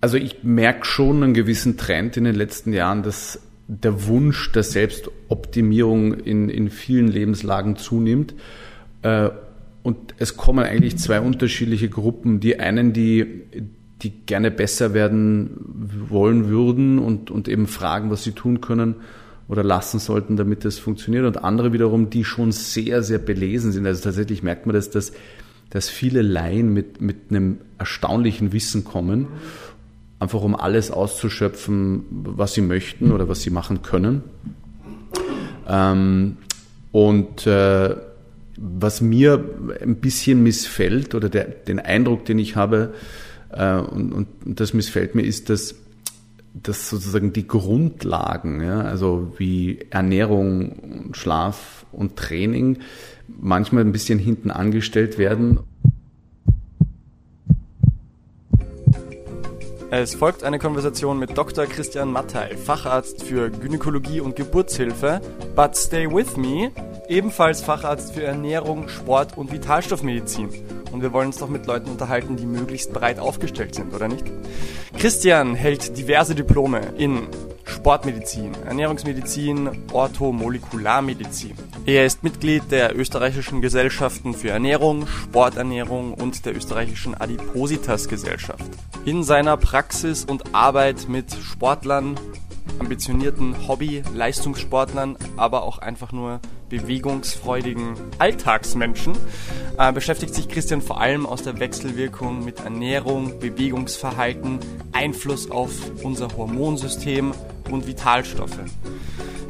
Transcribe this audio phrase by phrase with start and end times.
[0.00, 4.62] Also ich merke schon einen gewissen Trend in den letzten Jahren, dass der Wunsch der
[4.62, 8.34] Selbstoptimierung in, in vielen Lebenslagen zunimmt.
[9.02, 9.30] Äh,
[9.82, 12.40] und es kommen eigentlich zwei unterschiedliche Gruppen.
[12.40, 13.42] Die einen, die,
[14.02, 15.50] die gerne besser werden
[16.08, 18.96] wollen würden und, und eben fragen, was sie tun können
[19.48, 21.24] oder lassen sollten, damit das funktioniert.
[21.24, 23.86] Und andere wiederum, die schon sehr, sehr belesen sind.
[23.86, 25.12] Also tatsächlich merkt man, dass, dass,
[25.70, 29.28] dass viele Laien mit, mit einem erstaunlichen Wissen kommen,
[30.20, 34.22] einfach um alles auszuschöpfen, was sie möchten oder was sie machen können.
[35.68, 36.38] Ähm,
[36.92, 37.94] und äh,
[38.56, 39.44] was mir
[39.80, 42.94] ein bisschen missfällt oder der, den Eindruck, den ich habe,
[43.50, 45.76] äh, und, und das missfällt mir, ist, dass,
[46.54, 52.78] dass sozusagen die Grundlagen, ja, also wie Ernährung, Schlaf und Training,
[53.40, 55.60] manchmal ein bisschen hinten angestellt werden.
[59.90, 61.64] Es folgt eine Konversation mit Dr.
[61.64, 65.22] Christian Mattei, Facharzt für Gynäkologie und Geburtshilfe,
[65.56, 66.72] but stay with me,
[67.08, 70.50] ebenfalls Facharzt für Ernährung, Sport und Vitalstoffmedizin.
[70.92, 74.24] Und wir wollen uns doch mit Leuten unterhalten, die möglichst breit aufgestellt sind, oder nicht?
[74.96, 77.28] Christian hält diverse Diplome in
[77.64, 81.54] Sportmedizin, Ernährungsmedizin, Orthomolekularmedizin.
[81.86, 88.64] Er ist Mitglied der österreichischen Gesellschaften für Ernährung, Sporternährung und der österreichischen Adipositas Gesellschaft.
[89.04, 92.18] In seiner Praxis und Arbeit mit Sportlern,
[92.78, 99.14] ambitionierten Hobby-Leistungssportlern, aber auch einfach nur bewegungsfreudigen Alltagsmenschen
[99.78, 104.58] äh, beschäftigt sich Christian vor allem aus der Wechselwirkung mit Ernährung, Bewegungsverhalten,
[104.92, 105.70] Einfluss auf
[106.02, 107.32] unser Hormonsystem
[107.70, 108.58] und Vitalstoffe.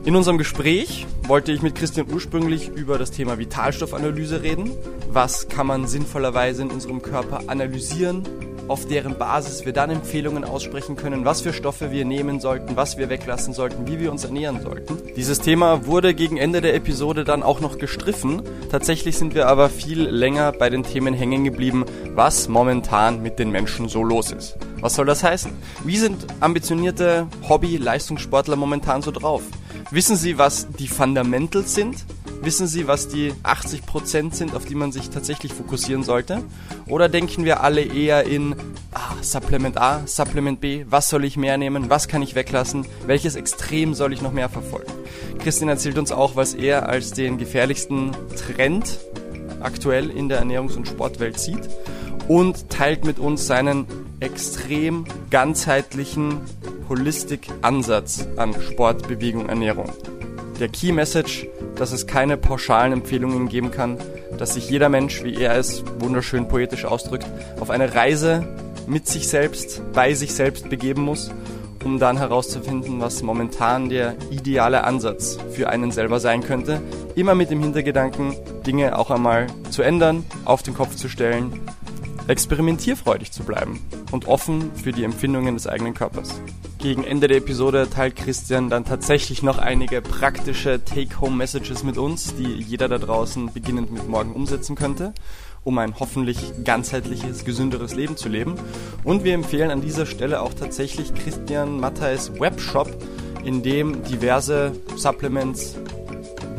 [0.05, 4.71] In unserem Gespräch wollte ich mit Christian ursprünglich über das Thema Vitalstoffanalyse reden.
[5.11, 8.25] Was kann man sinnvollerweise in unserem Körper analysieren
[8.69, 12.99] auf deren Basis wir dann Empfehlungen aussprechen können, was für Stoffe wir nehmen sollten, was
[12.99, 14.99] wir weglassen sollten, wie wir uns ernähren sollten.
[15.17, 18.43] Dieses Thema wurde gegen Ende der Episode dann auch noch gestriffen.
[18.71, 21.85] Tatsächlich sind wir aber viel länger bei den Themen hängen geblieben,
[22.15, 24.57] was momentan mit den Menschen so los ist.
[24.81, 25.51] Was soll das heißen?
[25.85, 29.43] Wie sind ambitionierte Hobby-Leistungssportler momentan so drauf?
[29.91, 32.05] Wissen sie, was die Fundamentals sind?
[32.43, 36.45] Wissen Sie, was die 80% sind, auf die man sich tatsächlich fokussieren sollte?
[36.87, 38.55] Oder denken wir alle eher in
[38.93, 43.35] ah, Supplement A, Supplement B, was soll ich mehr nehmen, was kann ich weglassen, welches
[43.35, 44.93] Extrem soll ich noch mehr verfolgen?
[45.41, 48.99] Christian erzählt uns auch, was er als den gefährlichsten Trend
[49.61, 51.69] aktuell in der Ernährungs- und Sportwelt sieht
[52.29, 53.87] und teilt mit uns seinen
[54.21, 56.41] extrem ganzheitlichen
[56.89, 59.93] Holistic-Ansatz an Sport, Bewegung, Ernährung.
[60.59, 61.47] Der Key Message
[61.79, 63.99] dass es keine pauschalen Empfehlungen geben kann,
[64.37, 67.27] dass sich jeder Mensch, wie er es wunderschön poetisch ausdrückt,
[67.61, 68.47] auf eine Reise
[68.87, 71.31] mit sich selbst, bei sich selbst begeben muss,
[71.85, 76.81] um dann herauszufinden, was momentan der ideale Ansatz für einen selber sein könnte.
[77.15, 78.35] Immer mit dem Hintergedanken,
[78.67, 81.61] Dinge auch einmal zu ändern, auf den Kopf zu stellen,
[82.29, 83.81] experimentierfreudig zu bleiben
[84.13, 86.41] und offen für die Empfindungen des eigenen Körpers.
[86.79, 92.55] Gegen Ende der Episode teilt Christian dann tatsächlich noch einige praktische Take-Home-Messages mit uns, die
[92.55, 95.13] jeder da draußen beginnend mit morgen umsetzen könnte,
[95.65, 98.55] um ein hoffentlich ganzheitliches, gesünderes Leben zu leben.
[99.03, 102.89] Und wir empfehlen an dieser Stelle auch tatsächlich Christian Matthais Webshop,
[103.45, 105.77] in dem diverse Supplements,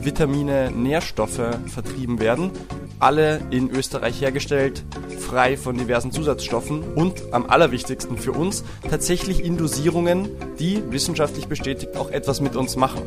[0.01, 2.51] Vitamine, Nährstoffe vertrieben werden.
[2.99, 4.83] Alle in Österreich hergestellt,
[5.19, 10.27] frei von diversen Zusatzstoffen und am allerwichtigsten für uns tatsächlich in Dosierungen,
[10.59, 13.01] die wissenschaftlich bestätigt auch etwas mit uns machen.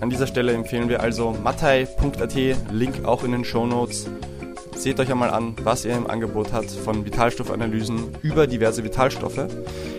[0.00, 2.34] An dieser Stelle empfehlen wir also mattei.at,
[2.72, 4.06] Link auch in den Show Notes.
[4.80, 9.46] Seht euch einmal an, was er im Angebot hat von Vitalstoffanalysen über diverse Vitalstoffe,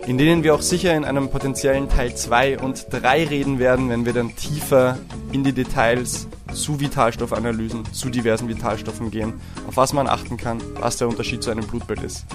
[0.08, 4.08] in denen wir auch sicher in einem potenziellen Teil 2 und 3 reden werden, wenn
[4.08, 4.98] wir dann tiefer
[5.32, 9.34] in die Details zu Vitalstoffanalysen, zu diversen Vitalstoffen gehen,
[9.68, 12.26] auf was man achten kann, was der Unterschied zu einem Blutbild ist.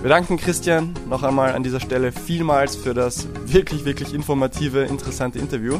[0.00, 5.38] Wir danken Christian noch einmal an dieser Stelle vielmals für das wirklich, wirklich informative, interessante
[5.38, 5.78] Interview.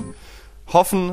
[0.72, 1.10] Hoffen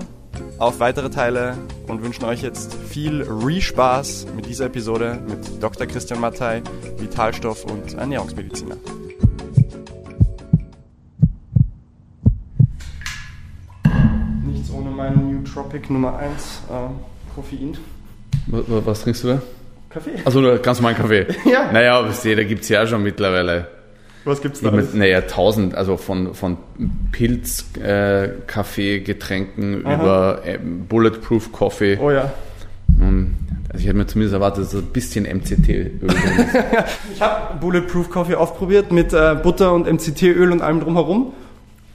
[0.58, 1.58] auf weitere Teile
[1.88, 5.88] und wünschen euch jetzt viel Re-Spaß mit dieser Episode mit Dr.
[5.88, 6.62] Christian Mattei,
[6.98, 8.78] Vitalstoff- und Ernährungsmediziner.
[15.02, 17.78] mein Nootropic Nummer 1, äh, Koffein.
[18.48, 19.42] Was, was, trinkst du da?
[19.90, 20.12] Kaffee.
[20.24, 21.28] Also ganz normalen Kaffee?
[21.50, 21.72] ja.
[21.72, 23.68] Naja, aber da gibt es ja schon mittlerweile.
[24.26, 24.72] Was gibt's da?
[24.72, 26.58] Mit, naja, tausend, also von, von
[27.12, 29.94] Pilz, äh, Kaffee, Getränken Aha.
[29.96, 31.98] über äh, Bulletproof Coffee.
[32.02, 32.32] Oh ja.
[33.00, 33.36] Und
[33.70, 36.56] Also ich hätte mir zumindest erwartet, dass es ein bisschen MCT-Öl drin ist.
[37.16, 41.34] Ich habe Bulletproof Coffee ausprobiert mit äh, Butter und MCT-Öl und allem drumherum.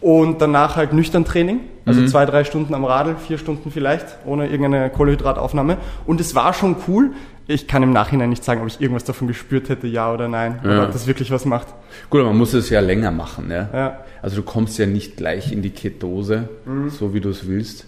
[0.07, 1.59] Und danach halt nüchtern Training.
[1.85, 2.07] Also Mhm.
[2.07, 5.79] zwei, drei Stunden am Radl, vier Stunden vielleicht, ohne irgendeine Kohlenhydrataufnahme.
[6.07, 7.11] Und es war schon cool.
[7.49, 10.61] Ich kann im Nachhinein nicht sagen, ob ich irgendwas davon gespürt hätte, ja oder nein.
[10.63, 10.85] Oder Ja.
[10.85, 11.67] ob das wirklich was macht.
[12.09, 13.51] Gut, aber man muss es ja länger machen.
[13.51, 13.69] Ja?
[13.73, 13.99] Ja.
[14.23, 16.89] Also du kommst ja nicht gleich in die Ketose, Mhm.
[16.91, 17.87] so wie du es willst.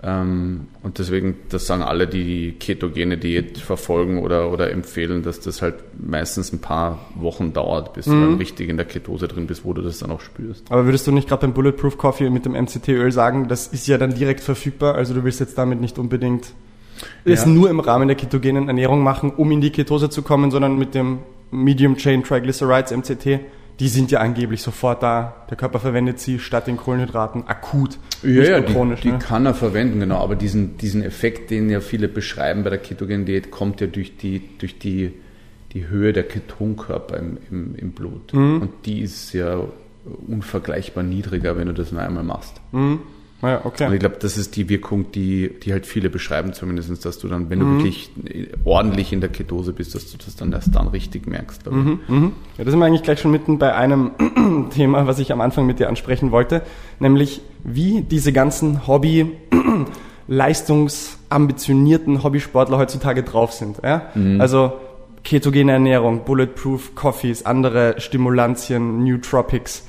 [0.00, 5.60] Ähm, und deswegen, das sagen alle, die ketogene Diät verfolgen oder, oder empfehlen, dass das
[5.60, 8.12] halt meistens ein paar Wochen dauert, bis Mhm.
[8.12, 10.64] du dann richtig in der Ketose drin bist, wo du das dann auch spürst.
[10.70, 13.98] Aber würdest du nicht gerade beim Bulletproof Coffee mit dem MCT-Öl sagen, das ist ja
[13.98, 16.52] dann direkt verfügbar, also du willst jetzt damit nicht unbedingt
[17.24, 17.48] es Ja.
[17.50, 20.94] nur im Rahmen der ketogenen Ernährung machen, um in die Ketose zu kommen, sondern mit
[20.94, 21.18] dem
[21.50, 23.40] Medium Chain Triglycerides MCT,
[23.80, 25.46] die sind ja angeblich sofort da.
[25.50, 29.00] Der Körper verwendet sie statt den Kohlenhydraten akut, Ja, nicht ja, die, chronisch.
[29.02, 29.18] die ne?
[29.18, 30.18] kann er verwenden, genau.
[30.18, 34.16] Aber diesen, diesen Effekt, den ja viele beschreiben bei der ketogenen Diät, kommt ja durch
[34.16, 35.12] die, durch die,
[35.72, 38.32] die Höhe der Ketonkörper im, im, im Blut.
[38.34, 38.62] Mhm.
[38.62, 39.62] Und die ist ja
[40.26, 42.60] unvergleichbar niedriger, wenn du das nur einmal machst.
[42.72, 43.00] Mhm.
[43.40, 43.92] Und okay.
[43.94, 47.50] ich glaube, das ist die Wirkung, die, die halt viele beschreiben, zumindest, dass du dann,
[47.50, 47.76] wenn du Mhm.
[47.78, 48.10] wirklich
[48.64, 51.62] ordentlich in der Ketose bist, dass du das dann erst dann richtig merkst.
[51.66, 51.72] ich.
[51.72, 52.32] Mhm.
[52.56, 54.10] Ja, da sind wir eigentlich gleich schon mitten bei einem
[54.70, 56.62] Thema, was ich am Anfang mit dir ansprechen wollte,
[56.98, 59.30] nämlich wie diese ganzen Hobby,
[60.26, 63.78] leistungsambitionierten Hobbysportler heutzutage drauf sind.
[63.82, 64.10] Ja?
[64.38, 64.72] Also
[65.24, 69.84] ketogene Ernährung, Bulletproof Coffees, andere Stimulantien, Nootropics.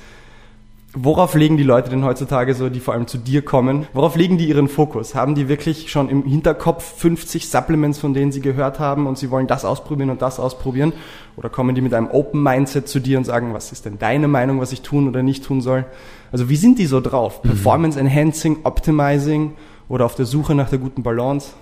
[0.92, 3.86] Worauf legen die Leute denn heutzutage so, die vor allem zu dir kommen?
[3.92, 5.14] Worauf legen die ihren Fokus?
[5.14, 9.30] Haben die wirklich schon im Hinterkopf 50 Supplements, von denen sie gehört haben und sie
[9.30, 10.92] wollen das ausprobieren und das ausprobieren?
[11.36, 14.26] Oder kommen die mit einem Open Mindset zu dir und sagen, was ist denn deine
[14.26, 15.84] Meinung, was ich tun oder nicht tun soll?
[16.32, 17.40] Also wie sind die so drauf?
[17.40, 19.52] Performance Enhancing, Optimizing
[19.88, 21.52] oder auf der Suche nach der guten Balance?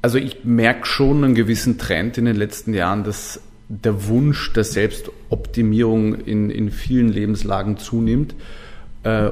[0.00, 4.64] Also ich merke schon einen gewissen Trend in den letzten Jahren, dass der Wunsch der
[4.64, 8.34] Selbstoptimierung in, in vielen Lebenslagen zunimmt.
[9.02, 9.30] Äh,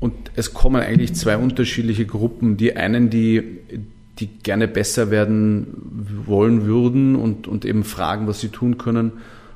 [0.00, 2.56] Und es kommen eigentlich zwei unterschiedliche Gruppen.
[2.56, 3.42] Die einen, die,
[4.18, 5.66] die gerne besser werden
[6.26, 9.12] wollen würden und, und eben fragen, was sie tun können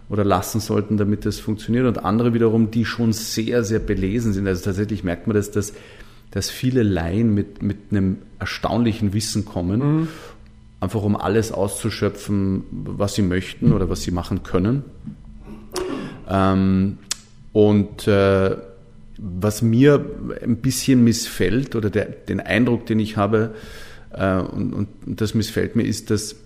[0.08, 1.87] oder lassen sollten, damit das funktioniert.
[1.87, 4.46] Und andere wiederum, die schon sehr, sehr belesen sind.
[4.46, 5.72] Also tatsächlich merkt man das, dass,
[6.31, 10.08] dass viele Laien mit, mit einem erstaunlichen Wissen kommen
[10.81, 14.84] einfach um alles auszuschöpfen, was sie möchten oder was sie machen können.
[16.28, 16.99] Ähm,
[17.52, 18.56] und äh,
[19.19, 20.05] was mir
[20.43, 23.55] ein bisschen missfällt oder der, den Eindruck, den ich habe,
[24.12, 24.88] äh, und, und
[25.20, 26.37] das missfällt mir, ist, dass,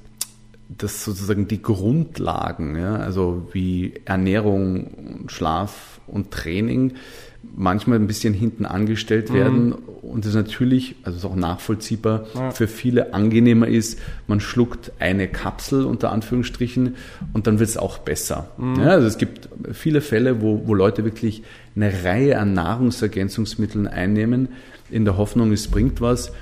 [0.69, 4.85] dass sozusagen die Grundlagen, ja, also wie Ernährung,
[5.21, 6.95] und Schlaf und Training,
[7.57, 13.15] manchmal ein bisschen hinten angestellt werden und es natürlich, also ist auch nachvollziehbar, für viele
[13.15, 16.97] angenehmer ist, man schluckt eine Kapsel unter Anführungsstrichen
[17.33, 18.49] und dann wird es auch besser.
[18.79, 21.43] Ja, also es gibt viele Fälle, wo, wo Leute wirklich
[21.77, 24.49] eine Reihe an Nahrungsergänzungsmitteln einnehmen,
[24.91, 26.33] in der Hoffnung, es bringt was.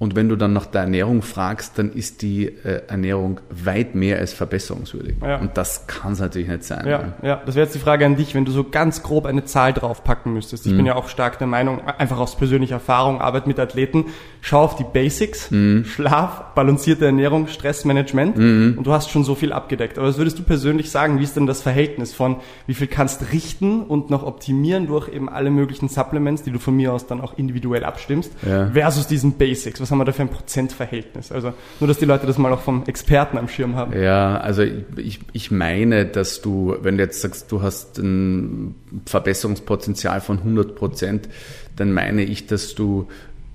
[0.00, 4.18] Und wenn du dann nach der Ernährung fragst, dann ist die äh, Ernährung weit mehr
[4.18, 5.16] als verbesserungswürdig.
[5.20, 5.38] Ja.
[5.38, 6.86] Und das kann es natürlich nicht sein.
[6.86, 9.44] Ja, ja, das wäre jetzt die Frage an dich, wenn du so ganz grob eine
[9.44, 10.66] Zahl draufpacken müsstest.
[10.66, 14.04] Ich bin ja auch stark der Meinung, einfach aus persönlicher Erfahrung, Arbeit mit Athleten,
[14.40, 15.50] schau auf die Basics,
[15.84, 19.98] Schlaf, balancierte Ernährung, Stressmanagement und du hast schon so viel abgedeckt.
[19.98, 22.36] Aber was würdest du persönlich sagen, wie ist denn das Verhältnis von,
[22.68, 26.76] wie viel kannst richten und noch optimieren durch eben alle möglichen Supplements, die du von
[26.76, 28.70] mir aus dann auch individuell abstimmst, Ja.
[28.70, 29.80] versus diesen Basics?
[29.80, 31.30] Was haben wir da für ein Prozentverhältnis?
[31.32, 33.98] Also nur, dass die Leute das mal auch vom Experten am Schirm haben.
[34.00, 34.62] Ja, also
[34.96, 38.74] ich, ich meine, dass du, wenn du jetzt sagst, du hast ein
[39.06, 41.28] Verbesserungspotenzial von 100 Prozent,
[41.76, 43.08] dann meine ich, dass du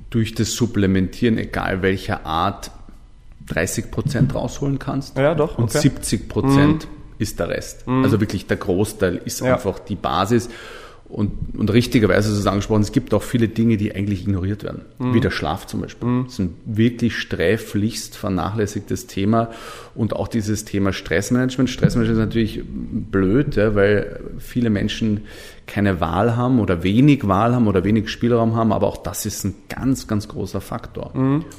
[0.09, 2.71] durch das Supplementieren, egal welcher Art,
[3.47, 5.17] 30 Prozent rausholen kannst.
[5.17, 5.79] Ja, doch, Und okay.
[5.79, 5.81] Mhm.
[5.81, 6.87] 70 Prozent
[7.19, 7.87] ist der Rest.
[7.87, 9.53] Also wirklich der Großteil ist Ja.
[9.55, 10.49] einfach die Basis.
[11.13, 14.81] Und, und richtigerweise ist es angesprochen, es gibt auch viele Dinge, die eigentlich ignoriert werden.
[14.97, 15.13] Mhm.
[15.13, 16.23] Wie der Schlaf zum Beispiel.
[16.23, 19.51] Das ist ein wirklich sträflichst vernachlässigtes Thema.
[19.93, 21.69] Und auch dieses Thema Stressmanagement.
[21.69, 25.21] Stressmanagement ist natürlich blöd, ja, weil viele Menschen
[25.67, 28.73] keine Wahl haben oder wenig Wahl haben oder wenig Spielraum haben.
[28.73, 31.11] Aber auch das ist ein ganz, ganz großer Faktor.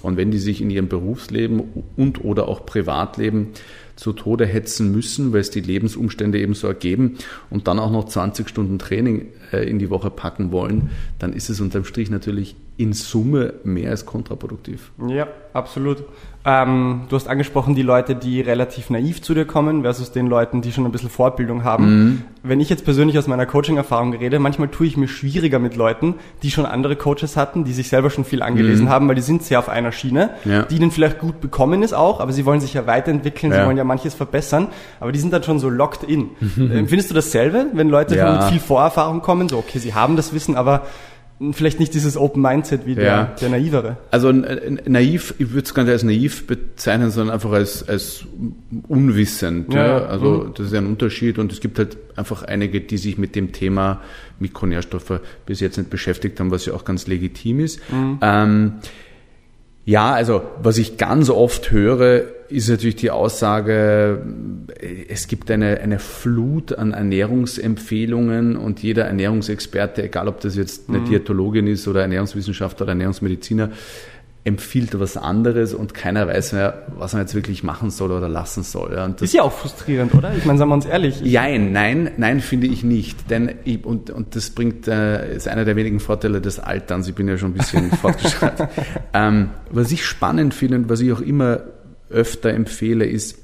[0.02, 1.62] Und wenn die sich in ihrem Berufsleben
[1.96, 3.50] und oder auch Privatleben
[3.96, 7.18] zu Tode hetzen müssen, weil es die Lebensumstände eben so ergeben
[7.50, 11.60] und dann auch noch 20 Stunden Training in die Woche packen wollen, dann ist es
[11.60, 14.92] unterm Strich natürlich in Summe mehr als kontraproduktiv.
[15.08, 16.04] Ja, absolut.
[16.46, 20.60] Ähm, du hast angesprochen, die Leute, die relativ naiv zu dir kommen, versus den Leuten,
[20.60, 21.86] die schon ein bisschen Fortbildung haben.
[21.86, 22.22] Mhm.
[22.42, 26.16] Wenn ich jetzt persönlich aus meiner Coaching-Erfahrung rede, manchmal tue ich mir schwieriger mit Leuten,
[26.42, 28.90] die schon andere Coaches hatten, die sich selber schon viel angelesen mhm.
[28.90, 30.64] haben, weil die sind sehr auf einer Schiene, ja.
[30.64, 33.60] die ihnen vielleicht gut bekommen ist auch, aber sie wollen sich ja weiterentwickeln, ja.
[33.60, 34.68] sie wollen ja manches verbessern,
[35.00, 36.30] aber die sind dann schon so locked in.
[36.40, 36.88] Mhm.
[36.88, 38.32] Findest du dasselbe, wenn Leute ja.
[38.32, 40.82] mit viel Vorerfahrung kommen, so okay, sie haben das Wissen, aber
[41.52, 43.24] vielleicht nicht dieses Open Mindset wie der, ja.
[43.40, 43.96] der naivere.
[44.10, 48.24] Also naiv, ich würde es gar nicht als naiv bezeichnen, sondern einfach als, als
[48.88, 49.72] unwissend.
[49.74, 49.86] Ja.
[49.86, 50.06] ja.
[50.06, 50.54] Also mhm.
[50.54, 54.00] das ist ein Unterschied und es gibt halt einfach einige, die sich mit dem Thema
[54.38, 57.80] Mikronährstoffe bis jetzt nicht beschäftigt haben, was ja auch ganz legitim ist.
[57.90, 58.18] Mhm.
[58.22, 58.72] Ähm,
[59.84, 64.22] ja, also was ich ganz oft höre, ist natürlich die Aussage,
[65.08, 71.00] es gibt eine, eine Flut an Ernährungsempfehlungen und jeder Ernährungsexperte, egal ob das jetzt eine
[71.00, 71.06] mhm.
[71.06, 73.70] Diätologin ist oder Ernährungswissenschaftler oder Ernährungsmediziner,
[74.46, 78.62] empfiehlt was anderes und keiner weiß mehr, was man jetzt wirklich machen soll oder lassen
[78.62, 78.92] soll.
[78.92, 80.34] Ja, ist ja auch frustrierend, oder?
[80.36, 81.22] Ich meine, sagen wir uns ehrlich.
[81.24, 83.30] Nein, nein, nein, finde ich nicht.
[83.30, 87.08] Denn ich, und, und das bringt, äh, ist einer der wenigen Vorteile des Alterns.
[87.08, 88.68] Ich bin ja schon ein bisschen fortgeschritten.
[89.14, 91.60] Ähm, was ich spannend finde und was ich auch immer
[92.10, 93.38] öfter empfehle, ist,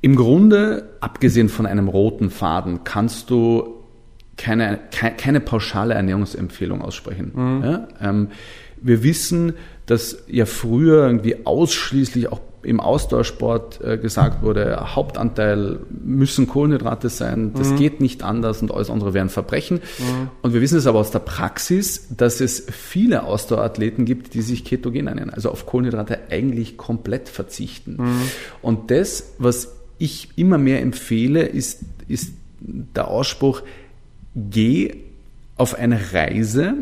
[0.00, 3.74] im Grunde, abgesehen von einem roten Faden, kannst du
[4.38, 7.32] keine, keine, keine pauschale Ernährungsempfehlung aussprechen.
[7.34, 7.64] Mhm.
[7.64, 7.88] Ja?
[8.00, 8.28] Ähm,
[8.82, 9.54] wir wissen,
[9.86, 17.52] dass ja früher irgendwie ausschließlich auch im Ausdauersport äh, gesagt wurde, Hauptanteil müssen Kohlenhydrate sein,
[17.54, 17.76] das mhm.
[17.76, 19.78] geht nicht anders und alles andere wären Verbrechen.
[19.98, 20.30] Mhm.
[20.42, 24.64] Und wir wissen es aber aus der Praxis, dass es viele Ausdauerathleten gibt, die sich
[24.64, 27.96] ketogen ernähren, also auf Kohlenhydrate eigentlich komplett verzichten.
[27.98, 28.22] Mhm.
[28.60, 33.62] Und das, was ich immer mehr empfehle, ist, ist der Ausspruch,
[34.34, 34.96] geh
[35.56, 36.74] auf eine Reise,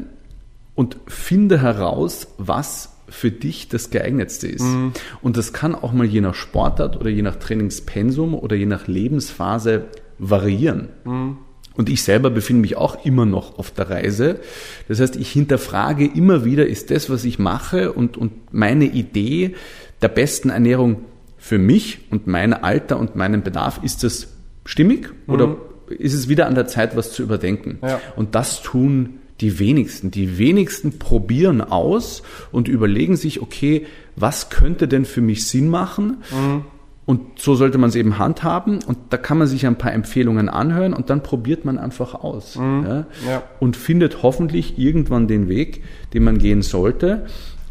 [0.77, 4.63] und finde heraus, was für dich das geeignetste ist.
[4.63, 4.93] Mhm.
[5.23, 8.87] Und das kann auch mal je nach Sportart oder je nach Trainingspensum oder je nach
[8.87, 9.87] Lebensphase
[10.19, 10.91] variieren.
[11.05, 11.39] Mhm.
[11.75, 14.41] Und ich selber befinde mich auch immer noch auf der Reise.
[14.89, 19.55] Das heißt, ich hinterfrage immer wieder, ist das, was ich mache und, und meine Idee
[20.03, 21.03] der besten Ernährung
[21.37, 24.29] für mich und mein Alter und meinen Bedarf, ist das
[24.65, 25.35] stimmig mhm.
[25.35, 25.57] oder
[25.89, 27.79] ist es wieder an der Zeit, was zu überdenken?
[27.83, 28.01] Ja.
[28.17, 30.11] Und das tun die wenigsten.
[30.11, 36.19] Die wenigsten probieren aus und überlegen sich, okay, was könnte denn für mich Sinn machen?
[36.31, 36.65] Mhm.
[37.05, 38.81] Und so sollte man es eben handhaben.
[38.85, 42.57] Und da kann man sich ein paar Empfehlungen anhören und dann probiert man einfach aus.
[42.57, 42.85] Mhm.
[42.85, 43.07] Ja?
[43.27, 43.43] Ja.
[43.61, 47.27] Und findet hoffentlich irgendwann den Weg, den man gehen sollte.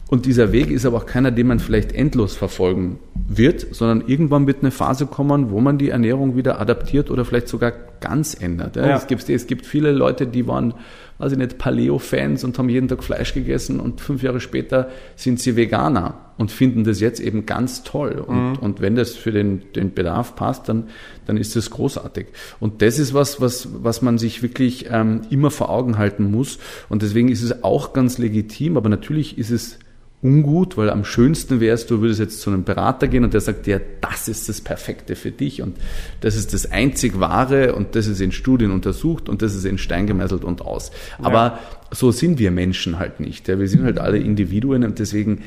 [0.08, 4.46] Und dieser Weg ist aber auch keiner, den man vielleicht endlos verfolgen wird, sondern irgendwann
[4.46, 8.76] wird eine Phase kommen, wo man die Ernährung wieder adaptiert oder vielleicht sogar ganz ändert.
[8.76, 8.96] Ja?
[8.96, 10.76] Es, gibt, es gibt viele Leute, die waren
[11.18, 15.40] weiß ich nicht, Paleo-Fans und haben jeden Tag Fleisch gegessen und fünf Jahre später sind
[15.40, 18.24] sie Veganer und finden das jetzt eben ganz toll.
[18.26, 18.56] Und, mhm.
[18.58, 20.90] und wenn das für den, den Bedarf passt, dann,
[21.26, 22.28] dann ist das großartig.
[22.60, 26.60] Und das ist was, was, was man sich wirklich ähm, immer vor Augen halten muss.
[26.90, 29.80] Und deswegen ist es auch ganz legitim, aber natürlich ist es
[30.26, 33.68] ungut, weil am schönsten wärst du, würdest jetzt zu einem Berater gehen und der sagt
[33.68, 35.78] dir, das ist das Perfekte für dich und
[36.22, 39.78] das ist das einzig Wahre und das ist in Studien untersucht und das ist in
[39.78, 40.92] Stein gemeißelt und aus.
[41.20, 41.26] Ja.
[41.26, 41.60] Aber
[41.92, 43.48] so sind wir Menschen halt nicht.
[43.48, 43.60] Ja.
[43.60, 45.44] Wir sind halt alle Individuen und deswegen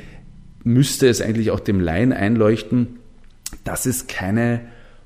[0.63, 2.99] müsste es eigentlich auch dem Laien einleuchten,
[3.65, 4.61] dass es keine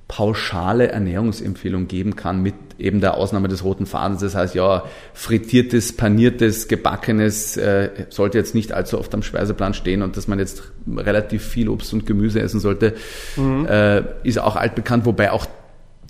[0.09, 4.21] pauschale Ernährungsempfehlung geben kann mit eben der Ausnahme des roten Fadens.
[4.21, 4.85] Das heißt, ja,
[5.15, 10.39] frittiertes, paniertes, gebackenes äh, sollte jetzt nicht allzu oft am Speiseplan stehen und dass man
[10.39, 12.95] jetzt relativ viel Obst und Gemüse essen sollte,
[13.37, 13.67] mhm.
[13.67, 15.47] äh, ist auch altbekannt, wobei auch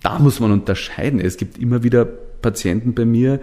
[0.02, 1.20] da muss man unterscheiden.
[1.20, 3.40] Es gibt immer wieder Patienten bei mir,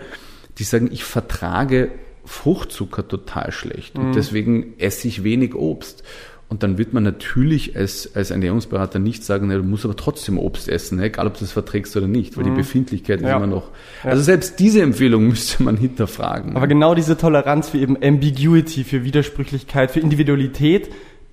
[0.58, 1.92] die sagen, ich vertrage
[2.26, 4.06] Fruchtzucker total schlecht mhm.
[4.06, 6.04] und deswegen esse ich wenig Obst.
[6.50, 10.40] Und dann wird man natürlich als, als Ernährungsberater nicht sagen, ne, du musst aber trotzdem
[10.40, 12.50] Obst essen, ne, egal ob du es verträgst oder nicht, weil mhm.
[12.50, 13.30] die Befindlichkeit ja.
[13.30, 13.70] ist immer noch.
[14.04, 16.56] Also selbst diese Empfehlung müsste man hinterfragen.
[16.56, 20.90] Aber genau diese Toleranz für eben Ambiguity, für Widersprüchlichkeit, für Individualität,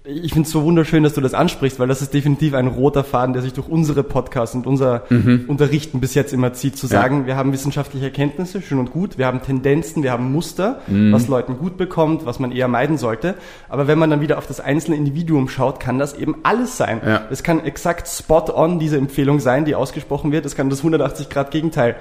[0.09, 3.03] ich finde es so wunderschön, dass du das ansprichst, weil das ist definitiv ein roter
[3.03, 5.47] Faden, der sich durch unsere Podcasts und unser mhm.
[5.49, 7.27] Unterrichten bis jetzt immer zieht, zu sagen, ja.
[7.27, 11.13] wir haben wissenschaftliche Erkenntnisse, schön und gut, wir haben Tendenzen, wir haben Muster, mhm.
[11.13, 13.35] was Leuten gut bekommt, was man eher meiden sollte.
[13.69, 17.01] Aber wenn man dann wieder auf das einzelne Individuum schaut, kann das eben alles sein.
[17.31, 20.47] Es kann exakt spot on diese Empfehlung sein, die ausgesprochen wird.
[20.47, 21.97] Es kann das 180 Grad Gegenteil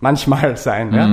[0.00, 0.90] manchmal sein.
[0.90, 0.94] Mhm.
[0.94, 1.08] Ja?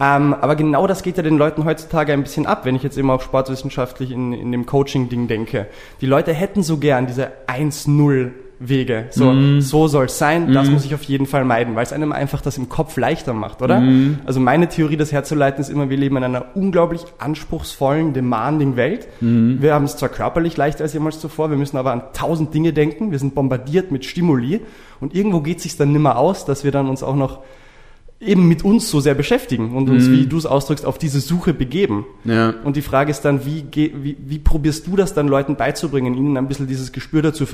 [0.00, 2.98] Ähm, aber genau das geht ja den Leuten heutzutage ein bisschen ab, wenn ich jetzt
[2.98, 5.66] immer auf sportwissenschaftlich in, in dem Coaching-Ding denke.
[6.00, 9.06] Die Leute hätten so gern diese 1-0 Wege.
[9.10, 9.60] So, mm.
[9.60, 10.72] so soll es sein, das mm.
[10.72, 13.62] muss ich auf jeden Fall meiden, weil es einem einfach das im Kopf leichter macht,
[13.62, 13.80] oder?
[13.80, 14.20] Mm.
[14.24, 19.08] Also meine Theorie, das herzuleiten, ist immer, wir leben in einer unglaublich anspruchsvollen, demanding Welt.
[19.20, 19.60] Mm.
[19.60, 22.72] Wir haben es zwar körperlich leichter als jemals zuvor, wir müssen aber an tausend Dinge
[22.72, 24.60] denken, wir sind bombardiert mit Stimuli
[25.00, 27.40] und irgendwo geht es sich dann nimmer aus, dass wir dann uns auch noch
[28.24, 30.12] eben mit uns so sehr beschäftigen und uns, mhm.
[30.12, 32.06] wie du es ausdrückst, auf diese Suche begeben.
[32.24, 32.54] Ja.
[32.64, 36.36] Und die Frage ist dann, wie, wie, wie probierst du das dann Leuten beizubringen, ihnen
[36.36, 37.46] ein bisschen dieses Gespür dazu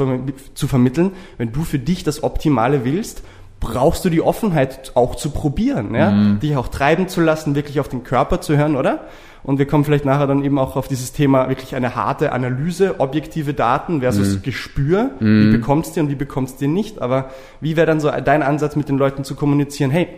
[0.54, 3.22] zu vermitteln, wenn du für dich das Optimale willst,
[3.60, 6.10] brauchst du die Offenheit auch zu probieren, ja?
[6.10, 6.40] Mhm.
[6.40, 9.06] dich auch treiben zu lassen, wirklich auf den Körper zu hören, oder?
[9.42, 13.00] Und wir kommen vielleicht nachher dann eben auch auf dieses Thema wirklich eine harte Analyse,
[13.00, 14.42] objektive Daten versus mhm.
[14.42, 15.10] Gespür.
[15.20, 15.46] Mhm.
[15.46, 17.00] Wie bekommst du und wie bekommst du nicht?
[17.00, 19.90] Aber wie wäre dann so dein Ansatz mit den Leuten zu kommunizieren?
[19.90, 20.08] Hey,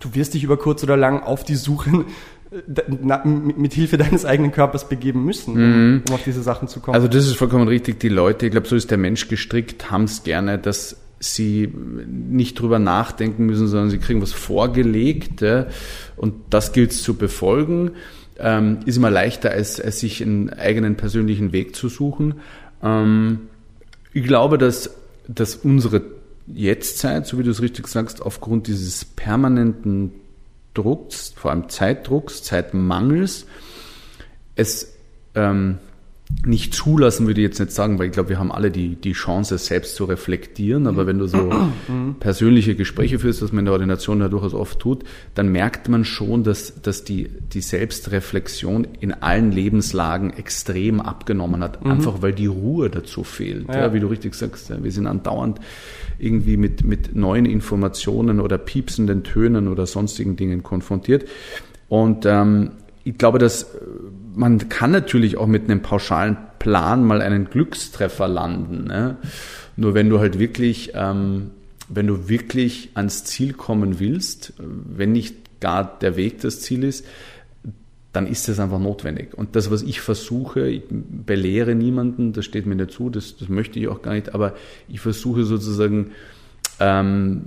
[0.00, 2.04] du wirst dich über kurz oder lang auf die Suche
[2.50, 6.02] äh, mit Hilfe deines eigenen Körpers begeben müssen, mhm.
[6.08, 6.94] um auf diese Sachen zu kommen.
[6.94, 8.00] Also das ist vollkommen richtig.
[8.00, 11.72] Die Leute, ich glaube, so ist der Mensch gestrickt, haben es gerne, dass sie
[12.06, 15.66] nicht drüber nachdenken müssen, sondern sie kriegen was vorgelegt ja,
[16.16, 17.92] und das gilt es zu befolgen.
[18.38, 22.34] Ähm, ist immer leichter, als, als sich einen eigenen persönlichen Weg zu suchen.
[22.82, 23.42] Ähm,
[24.12, 24.90] ich glaube, dass,
[25.28, 26.02] dass unsere
[26.46, 30.12] Jetztzeit, so wie du es richtig sagst, aufgrund dieses permanenten
[30.74, 33.46] Drucks, vor allem Zeitdrucks, Zeitmangels,
[34.56, 34.94] es
[35.34, 35.78] ähm,
[36.46, 39.12] nicht zulassen, würde ich jetzt nicht sagen, weil ich glaube, wir haben alle die, die
[39.12, 40.86] Chance, selbst zu reflektieren.
[40.86, 41.50] Aber wenn du so
[42.20, 46.04] persönliche Gespräche führst, was man in der Ordination ja durchaus oft tut, dann merkt man
[46.04, 51.84] schon, dass, dass die, die Selbstreflexion in allen Lebenslagen extrem abgenommen hat.
[51.84, 51.92] Mhm.
[51.92, 53.68] Einfach weil die Ruhe dazu fehlt.
[53.68, 53.84] Ja.
[53.84, 55.60] Ja, wie du richtig sagst, wir sind andauernd
[56.18, 61.26] irgendwie mit, mit neuen Informationen oder piepsenden Tönen oder sonstigen Dingen konfrontiert.
[61.88, 62.72] Und ähm,
[63.04, 63.74] ich glaube, dass
[64.34, 68.84] man kann natürlich auch mit einem pauschalen Plan mal einen Glückstreffer landen.
[68.84, 69.16] Ne?
[69.76, 71.50] Nur wenn du halt wirklich, ähm,
[71.88, 77.04] wenn du wirklich ans Ziel kommen willst, wenn nicht gar der Weg das Ziel ist,
[78.12, 79.34] dann ist das einfach notwendig.
[79.34, 83.48] Und das, was ich versuche, ich belehre niemanden, das steht mir nicht zu, das, das
[83.48, 84.54] möchte ich auch gar nicht, aber
[84.88, 86.12] ich versuche sozusagen
[86.80, 87.42] ähm,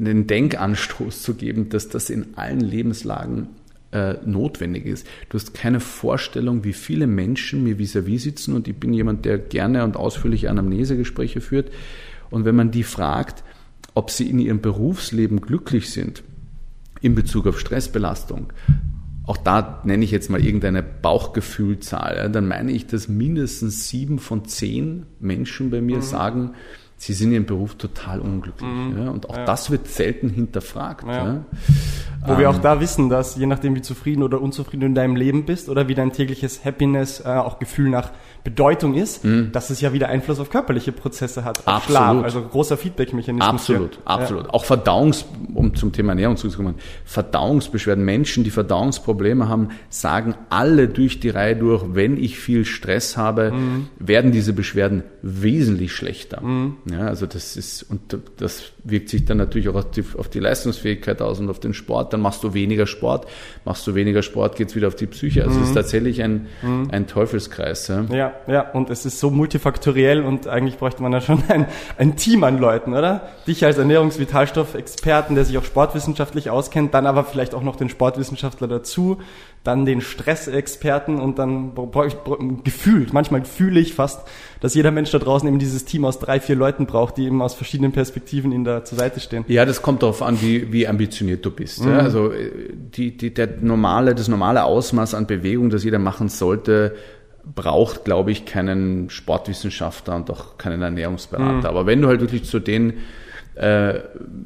[0.00, 3.48] einen Denkanstoß zu geben, dass das in allen Lebenslagen
[3.92, 5.06] äh, notwendig ist.
[5.28, 9.24] Du hast keine Vorstellung, wie viele Menschen mir vis-à-vis -vis sitzen und ich bin jemand,
[9.24, 11.70] der gerne und ausführliche Anamnesegespräche führt.
[12.30, 13.44] Und wenn man die fragt,
[13.94, 16.22] ob sie in ihrem Berufsleben glücklich sind,
[17.00, 18.52] in Bezug auf Stressbelastung,
[19.24, 24.46] auch da nenne ich jetzt mal irgendeine Bauchgefühlzahl, dann meine ich, dass mindestens sieben von
[24.46, 26.02] zehn Menschen bei mir mhm.
[26.02, 26.50] sagen,
[26.96, 28.70] sie sind in ihrem Beruf total unglücklich.
[28.70, 28.98] Mhm.
[28.98, 29.44] Ja, und auch ja.
[29.44, 31.06] das wird selten hinterfragt.
[31.06, 31.44] Ja.
[32.24, 34.94] Wo ähm, wir auch da wissen, dass je nachdem, wie zufrieden oder unzufrieden du in
[34.94, 38.10] deinem Leben bist oder wie dein tägliches Happiness, äh, auch Gefühl nach
[38.44, 39.52] Bedeutung ist, mhm.
[39.52, 41.58] dass es ja wieder Einfluss auf körperliche Prozesse hat.
[41.58, 41.98] Auf absolut.
[41.98, 43.48] Schlaf, also großer Feedback-Mechanismus.
[43.48, 44.02] Absolut, hier.
[44.06, 44.44] absolut.
[44.44, 44.50] Ja.
[44.54, 48.04] Auch Verdauungs, um zum Thema Ernährung zurückzukommen, Verdauungsbeschwerden.
[48.04, 53.52] Menschen, die Verdauungsprobleme haben, sagen alle durch die Reihe durch, wenn ich viel Stress habe,
[53.52, 53.88] mhm.
[53.98, 56.40] werden diese Beschwerden wesentlich schlechter.
[56.40, 56.76] Mhm.
[56.90, 60.38] Ja, also das ist, und das wirkt sich dann natürlich auch auf die, auf die
[60.38, 62.12] Leistungsfähigkeit aus und auf den Sport.
[62.12, 63.26] Dann machst du weniger Sport,
[63.64, 65.44] machst du weniger Sport, geht's wieder auf die Psyche.
[65.44, 65.76] Also es ist mhm.
[65.76, 66.88] tatsächlich ein, mhm.
[66.90, 67.88] ein Teufelskreis.
[67.88, 68.04] Ja.
[68.10, 72.16] ja, ja, und es ist so multifaktoriell und eigentlich bräuchte man da schon ein, ein
[72.16, 73.28] Team an Leuten, oder?
[73.46, 78.68] Dich als Ernährungs-Vitalstoff-Experten, der sich auch sportwissenschaftlich auskennt, dann aber vielleicht auch noch den Sportwissenschaftler
[78.68, 79.18] dazu,
[79.64, 81.72] dann den Stressexperten und dann
[82.64, 84.26] gefühlt, manchmal fühle ich fast,
[84.60, 87.42] dass jeder Mensch da draußen eben dieses Team aus drei, vier Leuten braucht, die eben
[87.42, 89.44] aus verschiedenen Perspektiven ihnen da zur Seite stehen.
[89.48, 91.84] Ja, das kommt darauf an, wie, wie ambitioniert du bist.
[91.84, 91.90] Mhm.
[91.90, 91.98] Ja?
[91.98, 96.94] Also äh, die, die, der normale, das normale Ausmaß an Bewegung, das jeder machen sollte,
[97.54, 101.52] braucht, glaube ich, keinen Sportwissenschaftler und auch keinen Ernährungsberater.
[101.52, 101.66] Mhm.
[101.66, 102.94] Aber wenn du halt wirklich zu den
[103.58, 104.00] äh,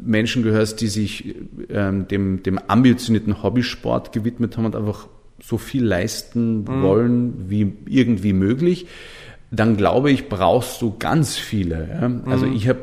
[0.04, 1.34] Menschen gehörst, die sich
[1.68, 5.06] ähm, dem, dem ambitionierten Hobbysport gewidmet haben und einfach
[5.42, 6.82] so viel leisten mhm.
[6.82, 8.86] wollen wie irgendwie möglich,
[9.50, 11.88] dann glaube ich, brauchst du ganz viele.
[12.00, 12.30] Ja?
[12.30, 12.56] Also mhm.
[12.56, 12.80] ich habe,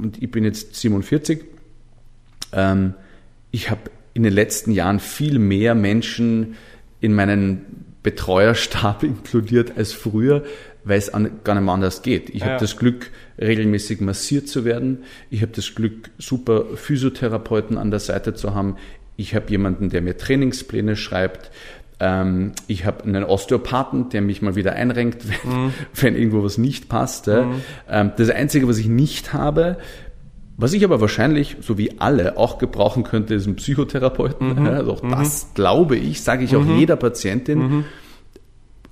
[0.00, 1.42] und ich bin jetzt 47,
[2.52, 2.94] ähm,
[3.50, 3.80] ich habe
[4.14, 6.54] in den letzten Jahren viel mehr Menschen
[7.00, 10.44] in meinen Betreuerstab inkludiert als früher,
[10.84, 12.30] weil es an, gar nicht mehr anders geht.
[12.30, 12.46] Ich ja.
[12.46, 15.04] habe das Glück, regelmäßig massiert zu werden.
[15.30, 18.76] Ich habe das Glück, super Physiotherapeuten an der Seite zu haben.
[19.16, 21.50] Ich habe jemanden, der mir Trainingspläne schreibt.
[22.00, 25.74] Ähm, ich habe einen Osteopathen, der mich mal wieder einrenkt, wenn, mhm.
[25.94, 27.28] wenn irgendwo was nicht passt.
[27.28, 27.62] Mhm.
[27.88, 29.78] Ähm, das Einzige, was ich nicht habe,
[30.56, 34.60] was ich aber wahrscheinlich, so wie alle, auch gebrauchen könnte, ist ein Psychotherapeuten.
[34.60, 34.66] Mhm.
[34.66, 35.10] Also auch mhm.
[35.10, 36.78] das glaube ich, sage ich auch mhm.
[36.78, 37.84] jeder Patientin.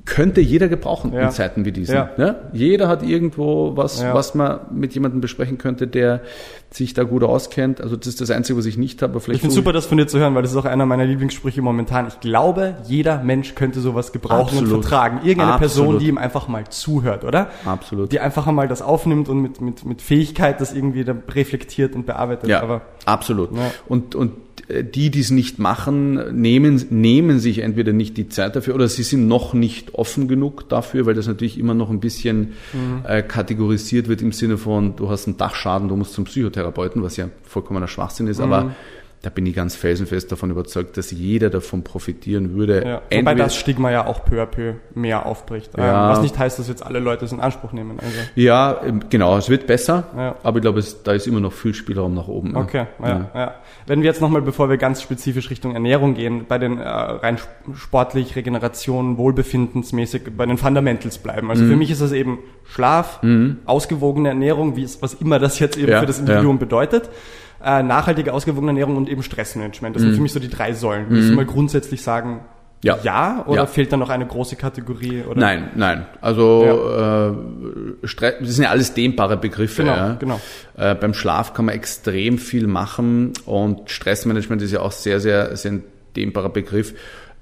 [0.06, 1.22] Könnte jeder gebrauchen Ja.
[1.22, 1.94] in Zeiten wie diesen.
[1.94, 2.10] Ja.
[2.16, 2.36] Ne?
[2.52, 4.14] Jeder hat irgendwo was, Ja.
[4.14, 6.22] was man mit jemandem besprechen könnte, der
[6.70, 7.80] sich da gut auskennt.
[7.80, 9.18] Also das ist das Einzige, was ich nicht habe.
[9.20, 11.04] Vielleicht Ich finde super, das von dir zu hören, weil das ist auch einer meiner
[11.04, 12.06] Lieblingssprüche momentan.
[12.08, 14.84] Ich glaube, jeder Mensch könnte sowas gebrauchen und Absolut.
[14.84, 15.20] vertragen.
[15.24, 16.02] Irgendeine Person, Absolut.
[16.02, 17.48] die ihm einfach mal zuhört, oder?
[17.64, 18.12] Absolut.
[18.12, 22.06] Die einfach einmal das aufnimmt und mit, mit, mit Fähigkeit das irgendwie dann reflektiert und
[22.06, 22.48] bearbeitet.
[22.48, 23.50] Ja, Aber absolut.
[23.56, 23.70] Ja.
[23.88, 24.32] Und, und
[24.84, 29.02] die, die es nicht machen, nehmen, nehmen sich entweder nicht die Zeit dafür oder sie
[29.02, 33.04] sind noch nicht offen genug dafür, weil das natürlich immer noch ein bisschen Mhm.
[33.06, 37.16] äh, kategorisiert wird im Sinne von, du hast einen Dachschaden, du musst zum Psychotherapeuten, was
[37.16, 38.44] ja vollkommener Schwachsinn ist, Mhm.
[38.44, 38.74] aber
[39.22, 42.76] da bin ich ganz felsenfest davon überzeugt, dass jeder davon profitieren würde.
[42.86, 42.94] ja.
[42.94, 45.76] Wobei Entweder- das Stigma ja auch peu à peu mehr aufbricht.
[45.76, 46.06] Ja.
[46.06, 47.98] Ähm, Was nicht heißt, dass jetzt alle Leute es in Anspruch nehmen.
[48.00, 48.12] Also.
[48.34, 50.36] ja, ähm, genau, es wird besser, Ja.
[50.42, 52.52] aber ich glaube, es, da ist immer noch viel Spielraum nach oben.
[52.52, 52.58] ne?
[52.60, 53.54] Okay, ja, ja.
[53.86, 57.34] Wenn wir jetzt nochmal, bevor wir ganz spezifisch Richtung Ernährung gehen, bei den äh, rein
[57.36, 61.48] sp- sportlich, Regeneration, Wohlbefindensmäßig, bei den Fundamentals bleiben.
[61.48, 61.50] Mhm.
[61.50, 63.20] Also für mich ist das eben Schlaf,
[63.66, 67.10] ausgewogene Ernährung, wie es, was immer das jetzt eben Ja, für das Individuum bedeutet,
[67.64, 69.94] äh, nachhaltige, ausgewogene Ernährung und eben Stressmanagement.
[69.96, 71.08] Das sind für mich so die drei Säulen.
[71.10, 72.40] Würdest du mal grundsätzlich sagen,
[72.82, 72.86] Mhm.
[72.86, 72.98] Ja.
[73.02, 73.66] ja oder Ja.
[73.66, 75.22] fehlt da noch eine große Kategorie?
[75.28, 75.38] Oder?
[75.38, 76.06] Nein, nein.
[76.22, 77.34] Also
[78.02, 79.82] äh, Stress, das sind ja alles dehnbare Begriffe.
[79.82, 80.14] Genau, ja.
[80.14, 80.40] genau.
[80.78, 85.54] Äh, beim Schlaf kann man extrem viel machen und Stressmanagement ist ja auch sehr, sehr,
[85.56, 85.84] sehr ein
[86.16, 86.94] dehnbarer Begriff.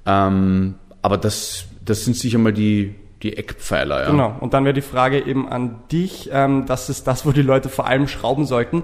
[0.07, 4.03] Ähm, aber das, das sind sicher mal die, die Eckpfeiler.
[4.03, 4.11] Ja.
[4.11, 4.37] Genau.
[4.41, 7.69] Und dann wäre die Frage eben an dich, ähm, das ist das, wo die Leute
[7.69, 8.83] vor allem schrauben sollten.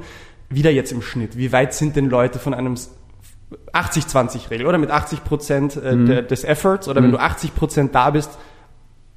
[0.50, 1.36] Wieder jetzt im Schnitt.
[1.36, 2.76] Wie weit sind denn Leute von einem
[3.72, 6.26] 80-20-Regel oder mit 80 Prozent äh, Mhm.
[6.28, 8.30] des Efforts oder wenn du 80 Prozent da bist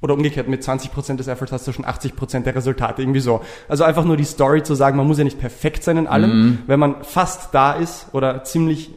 [0.00, 3.20] oder umgekehrt mit 20 Prozent des Efforts hast du schon 80 Prozent der Resultate irgendwie
[3.20, 3.40] so.
[3.68, 6.30] Also einfach nur die Story zu sagen, man muss ja nicht perfekt sein in allem.
[6.42, 6.58] Mhm.
[6.66, 8.90] Wenn man fast da ist oder ziemlich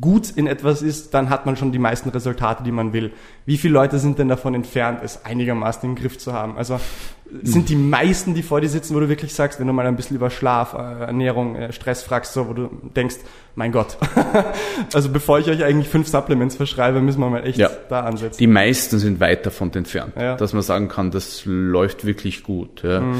[0.00, 3.12] gut in etwas ist, dann hat man schon die meisten Resultate, die man will.
[3.44, 6.56] Wie viele Leute sind denn davon entfernt, es einigermaßen im Griff zu haben?
[6.56, 6.80] Also
[7.42, 9.96] sind die meisten, die vor dir sitzen, wo du wirklich sagst, wenn du mal ein
[9.96, 13.16] bisschen über Schlaf, äh, Ernährung, äh, Stress fragst, so, wo du denkst,
[13.54, 13.98] mein Gott.
[14.94, 17.70] also bevor ich euch eigentlich fünf Supplements verschreibe, müssen wir mal echt Ja.
[17.88, 18.38] da ansetzen.
[18.38, 20.36] Die meisten sind weit davon entfernt, Ja.
[20.36, 22.82] dass man sagen kann, das läuft wirklich gut.
[22.82, 23.00] Ja.
[23.00, 23.14] Mhm.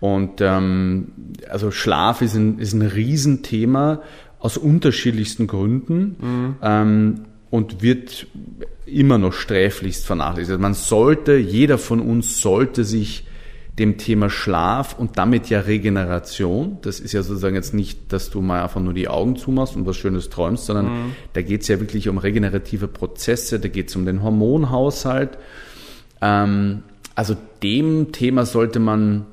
[0.00, 1.12] Und ähm,
[1.48, 4.00] also Schlaf ist ein, ist ein Riesenthema
[4.40, 6.54] aus unterschiedlichsten Gründen Mhm.
[6.62, 7.20] ähm,
[7.50, 8.26] und wird
[8.86, 10.50] immer noch sträflichst vernachlässigt.
[10.50, 13.24] Also man sollte, jeder von uns sollte sich
[13.78, 18.42] dem Thema Schlaf und damit ja Regeneration, das ist ja sozusagen jetzt nicht, dass du
[18.42, 21.80] mal einfach nur die Augen zumachst und was Schönes träumst, sondern da geht es ja
[21.80, 25.38] wirklich um regenerative Prozesse, da geht es um den Hormonhaushalt.
[26.20, 26.82] Ähm,
[27.14, 29.24] also dem Thema sollte man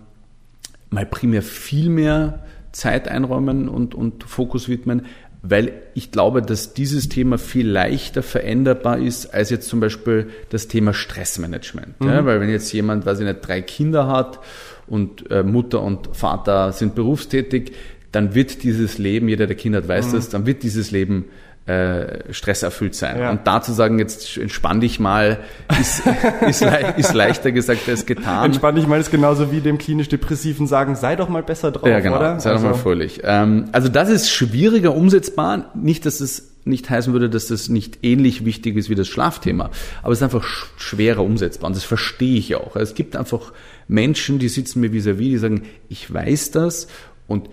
[0.89, 5.05] mal primär viel mehr Zeit einräumen und, und Fokus widmen,
[5.41, 10.67] weil ich glaube, dass dieses Thema viel leichter veränderbar ist als jetzt zum Beispiel das
[10.67, 11.95] Thema Stressmanagement.
[12.03, 14.39] Ja, weil wenn jetzt jemand, weiß ich nicht, drei Kinder hat
[14.87, 17.71] und äh, Mutter und Vater sind berufstätig,
[18.11, 21.25] dann wird dieses Leben, jeder der Kinder hat, weiß das, dann wird dieses Leben
[21.69, 23.19] äh, stresserfüllt sein.
[23.19, 23.29] Ja.
[23.29, 25.39] Und da zu sagen, jetzt entspann dich mal,
[25.79, 26.01] ist,
[26.47, 28.45] ist, le ist leichter gesagt als getan.
[28.45, 31.87] Entspann dich mal, ist genauso wie dem klinisch Depressiven sagen, sei doch mal besser drauf,
[31.87, 32.17] Ja, genau.
[32.17, 32.39] oder?
[32.39, 33.21] Sei doch mal fröhlich.
[33.23, 35.65] Ähm, also das ist schwieriger umsetzbar.
[35.75, 39.69] Nicht, dass es nicht heißen würde, dass das nicht ähnlich wichtig ist wie das Schlafthema.
[40.01, 41.67] Aber es ist einfach sch schwerer umsetzbar.
[41.67, 42.75] Und das verstehe ich auch.
[42.77, 43.53] Es gibt einfach
[43.87, 46.87] Menschen, die sitzen mir vis-à-vis, die sagen, ich weiß das
[47.27, 47.47] und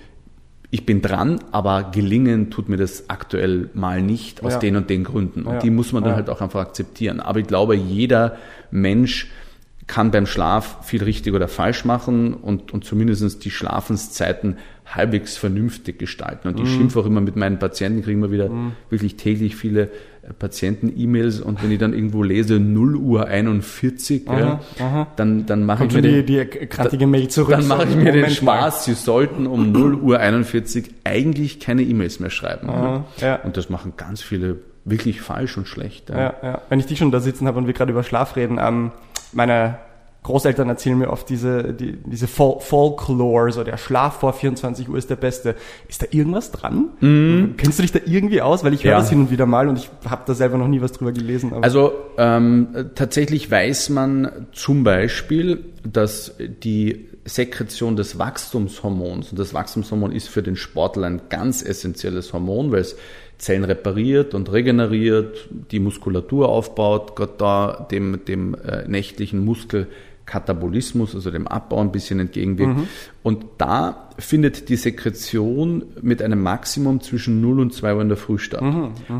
[0.76, 4.58] ich bin dran, aber gelingen tut mir das aktuell mal nicht aus Ja.
[4.58, 5.44] den und den Gründen.
[5.44, 5.58] Und Ja.
[5.60, 6.16] die muss man dann Ja.
[6.16, 7.20] halt auch einfach akzeptieren.
[7.20, 8.36] Aber ich glaube, jeder
[8.70, 9.30] Mensch
[9.86, 15.98] kann beim Schlaf viel richtig oder falsch machen und, und zumindest die Schlafenszeiten halbwegs vernünftig
[15.98, 16.48] gestalten.
[16.48, 16.54] Mhm.
[16.56, 18.50] Und ich schimpfe auch immer mit meinen Patienten, kriegen wir wieder
[18.90, 19.88] wirklich täglich viele
[20.38, 25.06] Patienten-E-Mails und wenn ich dann irgendwo lese 0 Uhr 41, ja, aha.
[25.16, 27.50] dann, dann mache ich mir die, den, die Mail zurück.
[27.50, 28.58] dann mache ich mir den Moment mal.
[28.58, 32.68] Spaß, Sie sollten um 0 Uhr 41 eigentlich keine E-Mails mehr schreiben.
[32.68, 33.36] Aha, ja.
[33.36, 36.10] Und das machen ganz viele wirklich falsch und schlecht.
[36.10, 36.62] Ja, ja.
[36.68, 38.92] Wenn ich dich schon da sitzen habe und wir gerade über Schlaf reden, ähm,
[39.32, 39.78] meine
[40.26, 44.98] Großeltern erzählen mir oft diese, die, diese Fol Folklore, so der Schlaf vor 24 Uhr
[44.98, 45.54] ist der beste.
[45.88, 47.54] Ist da irgendwas dran?
[47.56, 48.64] Kennst du dich da irgendwie aus?
[48.64, 48.96] Weil ich höre Mhm.
[48.96, 48.98] Ja.
[49.00, 51.52] das hin und wieder mal und ich habe da selber noch nie was drüber gelesen.
[51.62, 60.12] Also ähm, tatsächlich weiß man zum Beispiel, dass die Sekretion des Wachstumshormons, und das Wachstumshormon
[60.12, 62.96] ist für den Sportler ein ganz essentielles Hormon, weil es
[63.38, 69.44] Zellen repariert und regeneriert, die Muskulatur aufbaut, Gott da dem, dem äh, nächtlichen
[70.26, 72.80] Muskelkatabolismus, also dem Abbau ein bisschen entgegenwirkt.
[73.22, 78.16] Und da findet die Sekretion mit einem Maximum zwischen 0 und 2 Uhr in der
[78.16, 78.62] Früh statt.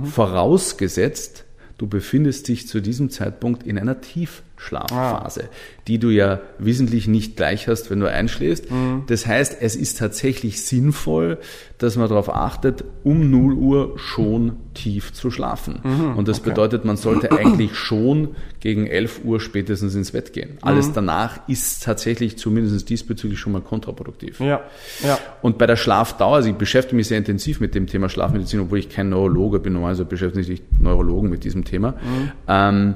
[0.04, 1.44] Vorausgesetzt,
[1.78, 4.45] du befindest dich zu diesem Zeitpunkt in einer Tiefschlafphase.
[4.56, 5.54] Schlafphase, ah.
[5.86, 8.70] die du ja wesentlich nicht gleich hast, wenn du einschläfst.
[8.70, 9.04] Mhm.
[9.06, 11.38] Das heißt, es ist tatsächlich sinnvoll,
[11.78, 15.80] dass man darauf achtet, um 0 Uhr schon tief zu schlafen.
[15.82, 16.50] Mhm, Und das okay.
[16.50, 20.58] bedeutet, man sollte eigentlich schon gegen 11 Uhr spätestens ins Bett gehen.
[20.62, 20.94] Alles mhm.
[20.94, 24.40] danach ist tatsächlich zumindest diesbezüglich schon mal kontraproduktiv.
[24.40, 24.62] Ja,
[25.04, 25.18] ja.
[25.42, 28.78] Und bei der Schlafdauer, also ich beschäftige mich sehr intensiv mit dem Thema Schlafmedizin, obwohl
[28.78, 32.32] ich kein Neurologe bin, normalerweise beschäftige sich Neurologen mit diesem Thema, mhm.
[32.48, 32.94] ähm,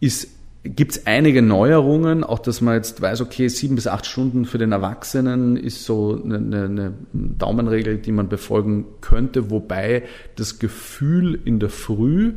[0.00, 0.28] ist
[0.64, 4.58] gibt es einige Neuerungen, auch dass man jetzt weiß, okay, sieben bis acht Stunden für
[4.58, 10.04] den Erwachsenen ist so eine, eine, Daumenregel, die man befolgen könnte, wobei
[10.36, 12.34] das Gefühl in der Früh,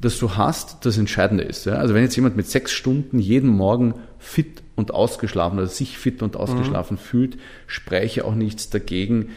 [0.00, 1.66] das du hast, das Entscheidende ist.
[1.66, 1.74] Ja?
[1.74, 6.22] Also wenn jetzt jemand mit sechs Stunden jeden Morgen fit und ausgeschlafen oder sich fit
[6.22, 7.00] und ausgeschlafen mhm.
[7.00, 9.30] fühlt, spreche auch nichts dagegen,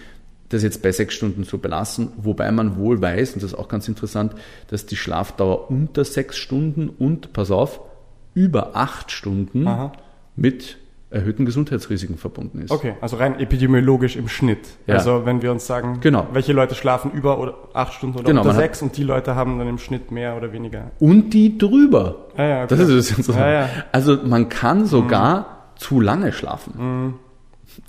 [0.48, 3.68] das jetzt bei sechs Stunden zu belassen, wobei man wohl weiß, und das ist auch
[3.68, 4.34] ganz interessant,
[4.68, 7.82] dass die Schlafdauer unter sechs Stunden und, pass auf,
[8.34, 9.92] über acht Stunden Aha.
[10.36, 10.78] mit
[11.14, 12.72] erhöhten Gesundheitsrisiken verbunden ist.
[12.72, 14.68] Okay, also rein epidemiologisch im Schnitt.
[14.88, 14.96] Ja.
[14.96, 16.28] Also wenn wir uns sagen, genau.
[16.34, 19.60] welche Leute schlafen über oder acht Stunden oder genau, unter sechs und die Leute haben
[19.60, 20.92] dann im Schnitt mehr oder weniger.
[21.00, 22.28] Und die drüber.
[22.36, 22.76] Ah, ja, okay.
[22.76, 23.30] Das ist es jetzt.
[23.30, 23.70] Ja, ja.
[23.92, 25.46] Also man kann sogar mhm.
[25.76, 26.74] zu lange schlafen.
[26.78, 27.14] Mhm.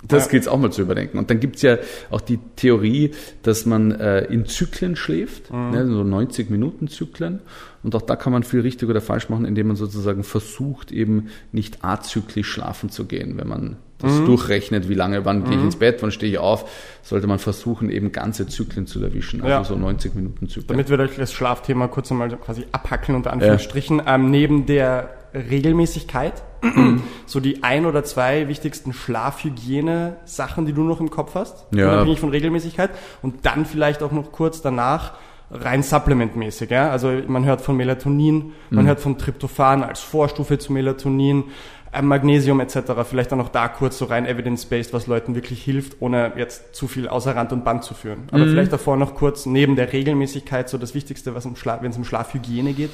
[0.07, 0.31] Das ja.
[0.31, 1.17] gilt es auch mal zu überdenken.
[1.17, 1.77] Und dann gibt es ja
[2.09, 3.11] auch die Theorie,
[3.43, 5.71] dass man äh, in Zyklen schläft, mhm.
[5.71, 7.41] ne, so 90 Minuten Zyklen.
[7.83, 11.27] Und auch da kann man viel richtig oder falsch machen, indem man sozusagen versucht, eben
[11.51, 13.37] nicht azyklisch schlafen zu gehen.
[13.37, 14.25] Wenn man das mhm.
[14.25, 15.43] durchrechnet, wie lange, wann mhm.
[15.43, 15.65] gehe ich mhm.
[15.65, 16.69] ins Bett, wann stehe ich auf,
[17.01, 19.63] sollte man versuchen, eben ganze Zyklen zu erwischen, also ja.
[19.63, 20.67] so 90 Minuten Zyklen.
[20.67, 24.15] Damit wir das Schlafthema kurz einmal quasi abhackeln, unter Anführungsstrichen, ja.
[24.15, 26.43] ähm, neben der Regelmäßigkeit,
[27.25, 31.91] so die ein oder zwei wichtigsten Schlafhygiene-Sachen, die du noch im Kopf hast, ja.
[31.91, 35.13] unabhängig von Regelmäßigkeit, und dann vielleicht auch noch kurz danach
[35.51, 36.69] rein supplementmäßig.
[36.71, 36.89] Ja?
[36.89, 38.87] Also man hört von Melatonin, man mhm.
[38.87, 41.45] hört von Tryptophan als Vorstufe zu Melatonin,
[41.91, 42.77] äh, Magnesium etc.
[43.07, 46.87] Vielleicht dann auch da kurz so rein evidence-based, was Leuten wirklich hilft, ohne jetzt zu
[46.87, 48.23] viel außer Rand und Band zu führen.
[48.31, 48.49] Aber mhm.
[48.49, 51.97] vielleicht davor noch kurz neben der Regelmäßigkeit so das Wichtigste, was im Schlaf, wenn es
[51.97, 52.91] um Schlafhygiene geht.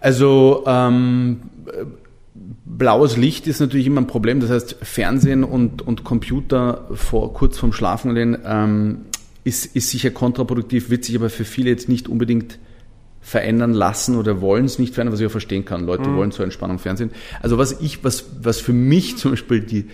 [0.00, 1.42] Also ähm,
[2.64, 4.40] blaues Licht ist natürlich immer ein Problem.
[4.40, 9.02] Das heißt, Fernsehen und, und Computer vor, kurz vorm Schlafengehen ähm,
[9.44, 12.58] ist, ist sicher kontraproduktiv, wird sich aber für viele jetzt nicht unbedingt
[13.20, 15.84] verändern lassen oder wollen es nicht verändern, was ich auch verstehen kann.
[15.84, 16.16] Leute mhm.
[16.16, 17.10] wollen zur Entspannung Fernsehen.
[17.42, 19.86] Also was ich, was, was für mich zum Beispiel die,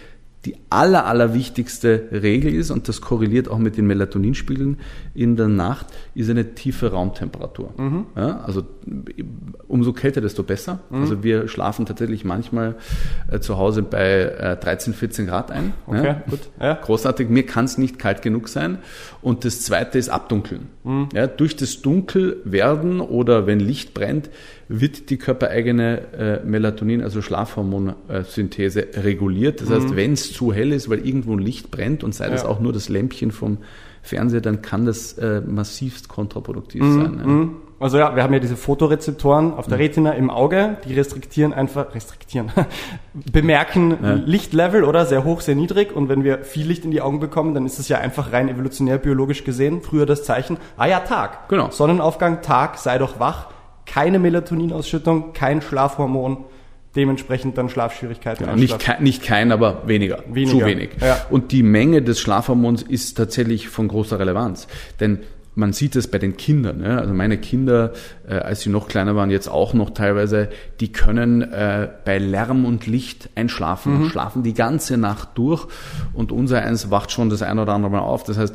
[0.47, 4.79] die aller, aller wichtigste Regel ist, und das korreliert auch mit den Melatoninspiegeln
[5.13, 7.75] in der Nacht, ist eine tiefe Raumtemperatur.
[7.77, 8.07] Mhm.
[8.15, 8.63] Ja, also
[9.67, 10.79] umso kälter, desto besser.
[10.91, 11.01] Mhm.
[11.01, 12.77] Also wir schlafen tatsächlich manchmal
[13.29, 15.75] äh, zu Hause bei äh, 13, 14 Grad ein.
[15.87, 16.23] Okay, ja.
[16.31, 16.41] gut.
[16.61, 16.75] Ja.
[16.75, 17.29] Großartig.
[17.29, 18.79] Mir kann es nicht kalt genug sein.
[19.23, 20.69] Und das zweite ist Abdunkeln.
[20.85, 21.09] Mhm.
[21.13, 24.31] Ja, durch das Dunkelwerden oder wenn Licht brennt,
[24.69, 29.61] wird die körpereigene äh, Melatonin, also Schlafhormonsynthese, reguliert.
[29.61, 29.75] Das mhm.
[29.75, 32.33] heißt, wenn es zu hell ist, weil irgendwo ein Licht brennt und sei ja.
[32.33, 33.59] das auch nur das Lämpchen vom
[34.03, 36.95] Fernseher, dann kann das äh, massivst kontraproduktiv mhm.
[36.95, 37.19] sein.
[37.19, 37.27] Ja.
[37.27, 37.57] Mhm.
[37.79, 39.83] Also ja, wir haben ja diese Fotorezeptoren auf der mhm.
[39.83, 42.51] Retina im Auge, die restriktieren einfach, restriktieren,
[43.33, 44.13] bemerken ja.
[44.15, 47.53] Lichtlevel oder sehr hoch, sehr niedrig und wenn wir viel Licht in die Augen bekommen,
[47.53, 51.51] dann ist es ja einfach rein evolutionär biologisch gesehen früher das Zeichen, ah ja, Tag.
[51.51, 51.71] Genau.
[51.71, 53.49] Sonnenaufgang, Tag, sei doch wach
[53.87, 56.45] keine Melatoninausschüttung, kein Schlafhormon,
[56.97, 58.47] dementsprechend dann Schlafschwierigkeiten.
[58.47, 60.59] Genau, nicht, kein, nicht kein, aber weniger, weniger.
[60.59, 60.91] zu wenig.
[61.01, 61.27] Ja.
[61.31, 64.67] Und die Menge des Schlafhormons ist tatsächlich von großer Relevanz.
[65.01, 65.21] Denn
[65.57, 66.83] man sieht es bei den Kindern.
[66.83, 66.99] Ja?
[66.99, 67.93] Also meine Kinder,
[68.29, 72.67] äh, als sie noch kleiner waren, jetzt auch noch teilweise, die können äh, bei Lärm
[72.67, 74.11] und Licht einschlafen, mhm.
[74.11, 75.67] schlafen die ganze Nacht durch
[76.13, 78.23] und unser eins wacht schon das ein oder andere Mal auf.
[78.25, 78.55] Das heißt,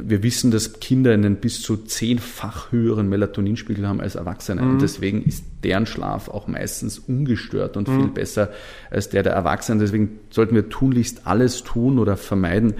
[0.00, 4.62] wir wissen, dass Kinder einen bis zu zehnfach höheren Melatoninspiegel haben als Erwachsene.
[4.62, 4.70] Mhm.
[4.70, 8.00] Und deswegen ist deren Schlaf auch meistens ungestört und mhm.
[8.00, 8.50] viel besser
[8.90, 9.80] als der der Erwachsenen.
[9.80, 12.74] Deswegen sollten wir tunlichst alles tun oder vermeiden,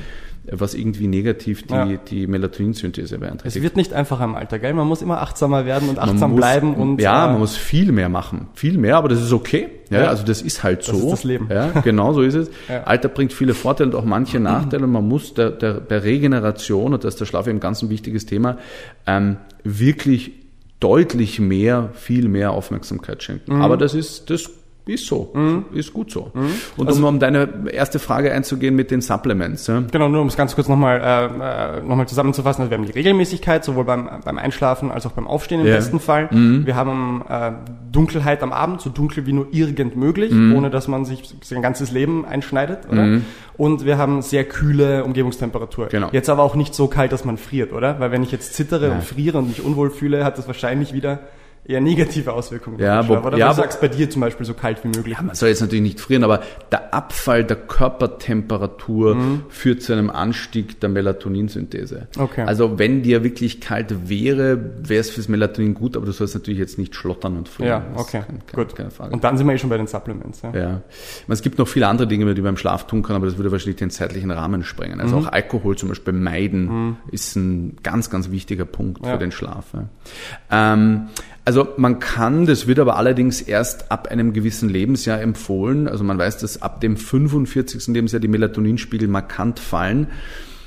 [0.50, 1.86] was irgendwie negativ die, ja.
[1.86, 3.56] die Melatoninsynthese beeinträchtigt.
[3.56, 4.74] Es wird nicht einfacher im Alter, gell?
[4.74, 7.00] Man muss immer achtsamer werden und achtsam muss, bleiben und.
[7.00, 8.48] Ja, äh, man muss viel mehr machen.
[8.54, 9.68] Viel mehr, aber das ist okay.
[9.90, 10.08] Ja, ja.
[10.08, 10.92] also das ist halt so.
[10.92, 11.48] Das ist das Leben.
[11.50, 12.50] Ja, genau so ist es.
[12.68, 12.84] Ja.
[12.84, 14.84] Alter bringt viele Vorteile und auch manche Nachteile.
[14.84, 17.90] Und man muss der, der, der Regeneration, und das ist der Schlaf eben ganz ein
[17.90, 18.58] wichtiges Thema,
[19.06, 20.32] ähm, wirklich
[20.80, 23.56] deutlich mehr, viel mehr Aufmerksamkeit schenken.
[23.56, 23.62] Mhm.
[23.62, 24.50] Aber das ist, das
[24.86, 25.66] ist so, mhm.
[25.72, 26.32] ist gut so.
[26.34, 26.50] Mhm.
[26.76, 29.68] Und also, um um deine erste Frage einzugehen mit den Supplements.
[29.68, 29.84] Ja?
[29.90, 32.62] Genau, nur um es ganz kurz nochmal äh, äh, noch zusammenzufassen.
[32.62, 35.76] Also wir haben die Regelmäßigkeit, sowohl beim, beim Einschlafen als auch beim Aufstehen im ja.
[35.76, 36.28] besten Fall.
[36.32, 36.66] Mhm.
[36.66, 37.52] Wir haben äh,
[37.92, 40.56] Dunkelheit am Abend, so dunkel wie nur irgend möglich, mhm.
[40.56, 42.80] ohne dass man sich sein ganzes Leben einschneidet.
[42.90, 43.02] Oder?
[43.02, 43.24] Mhm.
[43.56, 45.88] Und wir haben sehr kühle Umgebungstemperatur.
[45.88, 46.08] Genau.
[46.10, 48.00] Jetzt aber auch nicht so kalt, dass man friert, oder?
[48.00, 48.94] Weil wenn ich jetzt zittere ja.
[48.94, 51.20] und friere und mich unwohl fühle, hat das wahrscheinlich wieder
[51.64, 52.78] eher negative Auswirkungen.
[52.78, 55.16] Ja, wo, Oder ja, du sagst bei dir zum Beispiel so kalt wie möglich.
[55.16, 59.42] Ja, man soll jetzt natürlich nicht frieren, aber der Abfall der Körpertemperatur mhm.
[59.48, 62.08] führt zu einem Anstieg der Melatoninsynthese.
[62.18, 62.42] Okay.
[62.42, 66.58] Also wenn dir wirklich kalt wäre, wäre es fürs Melatonin gut, aber du sollst natürlich
[66.58, 67.68] jetzt nicht schlottern und frieren.
[67.68, 68.76] Ja, okay, kein, kein, gut.
[68.76, 69.12] Keine Frage.
[69.12, 70.42] Und dann sind wir eh schon bei den Supplements.
[70.42, 70.54] Ja.
[70.54, 70.80] ja.
[71.28, 73.50] Es gibt noch viele andere Dinge, die man beim Schlaf tun kann, aber das würde
[73.50, 75.00] wahrscheinlich den zeitlichen Rahmen sprengen.
[75.00, 75.26] Also mhm.
[75.26, 76.96] auch Alkohol zum Beispiel meiden mhm.
[77.10, 79.12] ist ein ganz, ganz wichtiger Punkt ja.
[79.12, 79.66] für den Schlaf.
[79.72, 80.74] Ja.
[80.74, 81.08] Ähm,
[81.44, 85.88] also man kann, das wird aber allerdings erst ab einem gewissen Lebensjahr empfohlen.
[85.88, 87.88] Also man weiß, dass ab dem 45.
[87.88, 90.06] Lebensjahr die Melatoninspiegel markant fallen.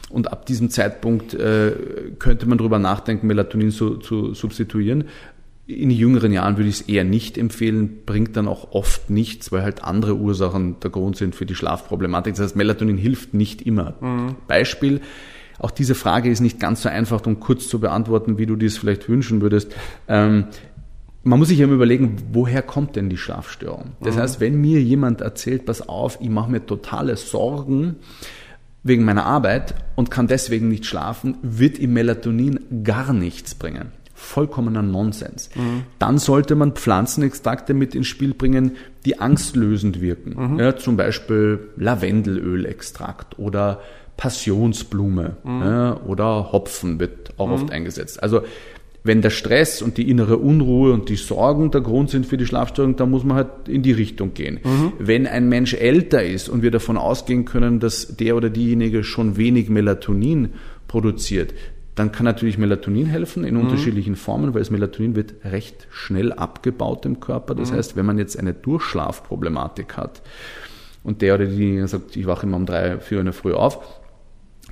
[0.09, 1.71] Und ab diesem Zeitpunkt äh,
[2.19, 5.05] könnte man darüber nachdenken, Melatonin zu, zu substituieren.
[5.65, 9.63] In jüngeren Jahren würde ich es eher nicht empfehlen, bringt dann auch oft nichts, weil
[9.63, 12.35] halt andere Ursachen der Grund sind für die Schlafproblematik.
[12.35, 13.95] Das heißt, Melatonin hilft nicht immer.
[13.99, 14.35] Mhm.
[14.47, 15.01] Beispiel,
[15.59, 18.77] auch diese Frage ist nicht ganz so einfach und kurz zu beantworten, wie du dies
[18.77, 19.73] vielleicht wünschen würdest.
[20.07, 20.45] Ähm,
[21.23, 23.93] man muss sich ja überlegen, woher kommt denn die Schlafstörung?
[23.99, 24.19] Das mhm.
[24.19, 27.95] heißt, wenn mir jemand erzählt, pass auf, ich mache mir totale Sorgen
[28.83, 33.91] wegen meiner Arbeit und kann deswegen nicht schlafen, wird ihm Melatonin gar nichts bringen.
[34.13, 35.49] Vollkommener Nonsens.
[35.55, 35.83] Mhm.
[35.97, 38.73] Dann sollte man Pflanzenextrakte mit ins Spiel bringen,
[39.05, 40.53] die angstlösend wirken.
[40.53, 40.59] Mhm.
[40.59, 43.81] Ja, zum Beispiel Lavendelölextrakt oder
[44.17, 45.61] Passionsblume mhm.
[45.61, 47.53] ja, oder Hopfen wird auch mhm.
[47.53, 48.21] oft eingesetzt.
[48.21, 48.41] Also
[49.05, 52.47] wenn der Stress und die innere Unruhe und die Sorgen der Grund sind für die
[52.47, 54.59] Schlafstörung, dann muss man halt in die Richtung gehen.
[54.63, 54.93] Mhm.
[54.97, 59.37] Wenn ein Mensch älter ist und wir davon ausgehen können, dass der oder diejenige schon
[59.37, 60.53] wenig Melatonin
[60.87, 61.53] produziert,
[61.93, 63.61] dann kann natürlich Melatonin helfen in mhm.
[63.61, 67.53] unterschiedlichen Formen, weil das Melatonin wird recht schnell abgebaut im Körper.
[67.53, 67.75] Das mhm.
[67.75, 70.23] heißt, wenn man jetzt eine Durchschlafproblematik hat
[71.03, 73.53] und der oder diejenige sagt, ich wache immer um drei, vier Uhr in der Früh
[73.53, 74.01] auf,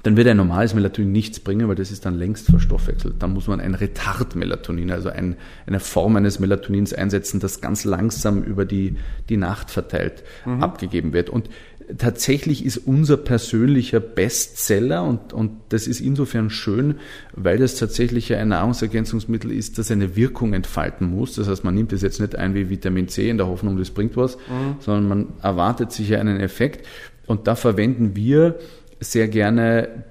[0.03, 3.15] dann wird ein normales Melatonin nichts bringen, weil das ist dann längst verstoffwechselt.
[3.19, 8.43] Dann muss man ein Retard-Melatonin, also ein, eine Form eines Melatonins einsetzen, das ganz langsam
[8.43, 8.97] über die,
[9.29, 10.61] die Nacht verteilt mhm.
[10.61, 11.29] abgegeben wird.
[11.29, 11.49] Und
[11.97, 16.95] tatsächlich ist unser persönlicher Bestseller und, und das ist insofern schön,
[17.33, 21.35] weil das tatsächlich ein Nahrungsergänzungsmittel ist, das eine Wirkung entfalten muss.
[21.35, 23.91] Das heißt, man nimmt es jetzt nicht ein wie Vitamin C in der Hoffnung, das
[23.91, 24.75] bringt was, mhm.
[24.79, 26.85] sondern man erwartet sich ja einen Effekt.
[27.25, 28.59] Und da verwenden wir
[29.03, 30.03] sehr gerne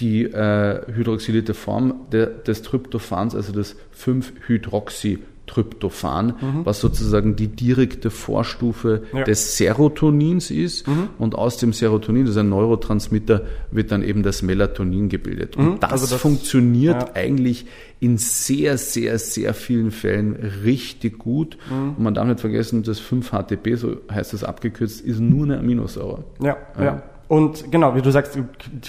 [0.00, 6.64] die äh, hydroxylierte Form de, des Tryptophans, also das 5-Hydroxytryptophan, mhm.
[6.64, 9.24] was sozusagen die direkte Vorstufe ja.
[9.24, 10.86] des Serotonins ist.
[10.86, 11.08] Mhm.
[11.18, 15.56] Und aus dem Serotonin, das ist ein Neurotransmitter, wird dann eben das Melatonin gebildet.
[15.56, 15.80] Und mhm.
[15.80, 17.10] das, also das, funktioniert ja.
[17.14, 17.66] eigentlich
[17.98, 21.58] in sehr, sehr, sehr vielen Fällen richtig gut.
[21.68, 21.96] Mhm.
[21.96, 26.22] Und man darf nicht vergessen, das 5-HTP, so heißt das abgekürzt, ist nur eine Aminosäure.
[26.40, 26.56] ja.
[26.78, 27.02] ja.
[27.28, 28.38] Und genau, wie du sagst,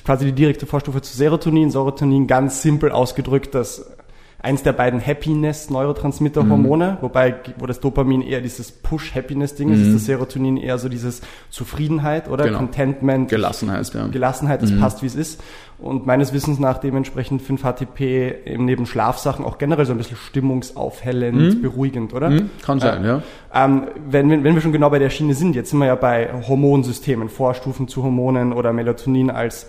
[0.05, 1.71] quasi die direkte Vorstufe zu Serotonin.
[1.71, 3.91] Serotonin ganz simpel ausgedrückt, dass
[4.41, 6.97] eins der beiden Happiness-Neurotransmitter-Hormone, mhm.
[7.01, 9.87] wobei, wo das Dopamin eher dieses Push-Happiness-Ding ist, mhm.
[9.87, 12.59] ist das Serotonin eher so dieses Zufriedenheit oder genau.
[12.59, 13.29] Contentment.
[13.29, 14.07] Gelassenheit, ja.
[14.07, 14.79] Gelassenheit, das mhm.
[14.79, 15.41] passt, wie es ist.
[15.77, 21.55] Und meines Wissens nach dementsprechend 5-HTP eben neben Schlafsachen auch generell so ein bisschen stimmungsaufhellend,
[21.55, 21.61] mhm.
[21.61, 22.29] beruhigend, oder?
[22.29, 22.49] Mhm.
[22.61, 23.21] Kann sein, äh, ja.
[23.53, 25.95] Ähm, wenn, wenn, wenn wir schon genau bei der Schiene sind, jetzt sind wir ja
[25.95, 29.67] bei Hormonsystemen, Vorstufen zu Hormonen oder Melatonin als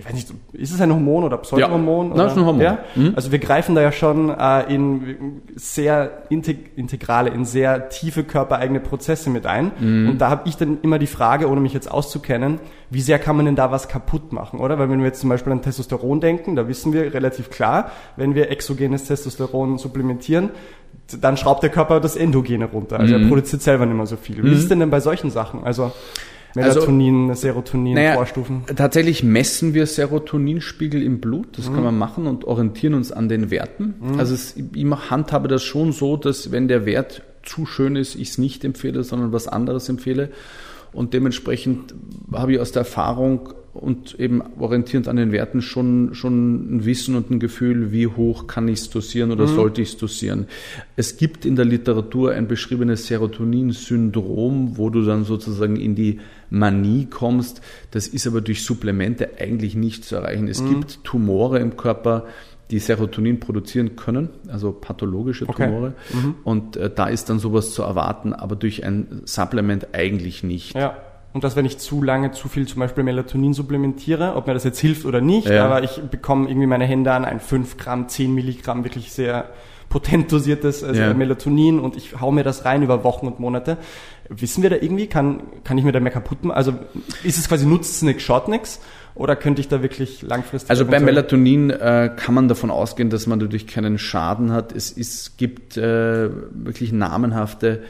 [0.00, 2.08] ich weiß nicht, ist es ein Hormon oder Pseudohormon?
[2.08, 2.26] Ja, oder?
[2.26, 2.62] Ist ein Hormon.
[2.62, 2.78] Ja?
[2.94, 3.12] Mhm.
[3.14, 8.80] Also wir greifen da ja schon äh, in sehr integ integrale, in sehr tiefe körpereigene
[8.80, 9.72] Prozesse mit ein.
[9.78, 10.10] Mhm.
[10.10, 13.36] Und da habe ich dann immer die Frage, ohne mich jetzt auszukennen, wie sehr kann
[13.36, 14.78] man denn da was kaputt machen, oder?
[14.78, 18.34] Weil wenn wir jetzt zum Beispiel an Testosteron denken, da wissen wir relativ klar, wenn
[18.34, 20.50] wir exogenes Testosteron supplementieren,
[21.20, 22.98] dann schraubt der Körper das Endogene runter.
[22.98, 23.24] Also mhm.
[23.24, 24.38] er produziert selber nicht mehr so viel.
[24.38, 24.52] Wie mhm.
[24.54, 25.62] ist es denn denn bei solchen Sachen?
[25.62, 25.92] Also
[26.54, 28.64] Melatonin, also, Serotonin, naja, Vorstufen?
[28.74, 31.74] Tatsächlich messen wir Serotoninspiegel im Blut, das mhm.
[31.74, 33.94] kann man machen und orientieren uns an den Werten.
[34.00, 34.18] Mhm.
[34.18, 38.30] Also es, ich handhabe das schon so, dass wenn der Wert zu schön ist, ich
[38.30, 40.30] es nicht empfehle, sondern was anderes empfehle.
[40.92, 41.94] Und dementsprechend
[42.32, 47.14] habe ich aus der Erfahrung und eben orientierend an den Werten schon, schon ein Wissen
[47.14, 49.54] und ein Gefühl, wie hoch kann ich es dosieren oder mhm.
[49.54, 50.46] sollte ich es dosieren.
[50.96, 56.18] Es gibt in der Literatur ein beschriebenes Serotonin-Syndrom, wo du dann sozusagen in die
[56.50, 57.60] Manie kommst.
[57.92, 60.48] Das ist aber durch Supplemente eigentlich nicht zu erreichen.
[60.48, 60.70] Es mhm.
[60.70, 62.26] gibt Tumore im Körper,
[62.72, 65.94] die Serotonin produzieren können, also pathologische Tumore.
[66.08, 66.16] Okay.
[66.16, 66.34] Mhm.
[66.42, 70.74] Und äh, da ist dann sowas zu erwarten, aber durch ein Supplement eigentlich nicht.
[70.74, 70.96] Ja.
[71.32, 74.64] Und dass wenn ich zu lange zu viel zum Beispiel Melatonin supplementiere, ob mir das
[74.64, 75.64] jetzt hilft oder nicht, ja.
[75.64, 79.50] aber ich bekomme irgendwie meine Hände an ein 5 Gramm, 10 Milligramm wirklich sehr
[79.88, 81.14] potent dosiertes also ja.
[81.14, 83.76] Melatonin und ich hau mir das rein über Wochen und Monate.
[84.28, 86.56] Wissen wir da irgendwie, kann, kann ich mir da mehr kaputt machen?
[86.56, 86.74] Also
[87.24, 88.80] ist es quasi nutzt es nix, schaut nix?
[89.16, 90.70] Oder könnte ich da wirklich langfristig...
[90.70, 94.72] Also bei Melatonin äh, kann man davon ausgehen, dass man dadurch keinen Schaden hat.
[94.72, 97.82] Es ist, gibt äh, wirklich namenhafte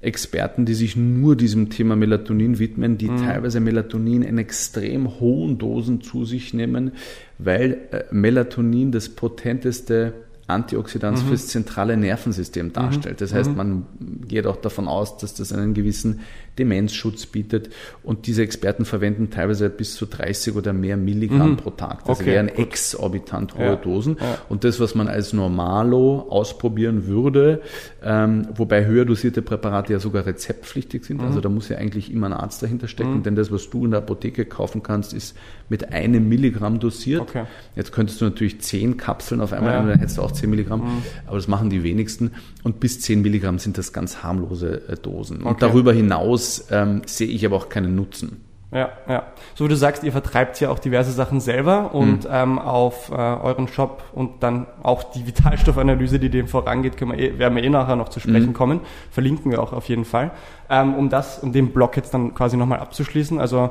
[0.00, 3.18] Experten, die sich nur diesem Thema Melatonin widmen, die mhm.
[3.18, 6.92] teilweise Melatonin in extrem hohen Dosen zu sich nehmen,
[7.38, 10.12] weil äh, Melatonin das potenteste
[10.46, 11.28] Antioxidant mhm.
[11.28, 13.20] fürs zentrale Nervensystem darstellt.
[13.20, 13.56] Das heißt, mhm.
[13.56, 13.86] man
[14.28, 16.20] geht auch davon aus, dass das einen gewissen
[16.58, 17.70] Demenzschutz bietet
[18.02, 21.56] und diese Experten verwenden teilweise bis zu 30 oder mehr Milligramm mhm.
[21.56, 22.04] pro Tag.
[22.04, 22.58] Das okay, wären gut.
[22.58, 23.76] exorbitant hohe ja.
[23.76, 24.16] Dosen.
[24.20, 24.38] Ja.
[24.48, 27.62] Und das, was man als Normalo ausprobieren würde,
[28.02, 31.42] ähm, wobei höher dosierte Präparate ja sogar rezeptpflichtig sind, also mhm.
[31.42, 33.22] da muss ja eigentlich immer ein Arzt dahinter stecken, mhm.
[33.22, 35.36] denn das, was du in der Apotheke kaufen kannst, ist
[35.68, 37.20] mit einem Milligramm dosiert.
[37.22, 37.44] Okay.
[37.74, 39.78] Jetzt könntest du natürlich zehn Kapseln auf einmal ja.
[39.78, 41.02] nehmen, dann hättest du auch 10 Milligramm, mhm.
[41.26, 42.32] aber das machen die wenigsten.
[42.62, 45.38] Und bis 10 Milligramm sind das ganz harmlose äh, Dosen.
[45.38, 45.48] Okay.
[45.48, 48.46] Und darüber hinaus ähm, sehe ich aber auch keinen Nutzen.
[48.72, 49.22] Ja, ja.
[49.54, 52.30] So wie du sagst, ihr vertreibt ja auch diverse Sachen selber und mhm.
[52.30, 57.18] ähm, auf äh, euren Shop und dann auch die Vitalstoffanalyse, die dem vorangeht, können wir
[57.18, 58.54] eh, werden wir eh nachher noch zu sprechen mhm.
[58.54, 58.80] kommen.
[59.10, 60.32] Verlinken wir auch auf jeden Fall.
[60.68, 63.38] Ähm, um das, um den Blog jetzt dann quasi nochmal abzuschließen.
[63.38, 63.70] Also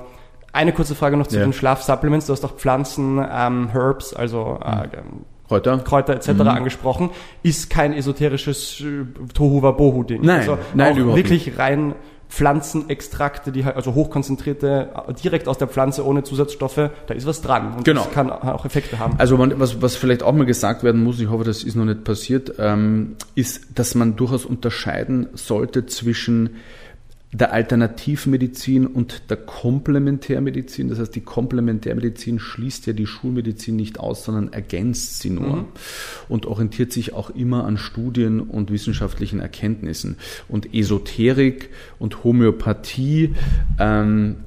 [0.53, 1.43] eine kurze Frage noch zu ja.
[1.43, 2.27] den Schlafsupplements.
[2.27, 5.25] Du hast auch Pflanzen, ähm, Herbs, also äh, mhm.
[5.47, 6.29] Kräuter, Kräuter etc.
[6.29, 6.47] Mhm.
[6.47, 7.09] angesprochen.
[7.43, 10.21] Ist kein esoterisches äh, Tohuwa-Bohu-Ding.
[10.23, 11.95] Nein, also nein, überhaupt wirklich rein
[12.29, 14.89] Pflanzenextrakte, die halt, also hochkonzentrierte,
[15.23, 17.75] direkt aus der Pflanze ohne Zusatzstoffe, da ist was dran.
[17.77, 18.03] Und genau.
[18.03, 19.15] das kann auch Effekte haben.
[19.17, 21.85] Also man, was, was vielleicht auch mal gesagt werden muss, ich hoffe, das ist noch
[21.85, 26.57] nicht passiert, ähm, ist, dass man durchaus unterscheiden sollte zwischen
[27.37, 30.87] der Alternativmedizin und der Komplementärmedizin.
[30.87, 35.65] Das heißt, die Komplementärmedizin schließt ja die Schulmedizin nicht aus, sondern ergänzt sie nur mhm.
[36.29, 40.17] und orientiert sich auch immer an Studien und wissenschaftlichen Erkenntnissen.
[40.47, 41.69] Und Esoterik
[41.99, 43.35] und Homöopathie
[43.79, 44.37] ähm,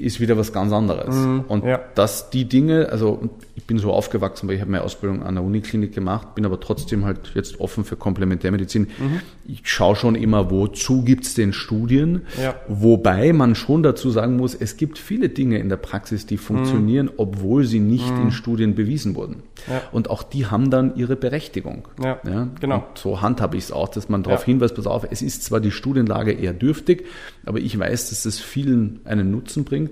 [0.00, 1.14] ist wieder was ganz anderes.
[1.14, 1.80] Mhm, und ja.
[1.94, 5.44] dass die Dinge, also ich bin so aufgewachsen, weil ich habe meine Ausbildung an der
[5.44, 8.88] Uniklinik gemacht, bin aber trotzdem halt jetzt offen für Komplementärmedizin.
[8.98, 9.20] Mhm.
[9.46, 12.54] Ich schaue schon immer, wozu gibt's denn Studien, ja.
[12.68, 17.06] wobei man schon dazu sagen muss, es gibt viele Dinge in der Praxis, die funktionieren,
[17.06, 17.12] mhm.
[17.16, 18.30] obwohl sie nicht in mhm.
[18.30, 19.42] Studien bewiesen wurden.
[19.68, 19.82] Ja.
[19.92, 21.88] Und auch die haben dann ihre Berechtigung.
[22.02, 22.20] Ja,
[22.60, 22.76] genau.
[22.76, 25.60] Und so handhabe ich es auch, dass man darauf hinweist, pass auf, es ist zwar
[25.60, 27.06] die Studienlage eher dürftig,
[27.44, 29.85] aber ich weiß, dass es vielen einen Nutzen bringt.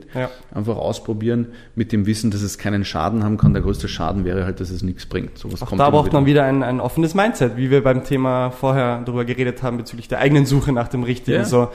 [0.52, 4.44] Einfach ausprobieren mit dem Wissen, dass es keinen Schaden haben kann der größte Schaden wäre
[4.44, 5.38] halt, dass es nichts bringt.
[5.38, 6.18] Sowas Auch kommt da braucht wieder.
[6.18, 10.08] man wieder ein, ein offenes Mindset, wie wir beim Thema vorher darüber geredet haben bezüglich
[10.08, 11.38] der eigenen Suche nach dem Richtigen.
[11.38, 11.44] Ja.
[11.44, 11.68] So,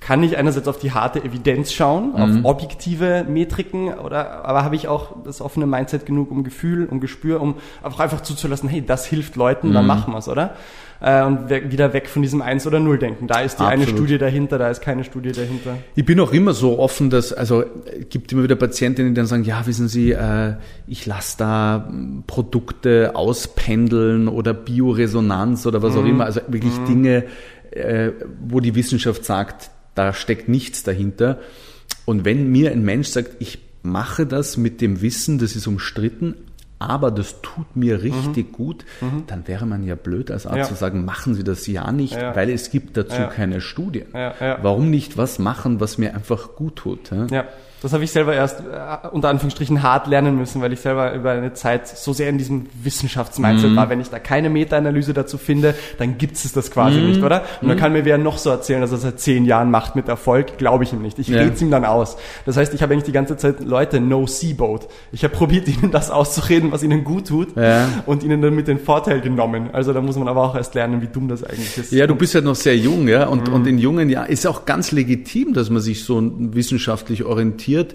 [0.00, 2.44] kann ich einerseits auf die harte Evidenz schauen, mhm.
[2.44, 7.00] auf objektive Metriken, oder aber habe ich auch das offene Mindset genug, um Gefühl, um
[7.00, 9.74] Gespür, um auch einfach zuzulassen, hey, das hilft Leuten, mhm.
[9.74, 10.54] dann machen wir es, oder?
[11.00, 13.26] Äh, und wieder weg von diesem Eins- oder Null-Denken.
[13.26, 13.88] Da ist die Absolut.
[13.88, 15.78] eine Studie dahinter, da ist keine Studie dahinter.
[15.94, 17.64] Ich bin auch immer so offen, dass, also
[18.08, 20.54] gibt immer wieder Patientinnen, die dann sagen, ja, wissen Sie, äh,
[20.86, 21.90] ich lasse da
[22.26, 26.00] Produkte auspendeln oder Bioresonanz oder was mhm.
[26.00, 26.86] auch immer, also wirklich mhm.
[26.86, 27.24] Dinge,
[27.70, 31.40] äh, wo die Wissenschaft sagt, da steckt nichts dahinter.
[32.04, 36.34] Und wenn mir ein Mensch sagt, ich mache das mit dem Wissen, das ist umstritten,
[36.78, 38.52] aber das tut mir richtig mhm.
[38.52, 39.24] gut, mhm.
[39.26, 40.64] dann wäre man ja blöd als Arzt ja.
[40.64, 42.36] zu sagen, machen Sie das ja nicht, ja.
[42.36, 43.26] weil es gibt dazu ja.
[43.28, 44.08] keine Studien.
[44.12, 47.10] Warum nicht was machen, was mir einfach gut tut?
[47.30, 47.44] Ja.
[47.82, 51.32] Das habe ich selber erst äh, unter Anführungsstrichen hart lernen müssen, weil ich selber über
[51.32, 53.76] eine Zeit so sehr in diesem Wissenschaftsmindset mhm.
[53.76, 53.90] war.
[53.90, 57.06] Wenn ich da keine Meta-Analyse dazu finde, dann gibt es das quasi mhm.
[57.08, 57.42] nicht, oder?
[57.60, 57.68] Und mhm.
[57.68, 60.56] dann kann mir wer noch so erzählen, dass er seit zehn Jahren macht mit Erfolg,
[60.56, 61.18] glaube ich ihm nicht.
[61.18, 61.38] Ich ja.
[61.38, 62.16] rede es ihm dann aus.
[62.46, 64.88] Das heißt, ich habe eigentlich die ganze Zeit Leute no Seaboat.
[65.12, 67.88] Ich habe probiert, ihnen das auszureden, was ihnen gut tut ja.
[68.06, 69.68] und ihnen dann mit den Vorteil genommen.
[69.74, 71.92] Also da muss man aber auch erst lernen, wie dumm das eigentlich ist.
[71.92, 73.54] Ja, du bist ja noch sehr jung, ja, und, mhm.
[73.54, 77.94] und in jungen Jahren ist auch ganz legitim, dass man sich so wissenschaftlich orientiert orientiert.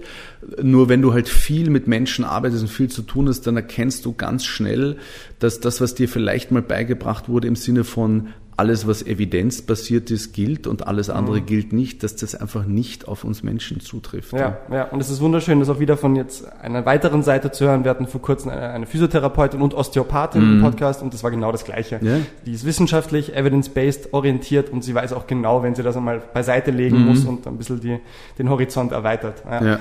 [0.60, 4.04] Nur wenn du halt viel mit Menschen arbeitest und viel zu tun hast, dann erkennst
[4.04, 4.96] du ganz schnell,
[5.38, 10.32] dass das, was dir vielleicht mal beigebracht wurde im Sinne von alles, was evidenzbasiert ist,
[10.34, 11.46] gilt und alles andere mhm.
[11.46, 14.32] gilt nicht, dass das einfach nicht auf uns Menschen zutrifft.
[14.32, 17.64] Ja, ja, und es ist wunderschön, das auch wieder von jetzt einer weiteren Seite zu
[17.64, 17.84] hören.
[17.84, 20.56] Wir hatten vor kurzem eine, eine Physiotherapeutin und Osteopathin mhm.
[20.56, 21.98] im Podcast und das war genau das Gleiche.
[22.02, 22.18] Ja.
[22.44, 26.70] Die ist wissenschaftlich, evidence-based orientiert und sie weiß auch genau, wenn sie das einmal beiseite
[26.70, 27.06] legen mhm.
[27.06, 27.98] muss und ein bisschen die,
[28.38, 29.42] den Horizont erweitert.
[29.50, 29.80] Ja.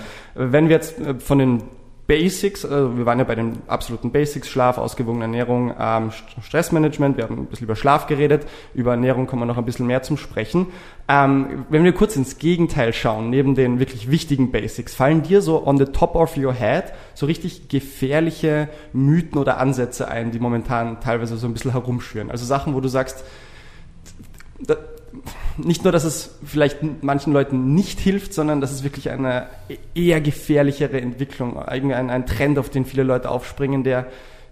[0.52, 1.64] Wenn wir jetzt äh, von den
[2.08, 7.24] Basics, also wir waren ja bei den absoluten Basics, Schlaf, ausgewogene Ernährung, ähm, Stressmanagement, wir
[7.24, 10.18] haben ein bisschen über Schlaf geredet, über Ernährung kommen wir noch ein bisschen mehr zum
[10.18, 10.68] Sprechen.
[11.08, 15.66] Ähm, wenn wir kurz ins Gegenteil schauen, neben den wirklich wichtigen Basics, fallen dir so
[15.66, 21.00] on the top of your head so richtig gefährliche Mythen oder Ansätze ein, die momentan
[21.00, 22.30] teilweise so ein bisschen herumschwirren?
[22.30, 23.24] Also Sachen, wo du sagst,
[25.58, 29.48] nicht nur, dass es vielleicht manchen Leuten nicht hilft, sondern dass es wirklich eine
[29.94, 34.08] eher gefährlichere Entwicklung, ein, ein Trend, auf den viele Leute aufspringen, der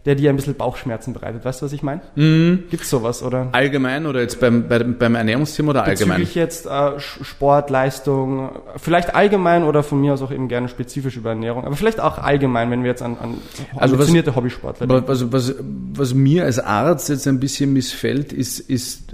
[0.06, 1.44] der dir ein bisschen Bauchschmerzen bereitet.
[1.44, 2.02] Weißt du, was ich meine?
[2.16, 2.64] Mhm.
[2.70, 3.50] Gibt es sowas, oder?
[3.52, 6.22] Allgemein oder jetzt beim, beim, beim Ernährungsthema oder allgemein?
[6.22, 11.18] Bezüglich jetzt äh, Sport, Leistung, vielleicht allgemein oder von mir aus auch eben gerne spezifisch
[11.18, 13.36] über Ernährung, aber vielleicht auch allgemein, wenn wir jetzt an, an
[13.76, 15.08] also ambitionierte was, Hobbysportler denken.
[15.08, 15.56] Was, was,
[15.94, 19.14] was mir als Arzt jetzt ein bisschen missfällt, ist, ist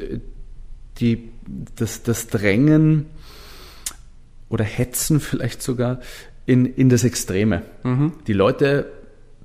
[1.00, 1.32] die,
[1.76, 3.08] das, das Drängen
[4.50, 6.00] oder Hetzen vielleicht sogar
[6.46, 7.64] in, in das Extreme.
[7.84, 8.14] Mhm.
[8.28, 8.92] Die Leute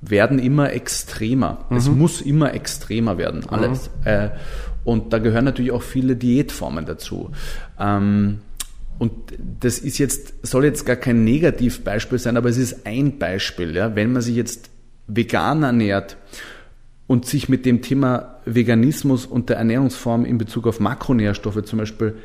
[0.01, 1.65] werden immer extremer.
[1.69, 1.77] Mhm.
[1.77, 3.89] Es muss immer extremer werden, alles.
[4.01, 4.07] Mhm.
[4.07, 4.29] Äh,
[4.83, 7.31] und da gehören natürlich auch viele Diätformen dazu.
[7.79, 8.39] Ähm,
[8.97, 9.13] und
[9.59, 13.75] das ist jetzt, soll jetzt gar kein Negativbeispiel sein, aber es ist ein Beispiel.
[13.75, 13.95] Ja?
[13.95, 14.69] Wenn man sich jetzt
[15.07, 16.17] vegan ernährt
[17.11, 22.15] und sich mit dem Thema Veganismus und der Ernährungsform in Bezug auf Makronährstoffe zum Beispiel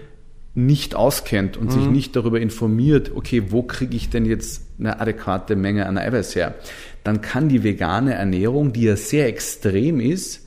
[0.55, 1.71] nicht auskennt und mhm.
[1.73, 6.37] sich nicht darüber informiert, okay, wo kriege ich denn jetzt eine adäquate Menge an Eiweiß
[6.37, 6.55] her,
[7.03, 10.47] dann kann die vegane Ernährung, die ja sehr extrem ist,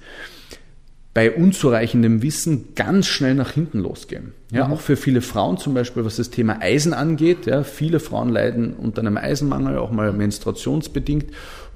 [1.13, 4.31] bei unzureichendem Wissen ganz schnell nach hinten losgehen.
[4.53, 4.73] Ja, mhm.
[4.73, 7.45] auch für viele Frauen zum Beispiel, was das Thema Eisen angeht.
[7.45, 11.25] Ja, viele Frauen leiden unter einem Eisenmangel, auch mal menstruationsbedingt.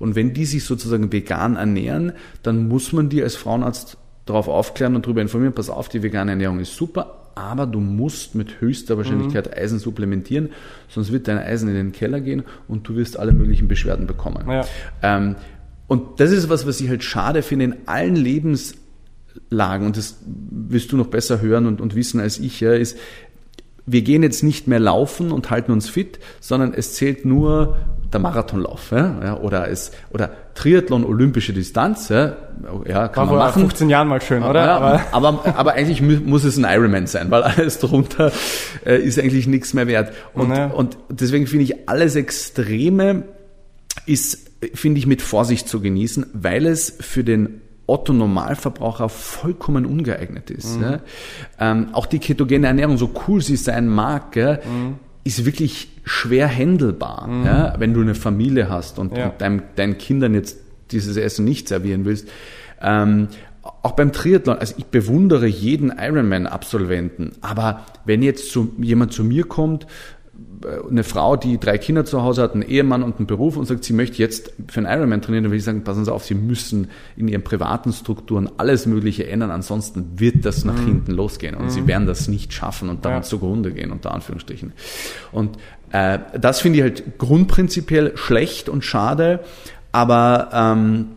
[0.04, 3.96] Und wenn die sich sozusagen vegan ernähren, dann muss man die als Frauenarzt
[4.26, 8.36] darauf aufklären und darüber informieren, pass auf, die vegane Ernährung ist super, aber du musst
[8.36, 9.54] mit höchster Wahrscheinlichkeit mhm.
[9.64, 10.50] Eisen supplementieren,
[10.90, 14.44] sonst wird dein Eisen in den Keller gehen und du wirst alle möglichen Beschwerden bekommen.
[14.50, 14.66] Ja.
[15.02, 15.38] Ähm,
[15.88, 20.92] und das ist was, was ich halt schade finde in allen Lebenslagen, und das wirst
[20.92, 22.98] du noch besser hören und, und wissen als ich, ja, ist,
[23.86, 27.78] wir gehen jetzt nicht mehr laufen und halten uns fit, sondern es zählt nur
[28.14, 32.36] der Marathonlauf ja, oder es oder Triathlon olympische Distanz ja,
[32.88, 36.02] ja kann War man machen 15 Jahren mal schön oder ja, aber, aber aber eigentlich
[36.02, 38.32] muss es ein Ironman sein weil alles drunter
[38.86, 40.68] äh, ist eigentlich nichts mehr wert und ja.
[40.68, 43.24] und deswegen finde ich alles Extreme
[44.06, 50.50] ist finde ich mit Vorsicht zu genießen weil es für den Otto Normalverbraucher vollkommen ungeeignet
[50.50, 50.78] ist.
[50.78, 50.84] Mhm.
[50.84, 51.00] Ja.
[51.60, 55.00] Ähm, auch die ketogene Ernährung, so cool sie sein mag, ja, mhm.
[55.24, 57.46] ist wirklich schwer händelbar, mhm.
[57.46, 59.26] ja, wenn du eine Familie hast und, ja.
[59.26, 60.60] und dein, deinen Kindern jetzt
[60.92, 62.28] dieses Essen nicht servieren willst.
[62.82, 63.30] Ähm,
[63.82, 69.46] auch beim Triathlon, also ich bewundere jeden Ironman-Absolventen, aber wenn jetzt zu, jemand zu mir
[69.46, 69.88] kommt
[70.90, 73.84] eine Frau, die drei Kinder zu Hause hat, einen Ehemann und einen Beruf und sagt,
[73.84, 76.36] sie möchte jetzt für einen Ironman trainieren, dann würde ich sagen, passen Sie auf, Sie
[76.36, 80.86] müssen in Ihren privaten Strukturen alles Mögliche ändern, ansonsten wird das nach mhm.
[80.86, 81.70] hinten losgehen und mhm.
[81.70, 83.24] Sie werden das nicht schaffen und daran ja.
[83.24, 84.74] zugrunde gehen, unter Anführungsstrichen.
[85.32, 85.58] Und
[85.94, 89.40] äh, das finde ich halt grundprinzipiell schlecht und schade,
[89.92, 91.10] aber ähm,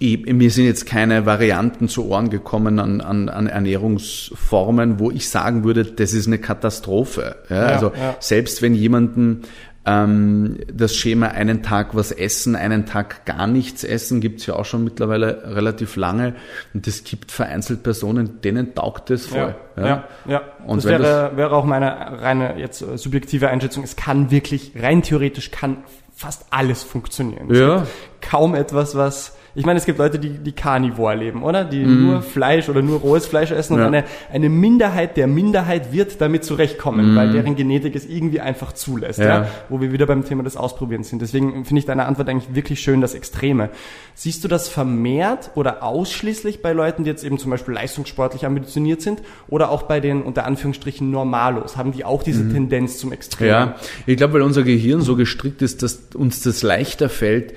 [0.00, 5.64] mir sind jetzt keine Varianten zu Ohren gekommen an, an, an Ernährungsformen, wo ich sagen
[5.64, 7.36] würde, das ist eine Katastrophe.
[7.48, 8.16] Ja, ja, also ja.
[8.20, 9.42] selbst wenn jemanden
[9.84, 14.84] das Schema einen Tag was essen, einen Tag gar nichts essen, gibt's ja auch schon
[14.84, 16.34] mittlerweile relativ lange.
[16.74, 19.54] Und es gibt vereinzelt Personen, denen taugt das voll.
[19.76, 20.04] Ja, ja.
[20.26, 20.42] ja.
[20.66, 23.82] Und das wäre, das wäre auch meine reine jetzt subjektive Einschätzung.
[23.82, 25.78] Es kann wirklich, rein theoretisch kann
[26.14, 27.54] fast alles funktionieren.
[27.54, 27.86] Ja.
[28.20, 31.64] kaum etwas, was ich meine, es gibt Leute, die, die Carnivore leben, oder?
[31.64, 32.06] Die mm.
[32.06, 33.86] nur Fleisch oder nur rohes Fleisch essen ja.
[33.86, 37.16] und eine, eine Minderheit der Minderheit wird damit zurechtkommen, mm.
[37.16, 39.26] weil deren Genetik es irgendwie einfach zulässt, ja.
[39.26, 39.48] ja.
[39.68, 41.22] Wo wir wieder beim Thema des Ausprobierens sind.
[41.22, 43.70] Deswegen finde ich deine Antwort eigentlich wirklich schön, das Extreme.
[44.14, 49.02] Siehst du das vermehrt oder ausschließlich bei Leuten, die jetzt eben zum Beispiel leistungssportlich ambitioniert
[49.02, 51.76] sind oder auch bei den unter Anführungsstrichen Normalos?
[51.76, 52.52] Haben die auch diese mm.
[52.52, 53.48] Tendenz zum Extrem?
[53.48, 53.74] Ja,
[54.06, 57.54] ich glaube, weil unser Gehirn so gestrickt ist, dass uns das leichter fällt,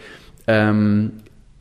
[0.48, 1.12] ähm,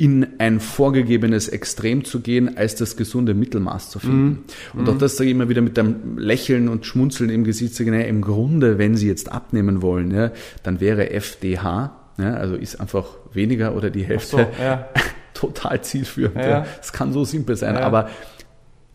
[0.00, 4.44] in ein vorgegebenes Extrem zu gehen, als das gesunde Mittelmaß zu finden.
[4.72, 4.78] Mm.
[4.78, 7.90] Und auch das sage ich immer wieder mit einem Lächeln und Schmunzeln im Gesicht, sage
[7.90, 10.32] naja, im Grunde, wenn Sie jetzt abnehmen wollen, ja,
[10.62, 14.88] dann wäre FDH, ja, also ist einfach weniger oder die Hälfte, so, ja.
[15.34, 16.64] total zielführend.
[16.80, 18.08] Es kann so simpel sein, aber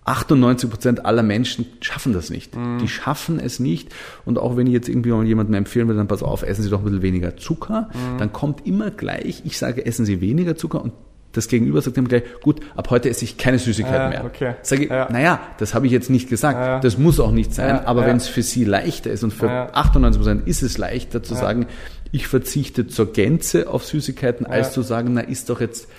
[0.06, 2.56] 98 Prozent aller Menschen schaffen das nicht.
[2.56, 2.78] Mhm.
[2.80, 3.94] Die schaffen es nicht.
[4.24, 6.70] Und auch wenn ich jetzt irgendwie mal jemandem empfehlen will, dann pass auf, essen Sie
[6.70, 8.20] doch ein bisschen weniger Zucker, mhm.
[8.20, 10.94] dann kommt immer gleich, ich sage, essen Sie weniger Zucker und
[11.32, 14.26] das Gegenüber sagt immer gleich, gut, ab heute esse ich keine Süßigkeiten ja, mehr.
[14.26, 14.54] Okay.
[14.62, 15.12] Sage ich, ja.
[15.12, 16.58] naja, das habe ich jetzt nicht gesagt.
[16.58, 16.80] Ja.
[16.80, 17.86] Das muss auch nicht sein.
[17.86, 21.34] aber wenn es für Sie leichter ist und für 98 Prozent ist es leichter zu
[21.34, 21.66] sagen,
[22.12, 25.90] ich verzichte zur Gänze auf Süßigkeiten, als zu sagen, na, ist doch jetzt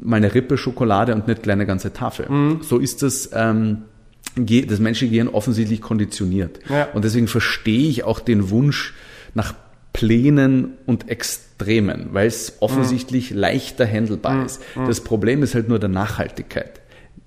[0.00, 2.28] meine Rippe Schokolade und nicht kleine ganze Tafel.
[2.28, 2.58] Mhm.
[2.62, 3.82] So ist das, ähm,
[4.36, 6.58] das menschliche Gehirn offensichtlich konditioniert.
[6.68, 6.88] Ja.
[6.92, 8.94] Und deswegen verstehe ich auch den Wunsch
[9.34, 9.54] nach
[9.92, 13.38] Plänen und Extremen, weil es offensichtlich mhm.
[13.38, 14.46] leichter handelbar mhm.
[14.46, 14.60] ist.
[14.74, 14.86] Mhm.
[14.86, 16.80] Das Problem ist halt nur der Nachhaltigkeit.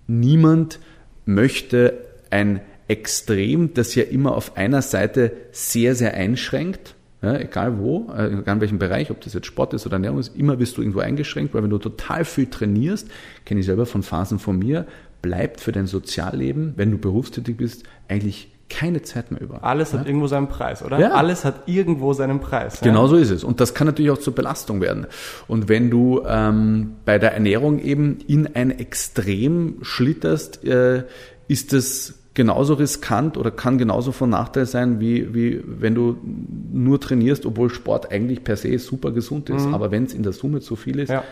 [0.08, 0.80] Niemand
[1.26, 1.94] möchte
[2.30, 6.96] ein Extrem, das ja immer auf einer Seite sehr, sehr einschränkt.
[7.22, 10.20] Ja, egal wo, äh, egal in welchem Bereich, ob das jetzt Sport ist oder Ernährung
[10.20, 13.08] ist, immer bist du irgendwo eingeschränkt, weil wenn du total viel trainierst,
[13.44, 14.86] kenne ich selber von Phasen von mir,
[15.22, 19.64] bleibt für dein Sozialleben, wenn du berufstätig bist, eigentlich keine Zeit mehr über.
[19.64, 20.00] Alles ja?
[20.00, 21.00] hat irgendwo seinen Preis, oder?
[21.00, 21.12] Ja.
[21.12, 22.82] Alles hat irgendwo seinen Preis.
[22.82, 23.08] Genau ja?
[23.08, 23.44] so ist es.
[23.44, 25.08] Und das kann natürlich auch zur Belastung werden.
[25.48, 31.04] Und wenn du ähm, bei der Ernährung eben in ein Extrem schlitterst, äh,
[31.48, 36.18] ist das genauso riskant oder kann genauso von Nachteil sein, wie, wie wenn du
[36.72, 39.66] nur trainierst, obwohl Sport eigentlich per se super gesund ist.
[39.66, 39.74] Mhm.
[39.74, 41.24] Aber wenn es in der Summe zu viel ist, ja.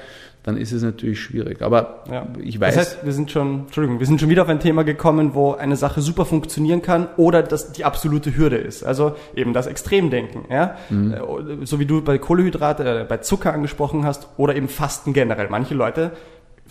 [0.41, 1.61] dann ist es natürlich schwierig.
[1.61, 2.27] Aber ja.
[2.43, 2.73] ich weiß.
[2.73, 5.53] Das heißt, wir sind schon, Entschuldigung, wir sind schon wieder auf ein Thema gekommen, wo
[5.53, 8.83] eine Sache super funktionieren kann oder das die absolute Hürde ist.
[8.83, 10.75] Also eben das Extremdenken, ja.
[10.89, 11.13] Mhm.
[11.13, 15.49] Äh, so wie du bei Kohlehydrate, äh, bei Zucker angesprochen hast oder eben Fasten generell.
[15.51, 16.13] Manche Leute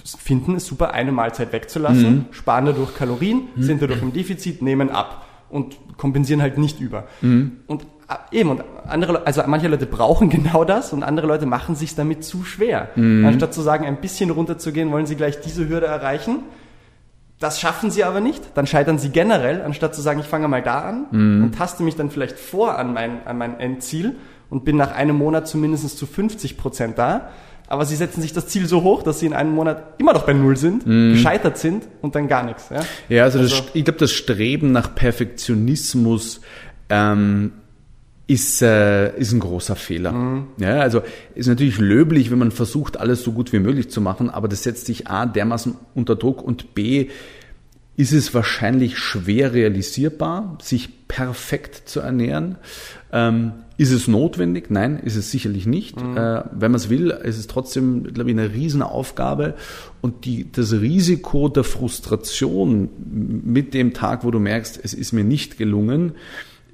[0.04, 2.24] finden es super, eine Mahlzeit wegzulassen, mhm.
[2.30, 3.62] sparen dadurch Kalorien, mhm.
[3.62, 7.04] sind dadurch im Defizit, nehmen ab und kompensieren halt nicht über.
[7.22, 7.52] Mhm.
[7.66, 11.74] Und äh, eben, und andere, also manche Leute brauchen genau das und andere Leute machen
[11.74, 12.90] sich damit zu schwer.
[12.96, 13.24] Mhm.
[13.24, 16.40] Anstatt zu sagen, ein bisschen runterzugehen, wollen sie gleich diese Hürde erreichen.
[17.40, 20.62] Das schaffen sie aber nicht, dann scheitern sie generell, anstatt zu sagen, ich fange mal
[20.62, 21.44] da an mhm.
[21.44, 24.16] und taste mich dann vielleicht vor an mein, an mein Endziel
[24.50, 27.30] und bin nach einem Monat zumindest zu 50 Prozent da
[27.66, 30.26] aber sie setzen sich das Ziel so hoch, dass sie in einem Monat immer noch
[30.26, 31.12] bei Null sind, mm.
[31.12, 32.68] gescheitert sind und dann gar nichts.
[32.70, 36.40] Ja, ja also, also das, ich glaube, das Streben nach Perfektionismus
[36.90, 37.52] ähm,
[38.26, 40.12] ist, äh, ist ein großer Fehler.
[40.12, 40.46] Mhm.
[40.58, 41.02] Ja, also
[41.34, 44.62] ist natürlich löblich, wenn man versucht, alles so gut wie möglich zu machen, aber das
[44.62, 47.08] setzt sich A dermaßen unter Druck und B
[47.96, 52.56] ist es wahrscheinlich schwer realisierbar, sich perfekt zu ernähren.
[53.12, 54.70] Ähm, ist es notwendig?
[54.70, 56.00] Nein, ist es sicherlich nicht.
[56.00, 56.16] Mhm.
[56.16, 59.54] Äh, wenn man es will, ist es trotzdem, glaube ich, eine Riesenaufgabe.
[60.00, 62.88] Und die, das Risiko der Frustration
[63.44, 66.12] mit dem Tag, wo du merkst, es ist mir nicht gelungen,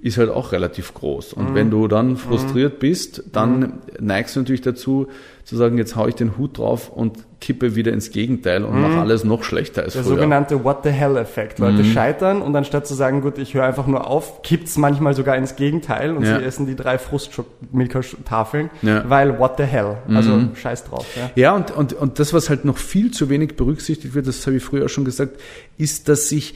[0.02, 1.34] ist halt auch relativ groß.
[1.34, 1.54] Und mhm.
[1.54, 2.78] wenn du dann frustriert mhm.
[2.78, 3.72] bist, dann mhm.
[4.00, 5.08] neigst du natürlich dazu,
[5.44, 8.92] zu sagen, jetzt hau ich den Hut drauf und kippe wieder ins Gegenteil und mache
[8.92, 8.98] mhm.
[9.00, 10.12] alles noch schlechter als Der früher.
[10.12, 11.58] Der sogenannte What the hell-Effekt.
[11.58, 11.84] Leute mhm.
[11.86, 15.56] scheitern und anstatt zu sagen, gut, ich höre einfach nur auf, kippt's manchmal sogar ins
[15.56, 16.38] Gegenteil und ja.
[16.38, 19.04] sie essen die drei Frustmilchtafeln, ja.
[19.08, 19.98] weil what the hell.
[20.08, 20.54] Also mhm.
[20.54, 21.06] scheiß drauf.
[21.16, 24.46] Ja, ja und, und, und das, was halt noch viel zu wenig berücksichtigt wird, das
[24.46, 25.40] habe ich früher auch schon gesagt,
[25.78, 26.54] ist, dass sich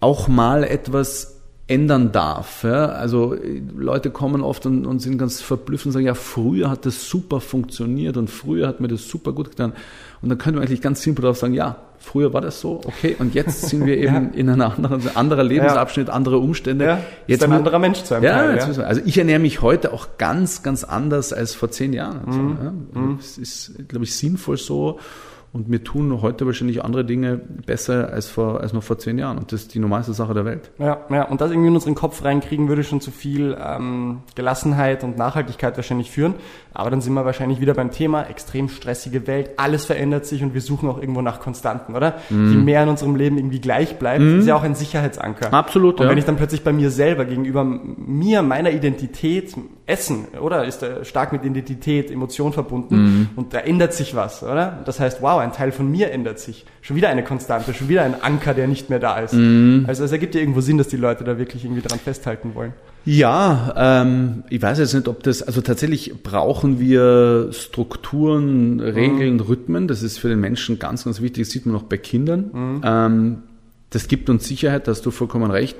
[0.00, 1.35] auch mal etwas
[1.68, 2.62] ändern darf.
[2.62, 2.86] Ja?
[2.86, 3.36] Also
[3.76, 7.40] Leute kommen oft und, und, sind ganz verblüfft und sagen, ja, früher hat das super
[7.40, 9.72] funktioniert und früher hat mir das super gut getan.
[10.22, 13.16] Und dann können wir eigentlich ganz simpel darauf sagen, ja, früher war das so, okay,
[13.18, 14.30] und jetzt sind wir eben ja.
[14.34, 16.14] in einer anderen, anderer Lebensabschnitt, ja.
[16.14, 16.84] andere Umstände.
[16.84, 18.58] Ja, jetzt ist ein anderer Mensch zu einem ja, Teil.
[18.58, 18.76] Ja.
[18.76, 22.20] Wir, also ich ernähre mich heute auch ganz, ganz anders als vor zehn Jahren.
[22.26, 22.58] Also, mhm.
[22.62, 23.18] ja, mhm.
[23.18, 25.00] Es ist, glaube ich, sinnvoll so.
[25.52, 29.38] Und mir tun heute wahrscheinlich andere Dinge besser als, vor, als noch vor zehn Jahren.
[29.38, 30.70] Und das ist die normalste Sache der Welt.
[30.78, 31.24] Ja, ja.
[31.28, 35.76] und das irgendwie in unseren Kopf reinkriegen, würde schon zu viel ähm, Gelassenheit und Nachhaltigkeit
[35.76, 36.34] wahrscheinlich führen.
[36.74, 39.52] Aber dann sind wir wahrscheinlich wieder beim Thema extrem stressige Welt.
[39.56, 42.18] Alles verändert sich und wir suchen auch irgendwo nach Konstanten, oder?
[42.28, 42.50] Mm.
[42.50, 44.40] Je mehr in unserem Leben irgendwie gleich bleibt, mm.
[44.40, 45.54] ist ja auch ein Sicherheitsanker.
[45.54, 46.00] Absolut.
[46.00, 46.10] Und ja.
[46.10, 50.64] wenn ich dann plötzlich bei mir selber gegenüber mir, meiner Identität, Essen, oder?
[50.66, 52.96] Ist da stark mit Identität, Emotion verbunden.
[52.96, 53.28] Mm.
[53.36, 54.82] Und da ändert sich was, oder?
[54.84, 56.64] Das heißt, wow, ein Teil von mir ändert sich.
[56.82, 59.32] Schon wieder eine Konstante, schon wieder ein Anker, der nicht mehr da ist.
[59.32, 59.84] Mm.
[59.86, 62.72] Also es ergibt ja irgendwo Sinn, dass die Leute da wirklich irgendwie dran festhalten wollen.
[63.04, 69.40] Ja, ähm, ich weiß jetzt nicht, ob das, also tatsächlich brauchen wir Strukturen, Regeln, mm.
[69.40, 69.88] Rhythmen.
[69.88, 71.44] Das ist für den Menschen ganz, ganz wichtig.
[71.44, 72.50] Das sieht man auch bei Kindern.
[72.52, 72.80] Mm.
[72.84, 73.38] Ähm,
[73.90, 75.76] das gibt uns Sicherheit, da hast du vollkommen recht.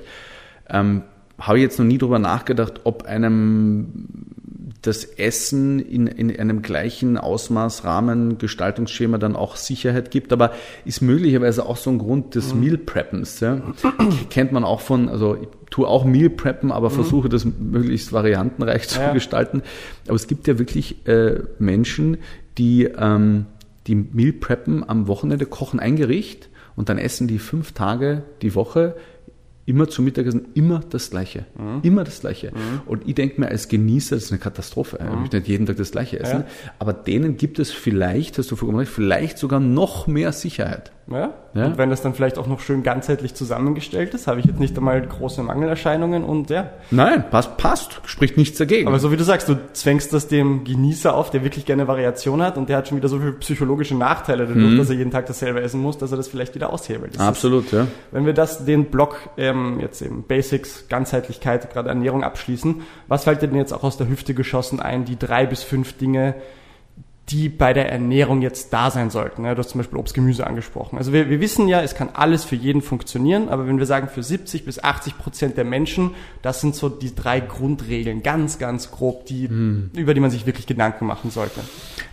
[0.69, 1.03] Ähm,
[1.39, 4.26] habe ich jetzt noch nie drüber nachgedacht, ob einem
[4.87, 10.53] das Essen in, in einem gleichen Ausmaß, Rahmen, Gestaltungsschema dann auch Sicherheit gibt, aber
[10.85, 12.59] ist möglicherweise auch so ein Grund des mhm.
[12.61, 13.41] Meal Preppens.
[13.41, 13.61] Ja.
[14.29, 16.93] Kennt man auch von, also ich tue auch Meal Preppen, aber mhm.
[16.93, 19.13] versuche das möglichst variantenreich zu ja.
[19.13, 19.61] gestalten.
[20.07, 22.17] Aber es gibt ja wirklich äh, Menschen,
[22.57, 23.45] die, ähm,
[23.87, 28.55] die Meal Preppen am Wochenende, kochen ein Gericht und dann essen die fünf Tage die
[28.55, 28.95] Woche
[29.67, 31.45] immer zum Mittagessen immer das Gleiche.
[31.57, 31.81] Mhm.
[31.83, 32.51] Immer das Gleiche.
[32.51, 32.81] Mhm.
[32.85, 34.97] Und ich denke mir als Genießer, das ist eine Katastrophe.
[34.99, 35.09] Mhm.
[35.09, 36.45] Ich möchte nicht jeden Tag das Gleiche essen.
[36.47, 36.71] Ja.
[36.79, 40.93] Aber denen gibt es vielleicht, hast du vollkommen recht, vielleicht sogar noch mehr Sicherheit.
[41.11, 41.33] Ja?
[41.57, 41.65] Ja?
[41.65, 44.77] Und wenn das dann vielleicht auch noch schön ganzheitlich zusammengestellt ist, habe ich jetzt nicht
[44.77, 46.71] einmal große Mangelerscheinungen und ja.
[46.91, 48.87] Nein, passt, passt, spricht nichts dagegen.
[48.87, 52.41] Aber so wie du sagst, du zwängst das dem Genießer auf, der wirklich gerne Variation
[52.41, 54.77] hat und der hat schon wieder so viele psychologische Nachteile dadurch, mhm.
[54.77, 57.15] dass er jeden Tag dasselbe essen muss, dass er das vielleicht wieder aushebelt.
[57.15, 57.87] Das Absolut, ist, ja.
[58.11, 63.41] Wenn wir das, den Block ähm, jetzt eben Basics, Ganzheitlichkeit, gerade Ernährung abschließen, was fällt
[63.41, 66.35] dir denn jetzt auch aus der Hüfte geschossen ein, die drei bis fünf Dinge,
[67.29, 69.43] die bei der Ernährung jetzt da sein sollten.
[69.43, 70.97] Du hast zum Beispiel Obst, Gemüse angesprochen.
[70.97, 74.07] Also wir, wir wissen ja, es kann alles für jeden funktionieren, aber wenn wir sagen,
[74.07, 76.11] für 70 bis 80 Prozent der Menschen,
[76.41, 79.91] das sind so die drei Grundregeln, ganz, ganz grob, die, hm.
[79.95, 81.59] über die man sich wirklich Gedanken machen sollte.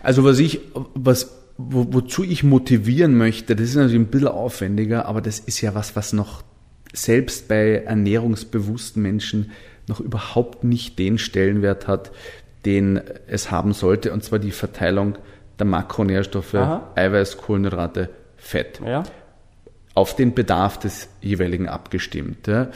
[0.03, 0.59] Also was ich,
[0.95, 5.61] was, wo, wozu ich motivieren möchte, das ist natürlich ein bisschen aufwendiger, aber das ist
[5.61, 6.43] ja was, was noch
[6.91, 9.51] selbst bei ernährungsbewussten Menschen
[9.87, 12.11] noch überhaupt nicht den Stellenwert hat,
[12.65, 15.17] den es haben sollte, und zwar die Verteilung
[15.59, 16.53] der Makronährstoffe.
[16.95, 18.81] Eiweiß, Kohlenhydrate, Fett.
[18.85, 19.03] Ja.
[19.95, 22.47] Auf den Bedarf des jeweiligen abgestimmt.
[22.47, 22.69] Ja.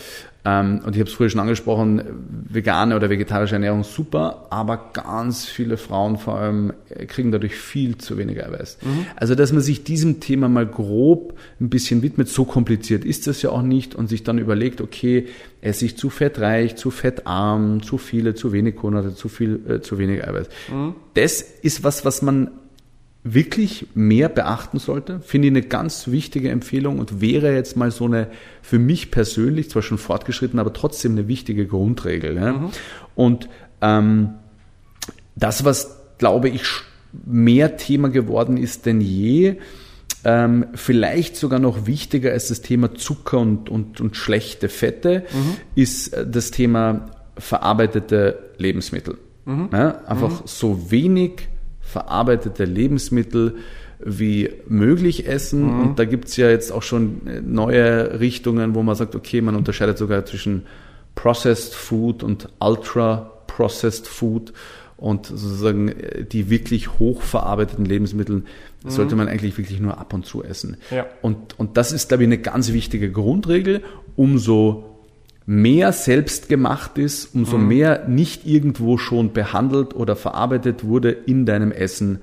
[0.46, 2.02] Ähm, und ich habe es früher schon angesprochen,
[2.48, 7.98] vegane oder vegetarische Ernährung super, aber ganz viele Frauen vor allem äh, kriegen dadurch viel
[7.98, 8.78] zu wenig Eiweiß.
[8.82, 9.06] Mhm.
[9.18, 13.42] Also, dass man sich diesem Thema mal grob ein bisschen widmet, so kompliziert ist das
[13.42, 15.28] ja auch nicht und sich dann überlegt, okay,
[15.60, 19.98] esse ich zu fettreich, zu fettarm, zu viele, zu wenig Kohlenhydrate, zu viel, äh, zu
[19.98, 20.48] wenig Eiweiß.
[20.72, 20.96] Mhm.
[21.16, 22.52] Das ist was, was man
[23.24, 28.06] wirklich mehr beachten sollte, finde ich eine ganz wichtige Empfehlung und wäre jetzt mal so
[28.06, 28.28] eine
[28.62, 32.36] für mich persönlich, zwar schon fortgeschritten, aber trotzdem eine wichtige Grundregel.
[32.36, 32.54] Ja?
[32.54, 32.70] Mhm.
[33.16, 33.50] Und
[33.82, 34.30] ähm,
[35.36, 36.64] das, was glaube ich
[37.26, 39.58] mehr Thema geworden ist denn je,
[40.24, 45.56] ähm, vielleicht sogar noch wichtiger als das Thema Zucker und, und, und schlechte Fette, mhm.
[45.76, 47.08] ist äh, das Thema
[47.38, 49.18] verarbeitete Lebensmittel.
[49.46, 49.70] Mhm.
[49.72, 50.46] Ja, einfach mhm.
[50.46, 51.48] so wenig
[51.90, 53.56] verarbeitete Lebensmittel
[54.00, 55.64] wie möglich essen.
[55.64, 55.82] Mhm.
[55.82, 59.98] Und da gibt's ja jetzt auch schon neue Richtungen, wo man sagt, okay, man unterscheidet
[59.98, 60.66] sogar zwischen
[61.16, 64.54] Processed Food und Ultra Processed Food.
[64.96, 65.94] Und sozusagen
[66.30, 68.90] die wirklich hochverarbeiteten Lebensmittel mhm.
[68.90, 70.78] sollte man eigentlich wirklich nur ab und zu essen.
[70.92, 71.06] Ja.
[71.22, 73.82] Und, und das ist, glaube ich, eine ganz wichtige Grundregel.
[74.16, 74.89] Umso
[75.50, 77.68] mehr selbst gemacht ist, umso mhm.
[77.68, 82.22] mehr nicht irgendwo schon behandelt oder verarbeitet wurde in deinem Essen,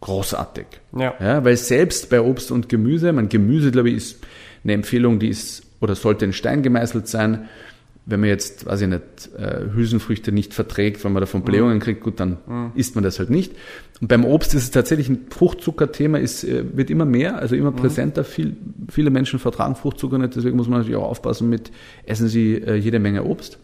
[0.00, 0.66] großartig.
[0.96, 1.12] Ja.
[1.18, 4.18] ja weil selbst bei Obst und Gemüse, mein Gemüse, glaube ich, ist
[4.62, 7.48] eine Empfehlung, die ist oder sollte in Stein gemeißelt sein
[8.08, 9.02] wenn man jetzt, weiß ich nicht,
[9.38, 11.80] äh, Hülsenfrüchte nicht verträgt, wenn man davon Blähungen mhm.
[11.80, 12.72] kriegt, gut, dann mhm.
[12.74, 13.52] isst man das halt nicht.
[14.00, 17.70] Und beim Obst ist es tatsächlich ein Fruchtzuckerthema, ist, äh, wird immer mehr, also immer
[17.70, 17.76] mhm.
[17.76, 18.24] präsenter.
[18.24, 18.56] Viel,
[18.90, 21.70] viele Menschen vertragen Fruchtzucker nicht, deswegen muss man natürlich auch aufpassen mit,
[22.06, 23.58] essen sie äh, jede Menge Obst.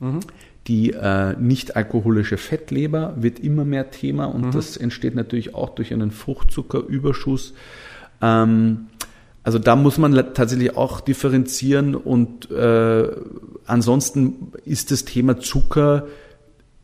[0.00, 0.20] Mhm.
[0.66, 4.50] Die äh, nicht alkoholische Fettleber wird immer mehr Thema und mhm.
[4.52, 7.52] das entsteht natürlich auch durch einen Fruchtzuckerüberschuss.
[8.22, 8.86] Ähm,
[9.42, 13.08] also da muss man tatsächlich auch differenzieren und äh,
[13.66, 16.06] ansonsten ist das Thema Zucker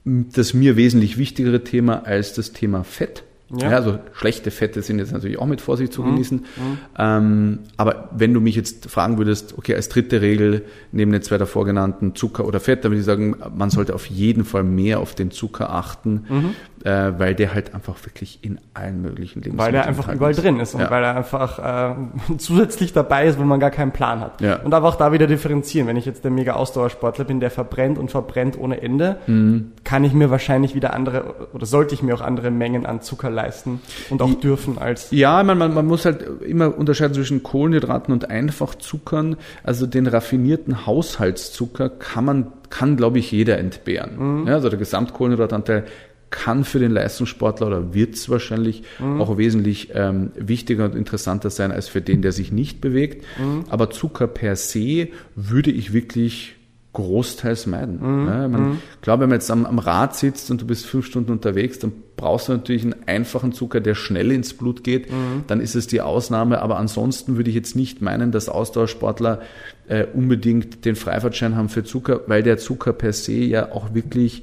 [0.07, 3.25] das mir wesentlich wichtigere Thema als das Thema Fett.
[3.51, 3.71] Ja.
[3.71, 3.77] ja.
[3.77, 6.07] also schlechte Fette sind jetzt natürlich auch mit Vorsicht zu mhm.
[6.13, 6.39] genießen.
[6.39, 6.79] Mhm.
[6.97, 11.39] Ähm, aber wenn du mich jetzt fragen würdest, okay, als dritte Regel neben den zwei
[11.39, 15.01] davor genannten Zucker oder Fett, dann würde ich sagen, man sollte auf jeden Fall mehr
[15.01, 16.55] auf den Zucker achten, mhm
[16.87, 20.43] äh, weil der halt einfach wirklich in allen möglichen Lebensmitteln Weil der einfach überall ist.
[20.43, 20.91] drin ist und ja.
[20.91, 21.95] weil er einfach äh,
[22.39, 24.41] zusätzlich dabei ist, wenn man gar keinen Plan hat.
[24.41, 24.61] Ja.
[24.61, 25.89] Und aber auch da wieder differenzieren.
[25.89, 29.73] Wenn ich jetzt der mega Ausdauersportler bin, der verbrennt und verbrennt ohne Ende, mhm.
[29.83, 33.31] kann ich mir wahrscheinlich wieder andere oder sollte ich mir auch andere Mengen an Zucker
[33.31, 33.81] leisten
[34.11, 35.11] und auch Die, dürfen als.
[35.11, 39.37] Ja, man, man, man muss halt immer unterscheiden zwischen Kohlenhydraten und Einfachzuckern.
[39.65, 44.41] Also den raffinierten Haushaltszucker kann man kann, glaube ich, jeder entbehren.
[44.43, 44.47] Mhm.
[44.47, 45.85] Ja, also der Gesamtkohlenhydratanteil
[46.31, 49.21] kann für den Leistungssportler oder wird es wahrscheinlich mhm.
[49.21, 53.25] auch wesentlich ähm, wichtiger und interessanter sein als für den, der sich nicht bewegt.
[53.39, 53.65] Mhm.
[53.69, 56.57] Aber Zucker per se würde ich wirklich
[56.97, 58.01] großteils meiden.
[58.01, 58.27] Mhm.
[58.27, 58.79] Ja, man, mhm.
[59.03, 61.93] Klar, wenn man jetzt am, am, Rad sitzt und du bist fünf Stunden unterwegs, dann
[62.17, 65.13] brauchst du natürlich einen einfachen Zucker, der schnell ins Blut geht.
[65.13, 65.45] Mhm.
[65.47, 66.63] Dann ist es die Ausnahme.
[66.63, 69.43] Aber ansonsten würde ich jetzt nicht meinen, dass Ausdauersportler
[69.89, 74.43] äh, unbedingt den Freifahrtschein haben für Zucker, weil der Zucker per se ja auch wirklich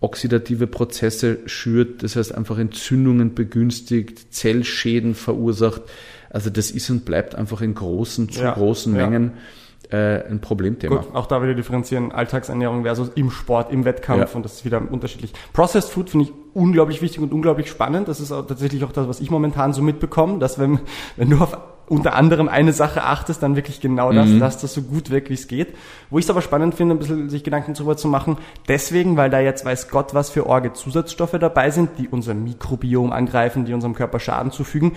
[0.00, 5.82] oxidative Prozesse schürt, das heißt einfach Entzündungen begünstigt, Zellschäden verursacht.
[6.30, 9.32] Also das ist und bleibt einfach in großen, zu ja, großen Mengen
[9.90, 9.98] ja.
[9.98, 10.96] äh, ein Problemthema.
[10.96, 14.36] Gut, auch da wieder differenzieren, Alltagsernährung versus im Sport, im Wettkampf ja.
[14.36, 15.32] und das ist wieder unterschiedlich.
[15.52, 18.08] Processed Food finde ich unglaublich wichtig und unglaublich spannend.
[18.08, 20.80] Das ist auch tatsächlich auch das, was ich momentan so mitbekomme, dass wenn,
[21.16, 21.58] wenn du auf
[21.90, 24.38] unter anderem eine Sache achtest, dann wirklich genau das, mhm.
[24.38, 25.74] dass das so gut wirkt, wie es geht.
[26.08, 28.38] Wo ich es aber spannend finde, ein bisschen sich Gedanken darüber zu machen,
[28.68, 33.12] deswegen, weil da jetzt weiß Gott, was für Orge Zusatzstoffe dabei sind, die unser Mikrobiom
[33.12, 34.92] angreifen, die unserem Körper Schaden zufügen.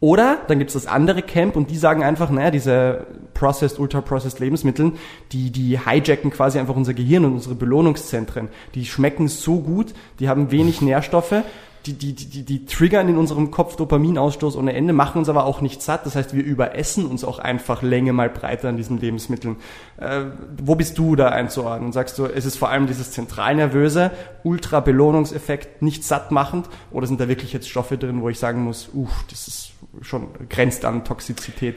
[0.00, 4.92] Oder dann gibt's das andere Camp und die sagen einfach, naja, diese processed, ultra-processed Lebensmittel,
[5.30, 8.48] die, die hijacken quasi einfach unser Gehirn und unsere Belohnungszentren.
[8.74, 11.44] Die schmecken so gut, die haben wenig Nährstoffe,
[11.92, 15.60] die, die, die, die triggern in unserem Kopf Dopaminausstoß ohne Ende, machen uns aber auch
[15.60, 16.04] nicht satt.
[16.06, 19.56] Das heißt, wir überessen uns auch einfach Länge mal breiter an diesen Lebensmitteln.
[19.98, 20.24] Äh,
[20.62, 21.92] wo bist du da einzuordnen?
[21.92, 24.10] Sagst du, es ist vor allem dieses zentralnervöse,
[24.42, 26.68] Ultra-Belohnungseffekt, nicht satt machend?
[26.90, 29.72] Oder sind da wirklich jetzt Stoffe drin, wo ich sagen muss, uff, das ist
[30.02, 31.76] schon grenzt an Toxizität?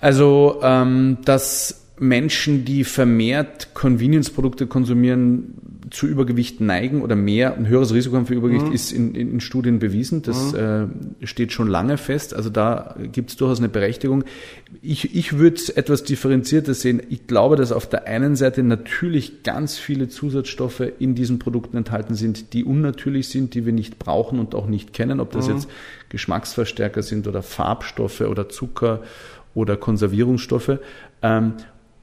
[0.00, 7.94] Also, ähm, dass Menschen, die vermehrt Convenience-Produkte konsumieren, zu Übergewicht neigen oder mehr ein höheres
[7.94, 8.72] Risiko haben für Übergewicht, mhm.
[8.72, 10.22] ist in, in, Studien bewiesen.
[10.22, 10.90] Das mhm.
[11.22, 12.34] äh, steht schon lange fest.
[12.34, 14.24] Also da gibt es durchaus eine Berechtigung.
[14.82, 17.00] Ich, ich würde es etwas differenzierter sehen.
[17.08, 22.14] Ich glaube, dass auf der einen Seite natürlich ganz viele Zusatzstoffe in diesen Produkten enthalten
[22.14, 25.20] sind, die unnatürlich sind, die wir nicht brauchen und auch nicht kennen.
[25.20, 25.54] Ob das mhm.
[25.54, 25.68] jetzt
[26.08, 29.02] Geschmacksverstärker sind oder Farbstoffe oder Zucker
[29.54, 30.78] oder Konservierungsstoffe.
[31.22, 31.54] Ähm,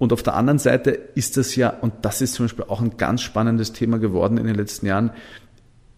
[0.04, 2.98] und auf der anderen Seite ist das ja, und das ist zum Beispiel auch ein
[2.98, 5.12] ganz spannendes Thema geworden in den letzten Jahren,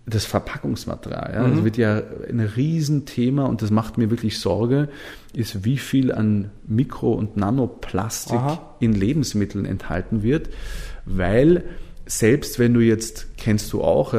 [0.06, 1.34] das Verpackungsmaterial.
[1.34, 1.48] Ja.
[1.48, 1.56] Mhm.
[1.56, 4.90] Das wird ja ein Riesenthema und das macht mir wirklich Sorge,
[5.34, 8.76] ist wie viel an Mikro- und Nanoplastik Aha.
[8.80, 10.50] in Lebensmitteln enthalten wird,
[11.06, 11.64] weil
[12.08, 14.14] selbst wenn du jetzt, kennst du auch,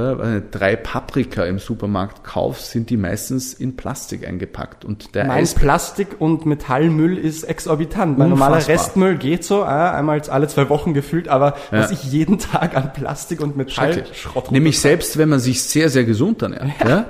[0.51, 4.85] drei Paprika im Supermarkt kaufst, sind die meistens in Plastik eingepackt.
[4.85, 8.19] Und der mein Eis Plastik und Metallmüll ist exorbitant.
[8.19, 11.79] Mein normaler Restmüll geht so, einmal alle zwei Wochen gefühlt, aber ja.
[11.79, 15.89] was ich jeden Tag an Plastik und Metall Schrott Nämlich selbst wenn man sich sehr,
[15.89, 16.89] sehr gesund ernährt, ja.
[16.89, 17.05] ja.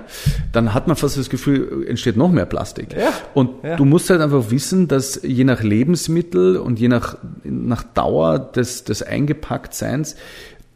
[0.53, 2.95] dann hat man fast das Gefühl, entsteht noch mehr Plastik.
[2.95, 3.13] Ja.
[3.33, 8.39] Und du musst halt einfach wissen, dass je nach Lebensmittel und je nach, nach Dauer
[8.39, 10.17] des, des Eingepacktseins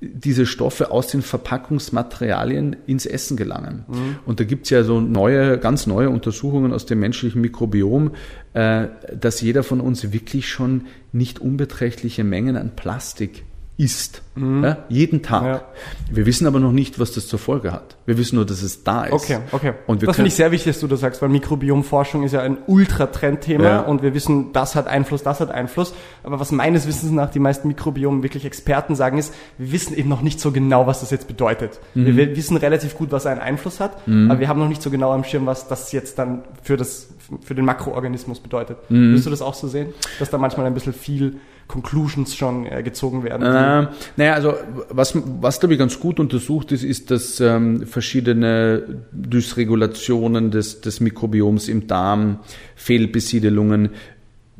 [0.01, 3.84] diese Stoffe aus den Verpackungsmaterialien ins Essen gelangen.
[3.88, 4.18] Mhm.
[4.24, 8.12] Und da gibt's ja so neue, ganz neue Untersuchungen aus dem menschlichen Mikrobiom,
[8.55, 13.44] äh, dass jeder von uns wirklich schon nicht unbeträchtliche Mengen an Plastik
[13.80, 14.20] isst.
[14.34, 14.62] Mhm.
[14.62, 15.44] Ja, jeden Tag.
[15.44, 15.62] Ja.
[16.10, 17.96] Wir wissen aber noch nicht, was das zur Folge hat.
[18.04, 19.12] Wir wissen nur, dass es da ist.
[19.12, 19.72] Okay, okay.
[19.86, 22.58] Und das finde ich sehr wichtig, dass du das sagst, weil Mikrobiomforschung ist ja ein
[22.66, 23.80] Ultra-Trendthema ja.
[23.80, 25.94] und wir wissen, das hat Einfluss, das hat Einfluss.
[26.22, 30.10] Aber was meines Wissens nach die meisten Mikrobiom wirklich Experten sagen, ist, wir wissen eben
[30.10, 31.80] noch nicht so genau, was das jetzt bedeutet.
[31.94, 32.16] Mhm.
[32.16, 34.30] Wir wissen relativ gut, was einen Einfluss hat, mhm.
[34.30, 37.08] aber wir haben noch nicht so genau am Schirm, was das jetzt dann für das,
[37.42, 38.76] für den Makroorganismus bedeutet.
[38.90, 39.08] Mhm.
[39.08, 39.94] Würdest du das auch so sehen?
[40.18, 41.40] Dass da manchmal ein bisschen viel
[41.70, 43.46] Conclusions schon äh, gezogen werden?
[43.46, 44.54] Äh, naja, also
[44.88, 50.98] was, was glaube ich ganz gut untersucht ist, ist, dass ähm, verschiedene Dysregulationen des, des
[50.98, 52.40] Mikrobioms im Darm,
[52.74, 53.90] Fehlbesiedelungen,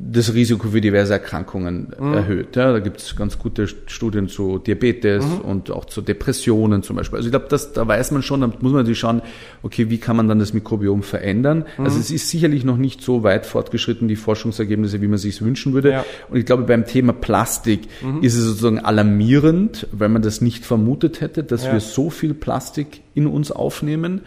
[0.09, 2.13] das Risiko für diverse Erkrankungen mhm.
[2.13, 2.55] erhöht.
[2.55, 5.41] Ja, da gibt es ganz gute Studien zu Diabetes mhm.
[5.41, 7.17] und auch zu Depressionen zum Beispiel.
[7.17, 9.21] Also ich glaube, da weiß man schon, da muss man natürlich schauen,
[9.61, 11.65] okay, wie kann man dann das Mikrobiom verändern?
[11.77, 11.85] Mhm.
[11.85, 15.73] Also es ist sicherlich noch nicht so weit fortgeschritten, die Forschungsergebnisse, wie man sich wünschen
[15.73, 15.91] würde.
[15.91, 16.05] Ja.
[16.29, 18.23] Und ich glaube, beim Thema Plastik mhm.
[18.23, 21.73] ist es sozusagen alarmierend, weil man das nicht vermutet hätte, dass ja.
[21.73, 24.21] wir so viel Plastik in uns aufnehmen.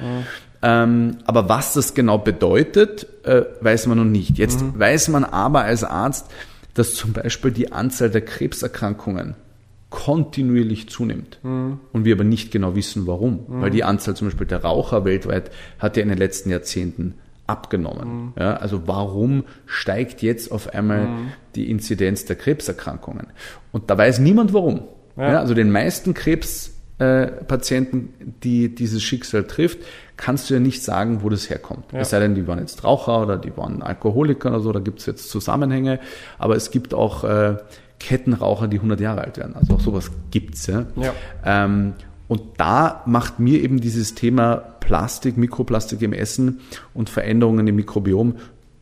[0.65, 4.39] Ähm, aber was das genau bedeutet, äh, weiß man noch nicht.
[4.39, 4.79] Jetzt mhm.
[4.79, 6.31] weiß man aber als Arzt,
[6.73, 9.37] dass zum Beispiel die Anzahl der Krebserkrankungen
[9.91, 11.39] kontinuierlich zunimmt.
[11.43, 11.81] Mhm.
[11.93, 13.41] Und wir aber nicht genau wissen, warum.
[13.47, 13.61] Mhm.
[13.61, 17.15] Weil die Anzahl zum Beispiel der Raucher weltweit hat ja in den letzten Jahrzehnten
[17.47, 18.09] abgenommen.
[18.09, 18.33] Mhm.
[18.39, 21.33] Ja, also warum steigt jetzt auf einmal mhm.
[21.55, 23.27] die Inzidenz der Krebserkrankungen?
[23.71, 24.85] Und da weiß niemand warum.
[25.17, 25.33] Ja.
[25.33, 29.79] Ja, also den meisten Krebspatienten, äh, die dieses Schicksal trifft,
[30.17, 31.93] kannst du ja nicht sagen, wo das herkommt.
[31.93, 32.01] Ja.
[32.01, 35.01] Es sei denn, die waren jetzt Raucher oder die waren Alkoholiker oder so, da gibt
[35.01, 35.99] es jetzt Zusammenhänge.
[36.39, 37.57] Aber es gibt auch äh,
[37.99, 39.57] Kettenraucher, die 100 Jahre alt werden.
[39.57, 40.87] Also auch sowas gibt's ja.
[40.97, 41.13] ja.
[41.45, 41.95] Ähm,
[42.29, 46.61] und da macht mir eben dieses Thema Plastik, Mikroplastik im Essen
[46.95, 48.37] und Veränderungen im Mikrobiom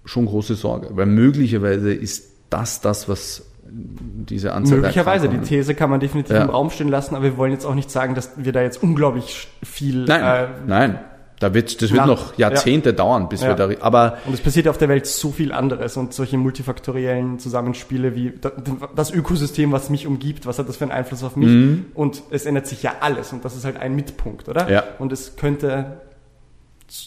[0.04, 5.88] schon große Sorge, weil möglicherweise ist das das, was diese Anzahl Möglicherweise, die These kann
[5.88, 6.42] man definitiv ja.
[6.42, 8.82] im Raum stehen lassen, aber wir wollen jetzt auch nicht sagen, dass wir da jetzt
[8.82, 10.98] unglaublich viel nein, äh, nein.
[11.42, 12.94] Da wird, das wird noch Jahrzehnte ja.
[12.94, 13.48] dauern, bis ja.
[13.48, 14.18] wir da, aber.
[14.26, 18.32] Und es passiert auf der Welt so viel anderes und solche multifaktoriellen Zusammenspiele wie
[18.94, 21.48] das Ökosystem, was mich umgibt, was hat das für einen Einfluss auf mich?
[21.48, 21.86] Mhm.
[21.94, 24.70] Und es ändert sich ja alles und das ist halt ein Mitpunkt, oder?
[24.70, 24.84] Ja.
[25.00, 26.00] Und es könnte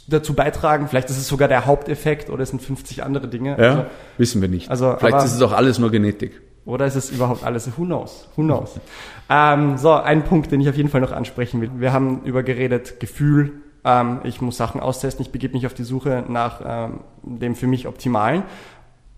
[0.10, 3.52] dazu beitragen, vielleicht ist es sogar der Haupteffekt oder es sind 50 andere Dinge.
[3.52, 3.86] Ja, also,
[4.18, 4.70] wissen wir nicht.
[4.70, 6.42] Also, vielleicht aber, ist es auch alles nur Genetik.
[6.66, 7.70] Oder ist es überhaupt alles?
[7.78, 8.28] Who knows?
[8.36, 8.82] Who knows?
[9.30, 11.72] ähm, so, ein Punkt, den ich auf jeden Fall noch ansprechen will.
[11.78, 15.84] Wir haben über geredet, Gefühl, ähm, ich muss Sachen austesten, ich begebe mich auf die
[15.84, 18.44] Suche nach ähm, dem für mich Optimalen.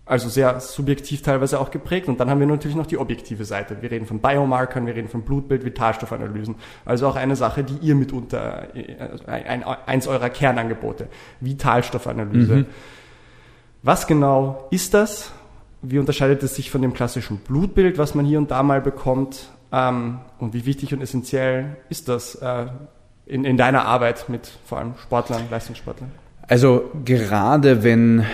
[0.06, 2.08] Also sehr subjektiv teilweise auch geprägt.
[2.08, 3.82] Und dann haben wir natürlich noch die objektive Seite.
[3.82, 6.56] Wir reden von Biomarkern, wir reden von Blutbild, Vitalstoffanalysen.
[6.86, 11.08] Also auch eine Sache, die ihr mitunter, äh, ein, eins eurer Kernangebote,
[11.42, 12.56] Vitalstoffanalyse.
[12.56, 12.66] Mhm.
[13.84, 15.32] Was genau ist das?
[15.82, 19.50] Wie unterscheidet es sich von dem klassischen Blutbild, was man hier und da mal bekommt?
[19.72, 22.38] Ähm, und wie wichtig und essentiell ist das?
[23.28, 26.12] In, in deiner Arbeit mit vor allem Sportlern, Leistungssportlern?
[26.48, 28.26] Also gerade wenn,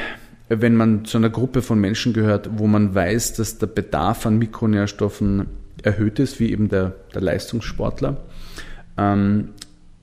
[0.50, 4.38] wenn man zu einer Gruppe von Menschen gehört, wo man weiß, dass der Bedarf an
[4.38, 5.48] Mikronährstoffen
[5.82, 8.18] erhöht ist, wie eben der, der Leistungssportler,
[8.98, 9.50] ähm,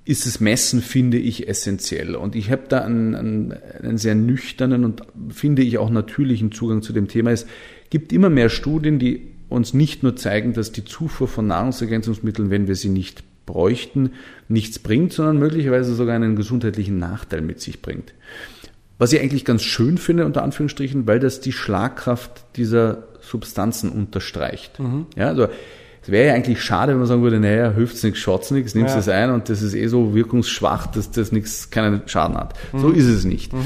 [0.04, 2.16] ist das Messen, finde ich, essentiell.
[2.16, 6.82] Und ich habe da einen, einen, einen, sehr nüchternen und finde ich auch natürlichen Zugang
[6.82, 7.30] zu dem Thema.
[7.30, 7.46] Es
[7.90, 12.66] gibt immer mehr Studien, die uns nicht nur zeigen, dass die Zufuhr von Nahrungsergänzungsmitteln, wenn
[12.66, 14.12] wir sie nicht bräuchten,
[14.48, 18.14] nichts bringt, sondern möglicherweise sogar einen gesundheitlichen Nachteil mit sich bringt.
[18.98, 24.78] Was ich eigentlich ganz schön finde, unter Anführungsstrichen, weil das die Schlagkraft dieser Substanzen unterstreicht.
[24.78, 25.06] Mhm.
[25.16, 25.48] Ja, also
[26.02, 28.94] es wäre ja eigentlich schade, wenn man sagen würde, naja, hilft's nichts, schaut's nichts, nimmst
[28.94, 29.00] ja.
[29.00, 32.54] es ein und das ist eh so wirkungsschwach, dass das nichts, keinen Schaden hat.
[32.72, 32.78] Mhm.
[32.80, 33.52] So ist es nicht.
[33.52, 33.58] Mhm.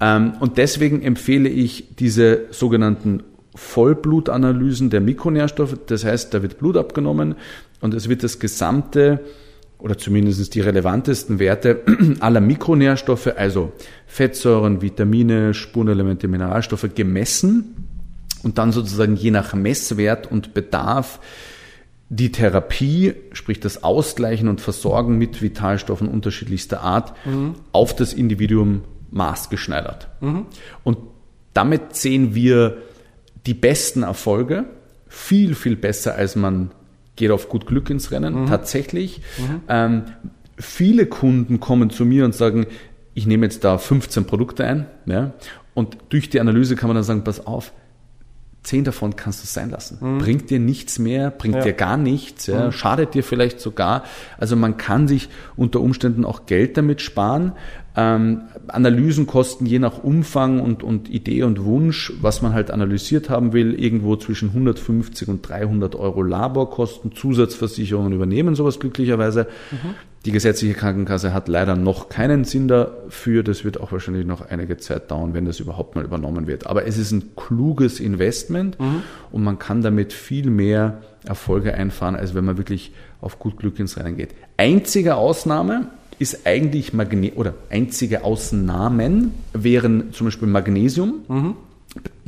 [0.00, 3.22] Ähm, und deswegen empfehle ich diese sogenannten
[3.54, 5.76] Vollblutanalysen der Mikronährstoffe.
[5.86, 7.34] Das heißt, da wird Blut abgenommen
[7.82, 9.20] und es wird das gesamte
[9.78, 11.82] oder zumindest die relevantesten Werte
[12.20, 13.72] aller Mikronährstoffe, also
[14.06, 17.88] Fettsäuren, Vitamine, Spurenelemente, Mineralstoffe gemessen
[18.44, 21.20] und dann sozusagen je nach Messwert und Bedarf
[22.08, 27.54] die Therapie, sprich das Ausgleichen und Versorgen mit Vitalstoffen unterschiedlichster Art, mhm.
[27.72, 30.08] auf das Individuum maßgeschneidert.
[30.20, 30.46] Mhm.
[30.84, 30.98] Und
[31.54, 32.78] damit sehen wir
[33.46, 34.64] die besten Erfolge,
[35.08, 36.70] viel, viel besser, als man
[37.22, 38.46] geht auf gut Glück ins Rennen, mhm.
[38.48, 39.20] tatsächlich.
[39.38, 39.60] Mhm.
[39.68, 40.02] Ähm,
[40.58, 42.66] viele Kunden kommen zu mir und sagen,
[43.14, 45.32] ich nehme jetzt da 15 Produkte ein, ja,
[45.72, 47.72] und durch die Analyse kann man dann sagen, pass auf,
[48.64, 49.98] zehn davon kannst du sein lassen.
[50.00, 50.18] Mhm.
[50.18, 51.62] Bringt dir nichts mehr, bringt ja.
[51.62, 52.72] dir gar nichts, ja, mhm.
[52.72, 54.02] schadet dir vielleicht sogar.
[54.36, 57.52] Also man kann sich unter Umständen auch Geld damit sparen.
[57.94, 63.28] Ähm, Analysen kosten je nach Umfang und, und Idee und Wunsch, was man halt analysiert
[63.28, 67.12] haben will, irgendwo zwischen 150 und 300 Euro Laborkosten.
[67.12, 69.46] Zusatzversicherungen übernehmen sowas glücklicherweise.
[69.70, 69.94] Mhm.
[70.24, 73.42] Die gesetzliche Krankenkasse hat leider noch keinen Sinn dafür.
[73.42, 76.66] Das wird auch wahrscheinlich noch einige Zeit dauern, wenn das überhaupt mal übernommen wird.
[76.66, 79.02] Aber es ist ein kluges Investment mhm.
[79.32, 83.78] und man kann damit viel mehr Erfolge einfahren, als wenn man wirklich auf gut Glück
[83.78, 84.34] ins Rennen geht.
[84.56, 85.88] Einzige Ausnahme
[86.18, 91.14] ist eigentlich Magne oder einzige Ausnahmen wären zum Beispiel Magnesium.
[91.28, 91.54] Mhm.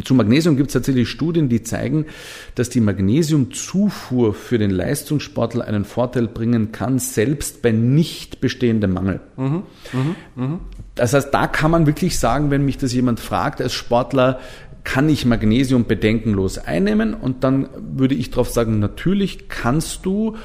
[0.05, 2.07] Zu Magnesium gibt es tatsächlich Studien, die zeigen,
[2.55, 9.21] dass die Magnesiumzufuhr für den Leistungssportler einen Vorteil bringen kann, selbst bei nicht bestehendem Mangel.
[9.37, 9.63] Mhm,
[9.93, 10.59] mh, mh.
[10.97, 14.41] Das heißt, da kann man wirklich sagen, wenn mich das jemand fragt als Sportler,
[14.83, 17.15] kann ich Magnesium bedenkenlos einnehmen?
[17.15, 20.37] Und dann würde ich darauf sagen, natürlich kannst du,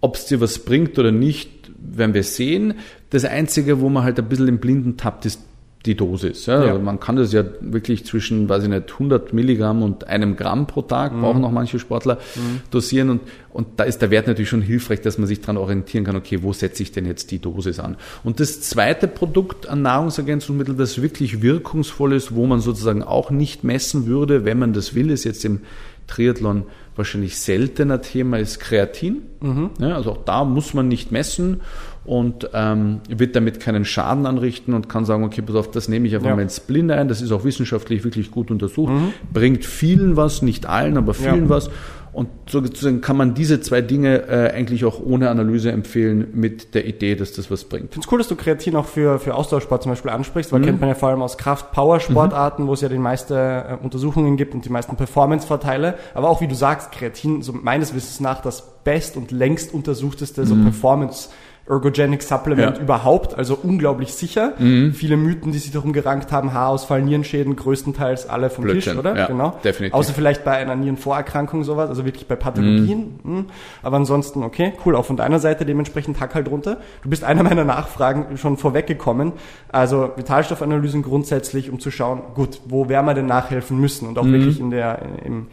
[0.00, 2.74] ob es dir was bringt oder nicht, werden wir sehen.
[3.10, 5.40] Das Einzige, wo man halt ein bisschen im Blinden tappt, ist
[5.86, 6.46] die Dosis.
[6.46, 6.64] Ja.
[6.64, 6.70] Ja.
[6.70, 10.66] Also man kann das ja wirklich zwischen, weiß ich nicht, 100 Milligramm und einem Gramm
[10.66, 11.20] pro Tag, mhm.
[11.20, 12.60] brauchen auch manche Sportler, mhm.
[12.70, 13.10] dosieren.
[13.10, 13.20] Und,
[13.52, 16.42] und da ist der Wert natürlich schon hilfreich, dass man sich daran orientieren kann, okay,
[16.42, 17.96] wo setze ich denn jetzt die Dosis an?
[18.24, 23.64] Und das zweite Produkt an Nahrungsergänzungsmitteln, das wirklich wirkungsvoll ist, wo man sozusagen auch nicht
[23.64, 25.60] messen würde, wenn man das will, ist jetzt im
[26.06, 26.64] Triathlon
[26.96, 29.22] wahrscheinlich seltener Thema, ist Kreatin.
[29.40, 29.70] Mhm.
[29.78, 31.60] Ja, also auch da muss man nicht messen
[32.04, 36.06] und ähm, wird damit keinen Schaden anrichten und kann sagen, okay, pass auf, das nehme
[36.06, 36.36] ich einfach ja.
[36.36, 37.08] mal ins Blinde ein.
[37.08, 38.92] Das ist auch wissenschaftlich wirklich gut untersucht.
[38.92, 39.12] Mhm.
[39.32, 41.48] Bringt vielen was, nicht allen, aber vielen ja.
[41.48, 41.70] was.
[42.16, 46.86] Und sozusagen kann man diese zwei Dinge äh, eigentlich auch ohne Analyse empfehlen mit der
[46.86, 47.88] Idee, dass das was bringt.
[47.88, 50.60] Ich finde es cool, dass du Kreatin auch für, für Ausdauersport zum Beispiel ansprichst, weil
[50.60, 50.64] mhm.
[50.64, 52.68] kennt man ja vor allem aus Kraft-Power-Sportarten, mhm.
[52.68, 55.96] wo es ja die meisten äh, Untersuchungen gibt und die meisten Performance-Vorteile.
[56.14, 60.46] Aber auch wie du sagst, Kreatin, so meines Wissens nach, das best und längst untersuchteste
[60.46, 60.64] so mhm.
[60.64, 61.28] Performance-
[61.68, 62.82] Ergogenic Supplement ja.
[62.82, 64.54] überhaupt, also unglaublich sicher.
[64.58, 64.94] Mhm.
[64.94, 68.92] Viele Mythen, die sich darum gerankt haben, Haarausfall, Nierenschäden, größtenteils alle vom Blödsinn.
[68.92, 69.16] Tisch, oder?
[69.16, 69.58] Ja, genau.
[69.64, 69.94] Definitiv.
[69.94, 73.18] Außer vielleicht bei einer Nierenvorerkrankung sowas, also wirklich bei Pathologien.
[73.22, 73.36] Mhm.
[73.36, 73.44] mhm.
[73.82, 76.78] Aber ansonsten, okay, cool, auch von deiner Seite dementsprechend Hack halt runter.
[77.02, 79.32] Du bist einer meiner Nachfragen schon vorweggekommen.
[79.68, 84.24] Also Vitalstoffanalysen grundsätzlich, um zu schauen, gut, wo werden wir denn nachhelfen müssen und auch
[84.24, 84.32] mhm.
[84.32, 85.48] wirklich in der, im,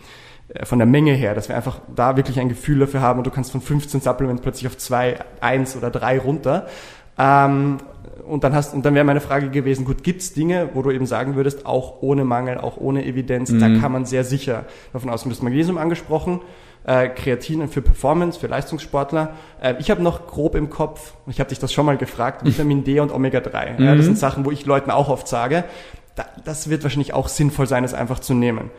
[0.64, 3.32] von der Menge her, dass wir einfach da wirklich ein Gefühl dafür haben und du
[3.32, 6.68] kannst von 15 Supplements plötzlich auf zwei, eins oder drei runter.
[7.18, 7.78] Ähm,
[8.28, 11.06] und dann hast, und dann wäre meine Frage gewesen, gut, gibt's Dinge, wo du eben
[11.06, 13.60] sagen würdest, auch ohne Mangel, auch ohne Evidenz, mhm.
[13.60, 15.32] da kann man sehr sicher davon ausgehen.
[15.32, 16.41] Du hast Magnesium angesprochen,
[16.86, 19.34] äh, Kreatin für Performance, für Leistungssportler.
[19.62, 22.84] Äh, ich habe noch grob im Kopf, ich habe dich das schon mal gefragt, Vitamin
[22.84, 23.80] D und Omega-3.
[23.80, 23.86] Mhm.
[23.86, 25.64] Ja, das sind Sachen, wo ich Leuten auch oft sage,
[26.16, 28.70] da, das wird wahrscheinlich auch sinnvoll sein, es einfach zu nehmen.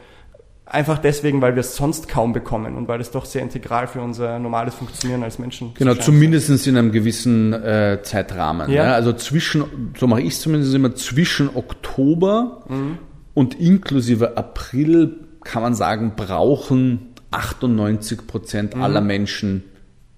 [0.75, 4.01] Einfach deswegen, weil wir es sonst kaum bekommen und weil es doch sehr integral für
[4.01, 5.77] unser normales Funktionieren als Menschen ist.
[5.77, 8.69] Genau, zumindest in einem gewissen äh, Zeitrahmen.
[8.69, 8.87] Ja.
[8.87, 8.95] ja.
[8.95, 12.99] Also zwischen, so mache ich es zumindest immer, zwischen Oktober mhm.
[13.35, 15.15] und inklusive April
[15.45, 18.83] kann man sagen, brauchen 98 Prozent mhm.
[18.83, 19.63] aller Menschen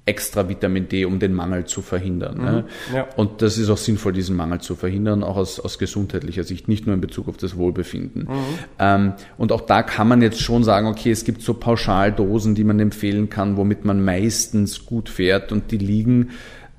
[0.06, 2.38] extra Vitamin D, um den Mangel zu verhindern.
[2.38, 2.64] Ne?
[2.90, 2.94] Mhm.
[2.94, 3.08] Ja.
[3.16, 6.86] Und das ist auch sinnvoll, diesen Mangel zu verhindern, auch aus, aus gesundheitlicher Sicht, nicht
[6.86, 8.22] nur in Bezug auf das Wohlbefinden.
[8.22, 8.58] Mhm.
[8.78, 12.62] Ähm, und auch da kann man jetzt schon sagen, okay, es gibt so Pauschaldosen, die
[12.62, 16.30] man empfehlen kann, womit man meistens gut fährt und die liegen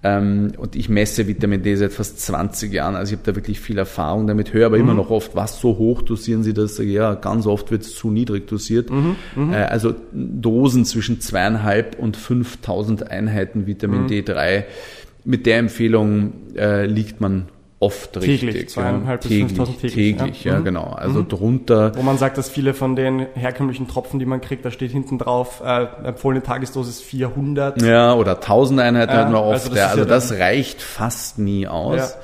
[0.04, 3.78] und ich messe Vitamin D seit fast 20 Jahren, also ich habe da wirklich viel
[3.78, 4.98] Erfahrung damit, höre aber immer Mhm.
[4.98, 6.78] noch oft, was so hoch dosieren Sie das?
[6.78, 8.90] Ja, ganz oft wird es zu niedrig dosiert.
[8.90, 9.16] Mhm.
[9.52, 14.08] Äh, also Dosen zwischen zweieinhalb und 5000 Einheiten Vitamin Mhm.
[14.08, 14.66] D3.
[15.26, 17.48] Mit der Empfehlung äh, liegt man
[17.80, 18.70] oft Täglich, richtig.
[18.72, 20.54] zweieinhalb bis täglich, 5000 täglich, täglich, ja.
[20.54, 20.64] ja, Mhm.
[20.66, 20.94] genau.
[20.94, 24.72] Also drunter Wo man sagt, dass viele von den herkömmlichen Tropfen, die man kriegt, da
[24.72, 27.82] steht hinten drauf, äh, empfohlene Tagesdosis 400.
[27.84, 29.52] Ja, oder 1000 Einheiten Ja, hatten wir oft.
[29.54, 32.18] also das ja, also ja das reicht fast nie aus.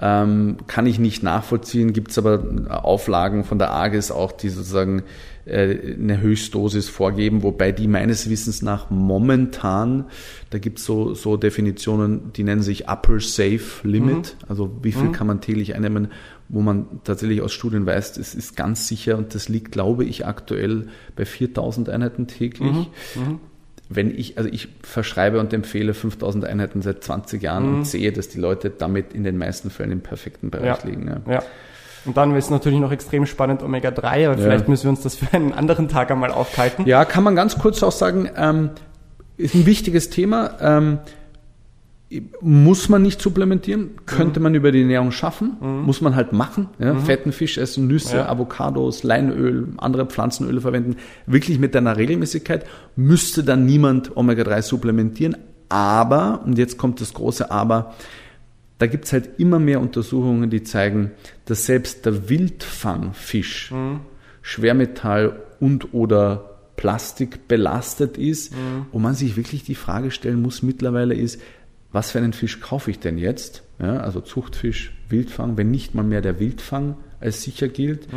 [0.00, 2.40] Ähm, kann ich nicht nachvollziehen, gibt es aber
[2.70, 5.02] Auflagen von der AGES auch, die sozusagen äh,
[5.44, 10.04] eine Höchstdosis vorgeben, wobei die meines Wissens nach momentan,
[10.50, 15.10] da gibt es so, so Definitionen, die nennen sich Upper Safe Limit, also wie viel
[15.10, 16.08] kann man täglich einnehmen,
[16.48, 20.26] wo man tatsächlich aus Studien weiß, es ist ganz sicher und das liegt, glaube ich,
[20.26, 22.88] aktuell bei 4000 Einheiten täglich
[23.94, 28.28] wenn ich, also ich verschreibe und empfehle 5000 Einheiten seit 20 Jahren und sehe, dass
[28.28, 30.88] die Leute damit in den meisten Fällen im perfekten Bereich Ja.
[30.88, 31.08] liegen.
[31.08, 31.32] Ja.
[31.34, 31.42] Ja.
[32.04, 35.32] Und dann ist natürlich noch extrem spannend Omega-3, aber vielleicht müssen wir uns das für
[35.32, 36.86] einen anderen Tag einmal aufhalten.
[36.86, 38.70] ja, kann man ganz kurz auch sagen, ähm,
[39.36, 40.56] ist ein wichtiges Thema.
[40.60, 40.98] Ähm,
[42.42, 46.68] muss man nicht supplementieren, könnte man über die Ernährung schaffen, muss man halt machen.
[46.78, 46.94] Ja?
[46.96, 48.28] Fetten Fisch essen, Nüsse, Ja.
[48.28, 50.96] Avocados, Leinöl, andere Pflanzenöle verwenden,
[51.26, 55.38] wirklich mit einer Regelmäßigkeit, müsste dann niemand Omega-3 supplementieren.
[55.70, 57.94] Aber, und jetzt kommt das große Aber,
[58.82, 61.12] da gibt's halt immer mehr Untersuchungen, die zeigen,
[61.44, 63.72] dass selbst der Wildfangfisch
[64.40, 68.52] Schwermetall und oder Plastik belastet ist.
[68.90, 71.40] Und man sich wirklich die Frage stellen muss mittlerweile ist,
[71.92, 73.62] was für einen Fisch kaufe ich denn jetzt?
[73.78, 78.08] Ja, also Zuchtfisch, Wildfang, wenn nicht mal mehr der Wildfang als sicher gilt.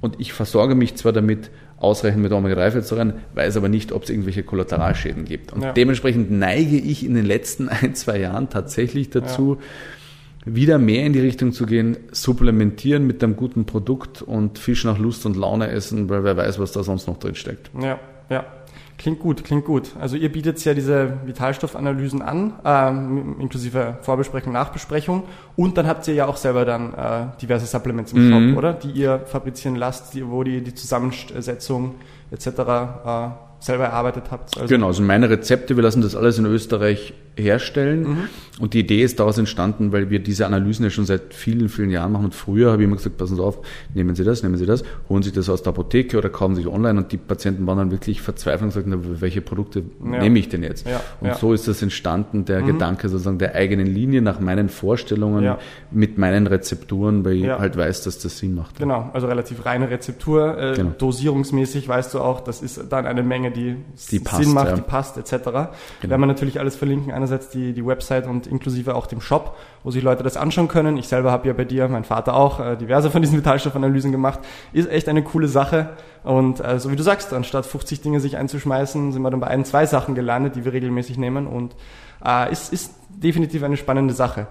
[0.00, 4.42] Und ich versorge mich zwar damit, ausreichend mit Omega-3-Fettsäuren, weiß aber nicht, ob es irgendwelche
[4.42, 5.52] Kollateralschäden gibt.
[5.52, 5.72] Und Ja.
[5.72, 9.58] dementsprechend neige ich in den letzten ein, zwei Jahren tatsächlich dazu,
[10.44, 14.98] wieder mehr in die Richtung zu gehen, supplementieren mit einem guten Produkt und Fisch nach
[14.98, 17.70] Lust und Laune essen, weil wer weiß, was da sonst noch drin steckt.
[17.80, 18.44] Ja, ja.
[18.98, 19.90] Klingt gut, klingt gut.
[20.00, 25.24] Also ihr bietet ja diese Vitalstoffanalysen an, ähm, inklusive Vorbesprechung, Nachbesprechung.
[25.56, 28.50] Und dann habt ihr ja auch selber dann äh, diverse Supplements im Mhm.
[28.50, 28.72] Shop, oder?
[28.74, 31.96] Die ihr fabrizieren lasst, die, wo die die Zusammensetzung
[32.30, 32.46] etc.
[32.46, 33.28] Äh,
[33.62, 34.58] selber erarbeitet habt.
[34.60, 38.28] Also, Genau, also meine Rezepte, wir lassen das alles in Österreich herstellen.
[38.60, 41.88] Und die Idee ist daraus entstanden, weil wir diese Analysen ja schon seit vielen, vielen
[41.90, 42.26] Jahren machen.
[42.26, 43.58] Und früher habe ich immer gesagt, passen Sie auf,
[43.94, 46.66] nehmen Sie das, nehmen Sie das, holen Sie das aus der Apotheke oder kaufen Sie
[46.66, 46.98] online.
[46.98, 50.18] Und die Patienten waren dann wirklich verzweifelt und sagten, na, welche Produkte Ja.
[50.20, 50.86] nehme ich denn jetzt?
[50.86, 51.34] Ja, und ja.
[51.34, 55.54] so ist das entstanden, der Gedanke sozusagen der eigenen Linie nach meinen Vorstellungen
[55.90, 58.78] mit meinen Rezepturen, weil ich halt weiß, dass das Sinn macht.
[58.78, 60.58] Genau, also relativ reine Rezeptur.
[60.58, 60.92] Äh, Genau.
[60.98, 64.74] Dosierungsmäßig weißt du auch, das ist dann eine Menge, die, Die Sinn passt, macht, ja.
[64.74, 65.30] die passt etc.
[65.30, 65.54] Genau.
[66.02, 67.12] Werden wir natürlich alles verlinken.
[67.12, 70.96] Einerseits die, die Website und inklusive auch dem Shop, wo sich Leute das anschauen können.
[70.96, 74.40] Ich selber habe ja bei dir, mein Vater auch, äh, diverse von diesen Vitalstoffanalysen gemacht.
[74.72, 75.90] Ist echt eine coole Sache.
[76.24, 79.48] Und äh, so wie du sagst, anstatt 50 Dinge sich einzuschmeißen, sind wir dann bei
[79.48, 81.46] ein, zwei Sachen gelandet, die wir regelmäßig nehmen.
[81.46, 81.74] Und
[82.24, 84.46] äh, ist, ist definitiv eine spannende Sache.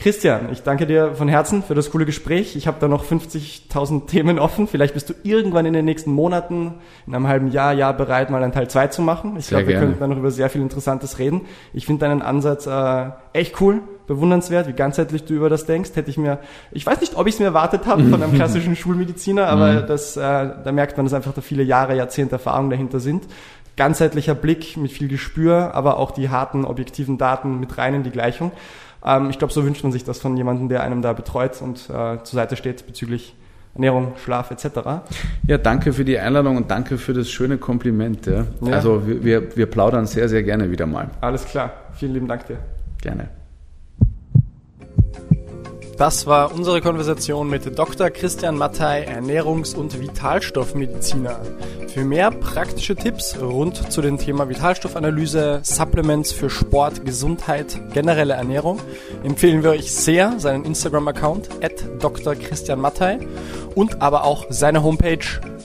[0.00, 2.54] Christian, ich danke dir von Herzen für das coole Gespräch.
[2.54, 4.68] Ich habe da noch 50.000 Themen offen.
[4.68, 6.74] Vielleicht bist du irgendwann in den nächsten Monaten,
[7.08, 9.34] in einem halben Jahr, Jahr bereit, mal einen Teil 2 zu machen.
[9.36, 9.86] Ich glaube, wir gerne.
[9.86, 11.40] könnten da noch über sehr viel Interessantes reden.
[11.72, 15.90] Ich finde deinen Ansatz äh, echt cool, bewundernswert, wie ganzheitlich du über das denkst.
[15.94, 16.38] Hätte ich mir,
[16.70, 20.16] ich weiß nicht, ob ich es mir erwartet habe von einem klassischen Schulmediziner, aber das,
[20.16, 23.24] äh, da merkt man, dass einfach da viele Jahre, Jahrzehnte Erfahrung dahinter sind.
[23.76, 28.10] Ganzheitlicher Blick mit viel Gespür, aber auch die harten, objektiven Daten mit rein in die
[28.10, 28.52] Gleichung.
[29.04, 31.88] Ähm, ich glaube, so wünscht man sich das von jemandem, der einem da betreut und
[31.90, 33.34] äh, zur Seite steht bezüglich
[33.74, 34.66] Ernährung, Schlaf etc.
[35.46, 38.26] Ja, danke für die Einladung und danke für das schöne Kompliment.
[38.26, 38.44] Ja.
[38.60, 38.72] Ja.
[38.72, 41.10] Also wir, wir, wir plaudern sehr, sehr gerne wieder mal.
[41.20, 41.70] Alles klar.
[41.94, 42.58] Vielen lieben Dank dir.
[43.00, 43.37] Gerne.
[45.98, 48.10] Das war unsere Konversation mit Dr.
[48.10, 51.40] Christian Mattei, Ernährungs- und Vitalstoffmediziner.
[51.92, 58.78] Für mehr praktische Tipps rund zu dem Thema Vitalstoffanalyse, Supplements für Sport, Gesundheit, generelle Ernährung
[59.24, 62.36] empfehlen wir euch sehr seinen Instagram-Account at Dr.
[62.36, 63.18] Christian Mattei
[63.74, 65.18] und aber auch seine Homepage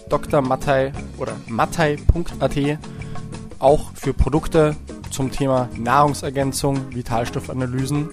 [0.09, 0.41] Dr.
[0.41, 2.79] Mattei oder mattei.at
[3.59, 4.75] auch für Produkte
[5.11, 8.09] zum Thema Nahrungsergänzung, Vitalstoffanalysen.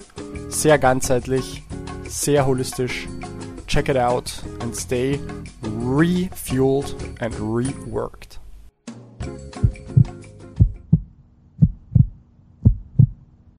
[0.49, 1.63] Sehr ganzheitlich,
[2.11, 3.07] sehr holistisch.
[3.67, 5.17] Check it out and stay
[5.61, 8.37] refueled and reworked.